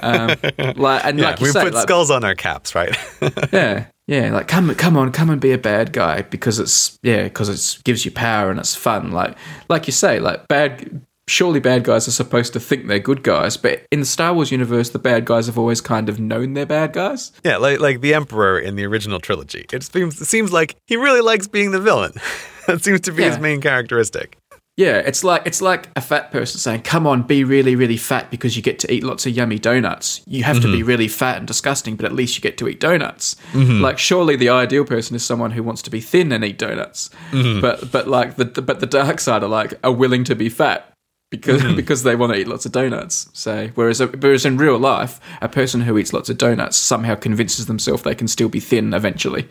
[0.00, 0.28] Um,
[0.76, 2.96] like and yeah, like we say, put like, skulls on our caps, right?
[3.52, 4.32] yeah, yeah.
[4.32, 7.84] Like come come on, come and be a bad guy because it's yeah because it
[7.84, 9.12] gives you power and it's fun.
[9.12, 9.36] Like
[9.68, 13.56] like you say, like bad surely bad guys are supposed to think they're good guys,
[13.56, 16.66] but in the Star Wars universe, the bad guys have always kind of known they're
[16.66, 17.32] bad guys.
[17.44, 19.66] Yeah, like like the Emperor in the original trilogy.
[19.72, 22.12] It seems it seems like he really likes being the villain.
[22.66, 23.30] that seems to be yeah.
[23.30, 24.36] his main characteristic.
[24.78, 28.30] Yeah, it's like it's like a fat person saying, "Come on, be really, really fat
[28.30, 30.22] because you get to eat lots of yummy donuts.
[30.24, 30.66] You have mm-hmm.
[30.66, 30.88] to be mm-hmm.
[30.88, 33.82] really fat and disgusting, but at least you get to eat donuts." Mm-hmm.
[33.82, 37.10] Like, surely the ideal person is someone who wants to be thin and eat donuts.
[37.32, 37.60] Mm-hmm.
[37.60, 40.48] But but like the, the but the dark side are like are willing to be
[40.48, 40.94] fat
[41.30, 41.76] because mm-hmm.
[41.76, 43.28] because they want to eat lots of donuts.
[43.32, 47.66] So whereas whereas in real life, a person who eats lots of donuts somehow convinces
[47.66, 49.48] themselves they can still be thin eventually.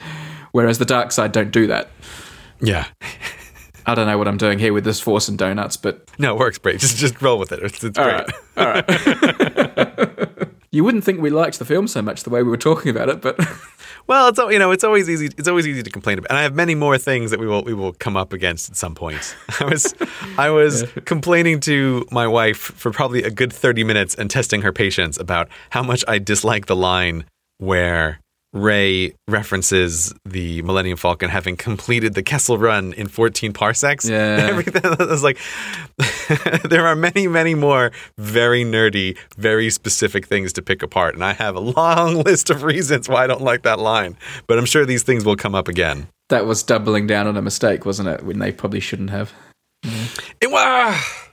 [0.51, 1.89] Whereas the dark side don't do that.
[2.59, 2.85] Yeah.
[3.85, 6.39] I don't know what I'm doing here with this force and donuts, but no, it
[6.39, 6.79] works great.
[6.81, 7.63] Just just roll with it.
[7.63, 8.27] It's, it's all great.
[8.57, 8.57] Right.
[8.57, 10.29] All right.
[10.71, 13.09] you wouldn't think we liked the film so much the way we were talking about
[13.09, 13.39] it, but
[14.07, 15.27] well, it's you know, it's always easy.
[15.37, 17.63] It's always easy to complain about, and I have many more things that we will
[17.63, 19.35] we will come up against at some point.
[19.59, 19.95] I was
[20.37, 21.01] I was yeah.
[21.05, 25.47] complaining to my wife for probably a good thirty minutes and testing her patience about
[25.69, 27.25] how much I dislike the line
[27.59, 28.19] where
[28.57, 34.07] Rey references the Millennium Falcon having completed the Kessel Run in 14 parsecs.
[34.07, 34.17] Yeah.
[34.49, 35.37] Everything was like,
[36.63, 41.15] there are many, many more very nerdy, very specific things to pick apart.
[41.15, 44.17] And I have a long list of reasons why I don't like that line.
[44.47, 46.07] But I'm sure these things will come up again.
[46.29, 48.23] That was doubling down on a mistake, wasn't it?
[48.23, 49.31] When they probably shouldn't have.
[49.83, 50.07] Yeah.
[50.41, 51.26] It was.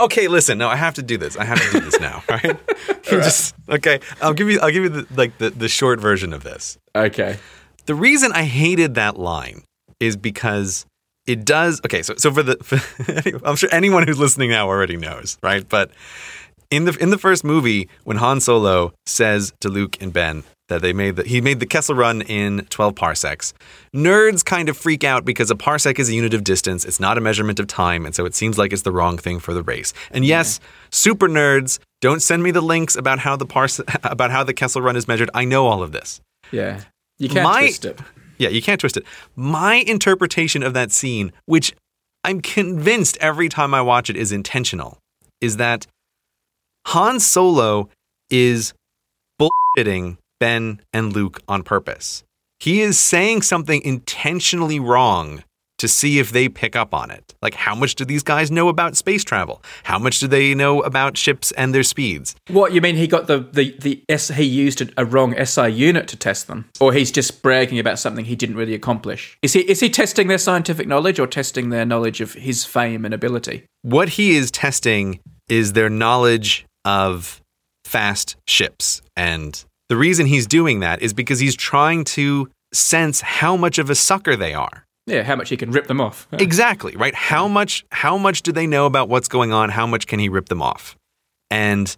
[0.00, 0.58] Okay, listen.
[0.58, 1.36] No, I have to do this.
[1.36, 2.22] I have to do this now.
[2.28, 2.44] Right?
[2.78, 3.02] right.
[3.04, 4.00] Just okay.
[4.20, 4.60] I'll give you.
[4.60, 6.76] I'll give you the, like the, the short version of this.
[6.94, 7.38] Okay.
[7.86, 9.62] The reason I hated that line
[10.00, 10.86] is because
[11.26, 11.80] it does.
[11.84, 15.66] Okay, so so for the, for, I'm sure anyone who's listening now already knows, right?
[15.68, 15.90] But
[16.70, 20.82] in the in the first movie, when Han Solo says to Luke and Ben, that
[20.82, 23.54] they made the, he made the Kessel run in 12 parsecs.
[23.94, 27.18] Nerds kind of freak out because a parsec is a unit of distance, it's not
[27.18, 29.62] a measurement of time, and so it seems like it's the wrong thing for the
[29.62, 29.92] race.
[30.10, 30.68] And yes, yeah.
[30.90, 34.82] super nerds, don't send me the links about how the parse about how the Kessel
[34.82, 35.30] run is measured.
[35.34, 36.20] I know all of this.
[36.50, 36.80] Yeah.
[37.18, 38.00] You can't My, twist it.
[38.38, 39.04] Yeah, you can't twist it.
[39.34, 41.74] My interpretation of that scene, which
[42.24, 44.98] I'm convinced every time I watch it is intentional,
[45.40, 45.86] is that
[46.86, 47.88] Han Solo
[48.30, 48.74] is
[49.40, 52.24] bullshitting Ben and Luke on purpose.
[52.60, 55.42] He is saying something intentionally wrong
[55.78, 57.34] to see if they pick up on it.
[57.42, 59.62] Like, how much do these guys know about space travel?
[59.84, 62.34] How much do they know about ships and their speeds?
[62.48, 62.96] What you mean?
[62.96, 66.46] He got the the the S, he used a, a wrong SI unit to test
[66.46, 69.36] them, or he's just bragging about something he didn't really accomplish?
[69.42, 73.04] Is he is he testing their scientific knowledge or testing their knowledge of his fame
[73.04, 73.64] and ability?
[73.82, 77.40] What he is testing is their knowledge of
[77.84, 83.56] fast ships and the reason he's doing that is because he's trying to sense how
[83.56, 84.84] much of a sucker they are.
[85.06, 86.26] Yeah, how much he can rip them off.
[86.32, 87.14] exactly, right?
[87.14, 89.70] How much how much do they know about what's going on?
[89.70, 90.96] How much can he rip them off?
[91.48, 91.96] And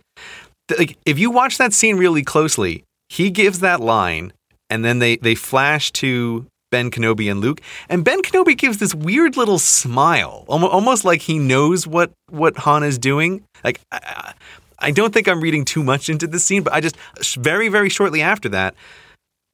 [0.69, 4.35] th- like if you watch that scene really closely, he gives that line
[4.69, 8.95] and then they they flash to Ben Kenobi and Luke, and Ben Kenobi gives this
[8.95, 13.43] weird little smile, almost like he knows what what Han is doing.
[13.65, 14.35] Like I,
[14.79, 16.97] I don't think I'm reading too much into this scene, but I just
[17.37, 18.75] very very shortly after that,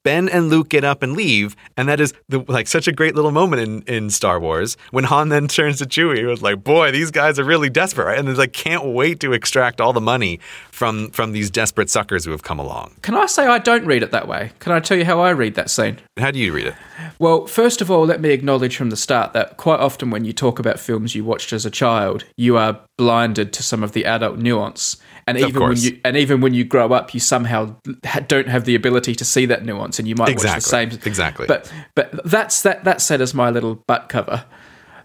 [0.04, 3.14] Ben and Luke get up and leave, and that is the, like such a great
[3.14, 6.18] little moment in, in Star Wars when Han then turns to Chewie.
[6.18, 8.18] He was like, "Boy, these guys are really desperate," right?
[8.18, 12.26] and they're like, "Can't wait to extract all the money from from these desperate suckers
[12.26, 14.52] who have come along." Can I say I don't read it that way?
[14.58, 15.98] Can I tell you how I read that scene?
[16.18, 16.74] How do you read it?
[17.18, 20.34] Well, first of all, let me acknowledge from the start that quite often when you
[20.34, 24.04] talk about films you watched as a child, you are blinded to some of the
[24.04, 24.98] adult nuance.
[25.26, 28.64] And even when you and even when you grow up, you somehow ha- don't have
[28.64, 30.90] the ability to see that nuance, and you might watch the Exactly.
[30.90, 31.00] same.
[31.06, 31.46] Exactly.
[31.46, 34.44] But but that's that that said as my little butt cover.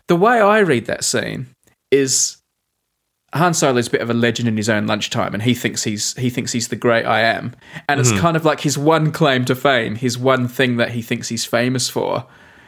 [0.07, 1.47] The way I read that scene
[1.91, 2.37] is
[3.33, 6.15] Han Solo's a bit of a legend in his own lunchtime, and he thinks he's
[6.15, 7.55] he thinks he's the great I am,
[7.87, 8.13] and Mm-hmm.
[8.13, 11.29] it's kind of like his one claim to fame, his one thing that he thinks
[11.29, 12.25] he's famous for,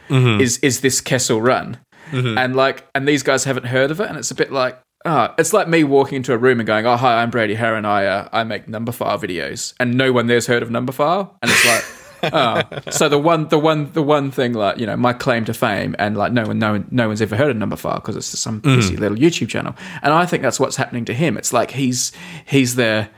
[0.08, 0.40] Mm-hmm.
[0.40, 1.78] is is this Kessel Run,
[2.12, 4.78] and like, and these guys haven't heard of it, and it's a bit like.
[5.04, 7.84] Ah, it's like me walking into a room and going, "Oh, hi, I'm Brady Haran.
[7.84, 11.66] I uh, I make Numberphile videos," and no one there's heard of Numberphile, and it's
[11.66, 15.44] like, oh, so the one, the one, the one thing, like you know, my claim
[15.46, 18.16] to fame, and like no one, no one, no one's ever heard of Numberphile because
[18.16, 21.36] it's some pissy little YouTube channel, and I think that's what's happening to him.
[21.36, 22.12] It's like he's
[22.46, 23.10] he's there,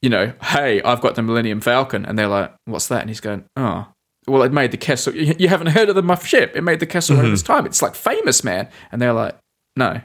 [0.00, 3.02] you know, hey, I've got the Millennium Falcon, and they're like, what's that?
[3.02, 3.88] And he's going, oh.
[4.28, 5.16] Well, it made the Kessel.
[5.16, 6.54] You you haven't heard of the my ship.
[6.54, 7.66] It made the Kessel of its time.
[7.66, 8.68] It's like famous, man.
[8.92, 9.36] And they're like,
[9.76, 10.00] no.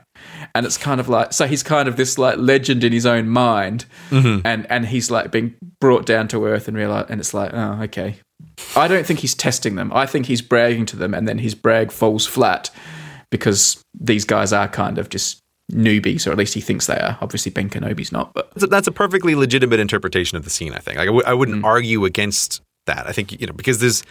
[0.56, 3.30] And it's kind of like so he's kind of this like legend in his own
[3.30, 7.52] mind, and and he's like being brought down to earth and realize, and it's like,
[7.54, 8.18] oh, okay.
[8.76, 9.92] I don't think he's testing them.
[9.94, 12.70] I think he's bragging to them, and then his brag falls flat
[13.30, 15.40] because these guys are kind of just
[15.72, 17.18] newbies, or at least he thinks they are.
[17.22, 20.74] Obviously, Ben Kenobi's not, but That's a, that's a perfectly legitimate interpretation of the scene.
[20.74, 20.98] I think.
[20.98, 21.38] Like, I, w- I Mm.
[21.40, 23.06] wouldn't argue against that.
[23.08, 24.04] I think you know because there's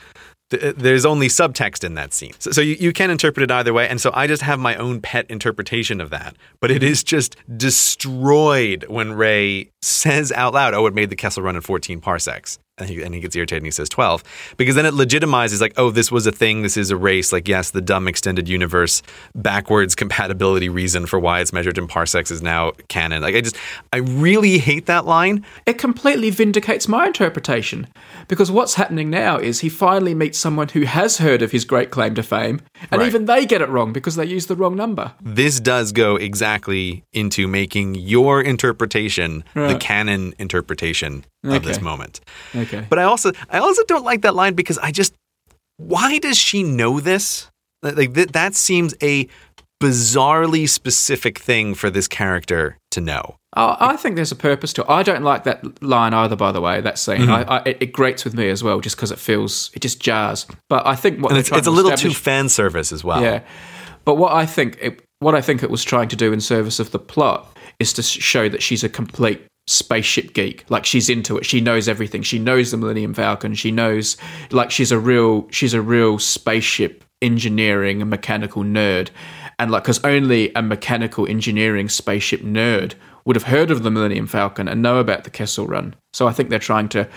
[0.51, 3.51] th- uh, there's only subtext in that scene, so, so you, you can interpret it
[3.51, 3.89] either way.
[3.89, 6.37] And so I just have my own pet interpretation of that.
[6.61, 11.43] But it is just destroyed when Rey says out loud, "Oh, it made the Kessel
[11.43, 14.23] Run in 14 parsecs." And he, and he gets irritated and he says 12
[14.59, 17.49] because then it legitimizes like oh this was a thing this is a race like
[17.49, 19.01] yes the dumb extended universe
[19.35, 23.57] backwards compatibility reason for why it's measured in parsecs is now canon like i just
[23.95, 27.87] i really hate that line it completely vindicates my interpretation
[28.29, 31.91] because what's happening now is he finally meets someone who has heard of his great
[31.91, 33.07] claim to fame, and Right.
[33.07, 35.13] even they get it wrong because they use the wrong number.
[35.23, 42.21] this does go exactly into making your interpretation the canon interpretation of this moment.
[42.55, 42.87] Okay.
[42.89, 45.15] But I also I also don't like that line because I just
[45.77, 47.51] why does she know this?
[47.83, 49.29] Like like, th- that seems a
[49.83, 53.37] bizarrely specific thing for this character to know.
[53.59, 54.91] Oh, I think there's a purpose to it.
[54.91, 57.21] I don't like that line either, by the way, that scene.
[57.23, 57.51] Mm-hmm.
[57.51, 60.01] I, I, it, it grates with me as well, just because it feels, it just
[60.01, 60.47] jars.
[60.69, 63.23] But I think what it's, it's a little too fan service as well.
[63.23, 63.43] Yeah.
[64.05, 66.79] But what I think it, what I think it was trying to do in service
[66.79, 70.65] of the plot is to show that she's a complete spaceship geek.
[70.69, 71.47] Like she's into it.
[71.47, 72.23] She knows everything.
[72.23, 73.55] She knows the Millennium Falcon.
[73.55, 74.17] She knows
[74.51, 79.11] like she's a real she's a real spaceship engineering and mechanical nerd.
[79.59, 84.27] And like cuz only a mechanical engineering spaceship nerd would have heard of the Millennium
[84.27, 85.95] Falcon and know about the Kessel Run.
[86.13, 87.09] So I think they're trying to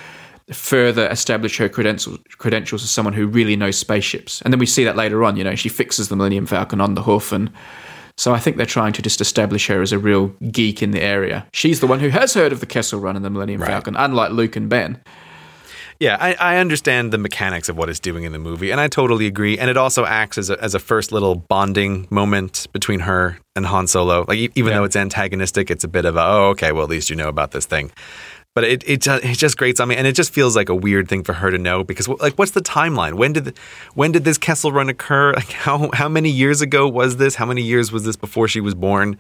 [0.51, 4.41] further establish her credentials credentials as someone who really knows spaceships.
[4.41, 6.95] And then we see that later on, you know, she fixes the Millennium Falcon on
[6.95, 7.51] the hoof and
[8.19, 11.01] so I think they're trying to just establish her as a real geek in the
[11.01, 11.47] area.
[11.53, 14.31] She's the one who has heard of the Kessel Run and the Millennium Falcon, unlike
[14.31, 15.01] Luke and Ben.
[16.01, 18.87] Yeah, I, I understand the mechanics of what it's doing in the movie, and I
[18.87, 19.57] totally agree.
[19.57, 23.65] And it also acts as a, as a first little bonding moment between her and
[23.65, 24.23] Han Solo.
[24.27, 24.77] Like even Yeah.
[24.79, 27.27] though it's antagonistic, it's a bit of a oh okay, well at least you know
[27.27, 27.91] about this thing.
[28.55, 30.75] But it it ju- it just grates on me, and it just feels like a
[30.75, 33.13] weird thing for her to know because like what's the timeline?
[33.13, 33.53] When did the,
[33.93, 35.33] when did this Kessel Run occur?
[35.35, 37.35] Like how how many years ago was this?
[37.35, 39.17] How many years was this before she was born?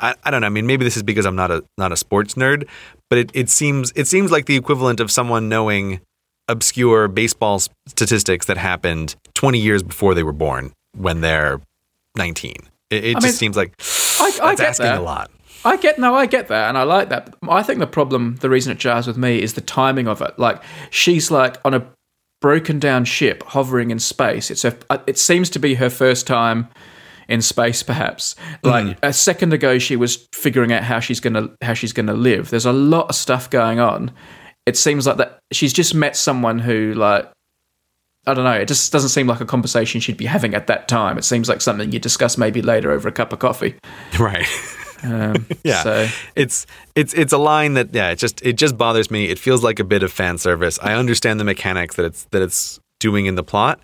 [0.00, 0.46] I, I don't know.
[0.46, 2.66] I mean, maybe this is because I'm not a not a sports nerd,
[3.10, 6.00] but it, it seems it seems like the equivalent of someone knowing
[6.48, 11.60] obscure baseball statistics that happened 20 years before they were born when they're
[12.16, 12.54] 19.
[12.90, 13.74] It, it just mean, seems like
[14.20, 14.98] I, I that's asking that.
[14.98, 15.30] a lot.
[15.64, 17.34] I get no, I get that, and I like that.
[17.48, 20.38] I think the problem, the reason it jars with me, is the timing of it.
[20.38, 21.86] Like she's like on a
[22.40, 24.50] broken down ship hovering in space.
[24.50, 26.68] It's a, uh, it seems to be her first time
[27.28, 28.34] in space, perhaps.
[28.62, 28.98] Like mm.
[29.02, 32.50] a second ago, she was figuring out how she's gonna how she's gonna live.
[32.50, 34.10] There's a lot of stuff going on.
[34.66, 37.30] It seems like that she's just met someone who like.
[38.24, 38.52] I don't know.
[38.52, 41.18] It just doesn't seem like a conversation she'd be having at that time.
[41.18, 43.74] It seems like something you discuss maybe later over a cup of coffee.
[44.18, 44.46] Right.
[45.02, 45.82] Um, Yeah.
[45.82, 49.26] So It's it's it's a line that yeah, it just it just bothers me.
[49.26, 50.78] It feels like a bit of fan service.
[50.82, 53.80] I understand the mechanics that it's that it's doing in the plot,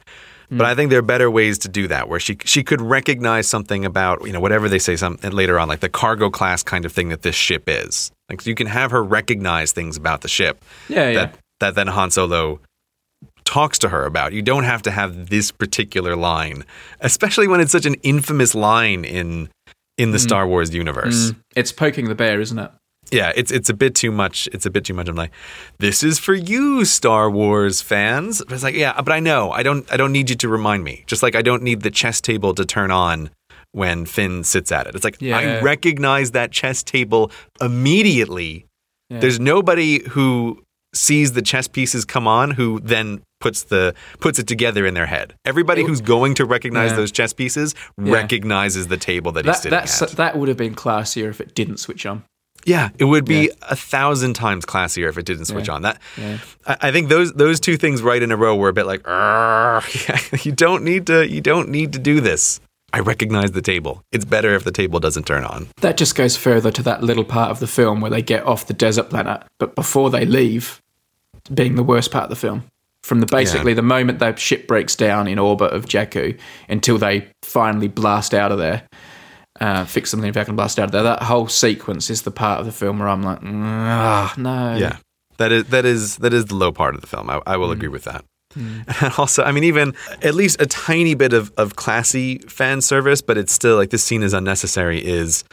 [0.51, 3.47] But I think there are better ways to do that, where she she could recognize
[3.49, 6.85] something about you know whatever they say some later on, like the cargo class kind
[6.87, 8.11] of thing that this ship is.
[8.31, 10.65] Like you can have her recognize things about the ship.
[10.89, 11.15] Yeah, yeah.
[11.15, 12.61] That that then Han Solo
[13.45, 14.33] talks to her about.
[14.33, 16.65] You don't have to have this particular line,
[17.01, 19.49] especially when it's such an infamous line in
[19.99, 20.23] in the mm.
[20.23, 21.33] Star Wars universe.
[21.33, 21.37] Mm.
[21.57, 22.71] It's poking the bear, isn't it?
[23.11, 24.49] Yeah, it's it's a bit too much.
[24.53, 25.09] It's a bit too much.
[25.09, 25.33] I'm like,
[25.79, 28.43] this is for you, Star Wars fans.
[28.45, 29.51] But it's like, yeah, but I know.
[29.51, 29.91] I don't.
[29.93, 31.05] I don't need you to remind me.
[31.07, 33.31] Just like I don't need the chess table to turn on
[33.73, 34.95] when Finn sits at it.
[34.95, 38.67] It's like I recognize that chess table immediately.
[39.11, 40.63] There's nobody who
[40.95, 45.07] sees the chess pieces come on who then puts the puts it together in their
[45.07, 45.35] head.
[45.45, 46.97] Everybody who's going to recognize Yeah.
[46.97, 50.09] those chess pieces recognizes the table that, he's That sitting that's, at.
[50.13, 52.25] that would have been classier if it didn't switch on.
[52.65, 53.53] Yeah, it would be Yeah.
[53.71, 55.75] a thousand times classier if it didn't switch Yeah.
[55.75, 55.83] on.
[55.83, 56.39] That Yeah.
[56.67, 59.03] I, I think those those two things right in a row were a bit like,
[60.45, 62.61] you don't need to you don't need to do this.
[62.93, 64.03] I recognize the table.
[64.13, 65.69] It's better if the table doesn't turn on.
[65.83, 68.67] That just goes further to that little part of the film where they get off
[68.67, 70.81] the desert planet, but before they leave,
[71.53, 72.65] being the worst part of the film.
[73.03, 77.29] From the basically the moment the ship breaks down in orbit of Jakku until they
[77.43, 78.87] finally blast out of there,
[79.61, 81.05] uh, fix something back and blast out of there.
[81.05, 84.77] That whole sequence is the part of the film where I'm like, ah, no.
[84.77, 84.97] Yeah,
[85.39, 87.31] that is that is that is the low part of the film.
[87.31, 88.25] I, I will agree with that.
[88.57, 93.23] And also, I mean, even at least a tiny bit of, of classy fan service,
[93.23, 95.05] but it's still like this scene is unnecessary.
[95.05, 95.45] Is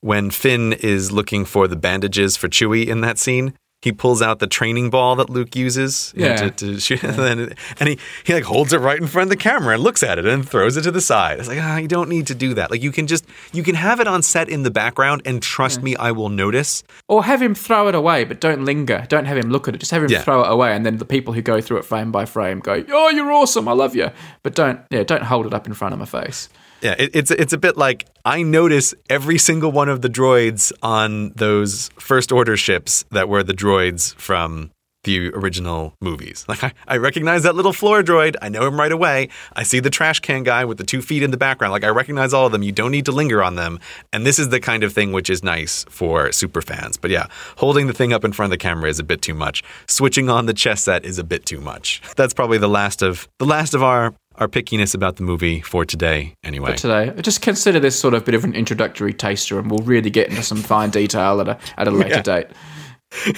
[0.00, 3.54] when Finn is looking for the bandages for Chewie in that scene.
[3.84, 6.36] He pulls out the training ball that Luke uses Yeah.
[6.36, 9.30] to, to shoot, and, then, and he, he like holds it right in front of
[9.30, 11.38] the camera and looks at it and throws it to the side.
[11.38, 12.70] It's like ah, you don't need to do that.
[12.70, 15.82] Like you can just you can have it on set in the background, and trust
[15.82, 16.82] me, I will notice.
[17.08, 19.04] Or have him throw it away, but don't linger.
[19.08, 19.78] Don't have him look at it.
[19.78, 20.22] Just have him Yeah.
[20.22, 22.82] throw it away, and then the people who go through it frame by frame go,
[22.90, 23.68] "Oh, you're awesome!
[23.68, 24.10] I love you."
[24.42, 26.48] But don't, yeah, don't hold it up in front of my face.
[26.84, 30.70] Yeah, it, it's it's a bit like I notice every single one of the droids
[30.82, 34.70] on those first order ships that were the droids from
[35.04, 36.44] the original movies.
[36.48, 38.36] Like I, I recognize that little floor droid.
[38.40, 39.28] I know him right away.
[39.54, 41.72] I see the trash can guy with the two feet in the background.
[41.72, 42.62] Like I recognize all of them.
[42.62, 43.80] You don't need to linger on them.
[44.12, 46.96] And this is the kind of thing which is nice for super fans.
[46.96, 49.34] But yeah, holding the thing up in front of the camera is a bit too
[49.34, 49.62] much.
[49.86, 52.02] Switching on the chess set is a bit too much.
[52.16, 55.84] That's probably the last of the last of our our pickiness about the movie for
[55.84, 56.34] today.
[56.44, 56.70] Anyway.
[56.70, 60.10] But today, just consider this sort of bit of an introductory taster, and we'll really
[60.10, 62.22] get into some fine detail at a at a later Yeah.
[62.22, 62.46] date.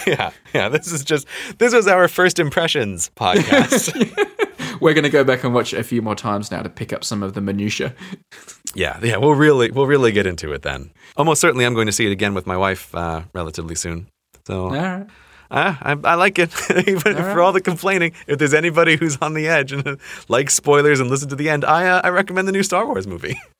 [0.06, 0.70] Yeah, yeah.
[0.70, 1.26] This is just
[1.58, 3.92] this was our first impressions podcast.
[4.80, 6.92] We're going to go back and watch it a few more times now to pick
[6.94, 7.94] up some of the minutia.
[8.74, 9.16] yeah, yeah.
[9.18, 10.92] We'll really we'll really get into it then.
[11.16, 14.08] Almost certainly, I'm going to see it again with my wife uh, relatively soon.
[14.46, 15.06] So All right.
[15.50, 16.50] Uh, I, I like it,
[16.88, 18.12] even for all the complaining.
[18.26, 21.64] If there's anybody who's on the edge and likes spoilers and listen to the end,
[21.64, 23.38] I uh, I recommend the new Star Wars movie.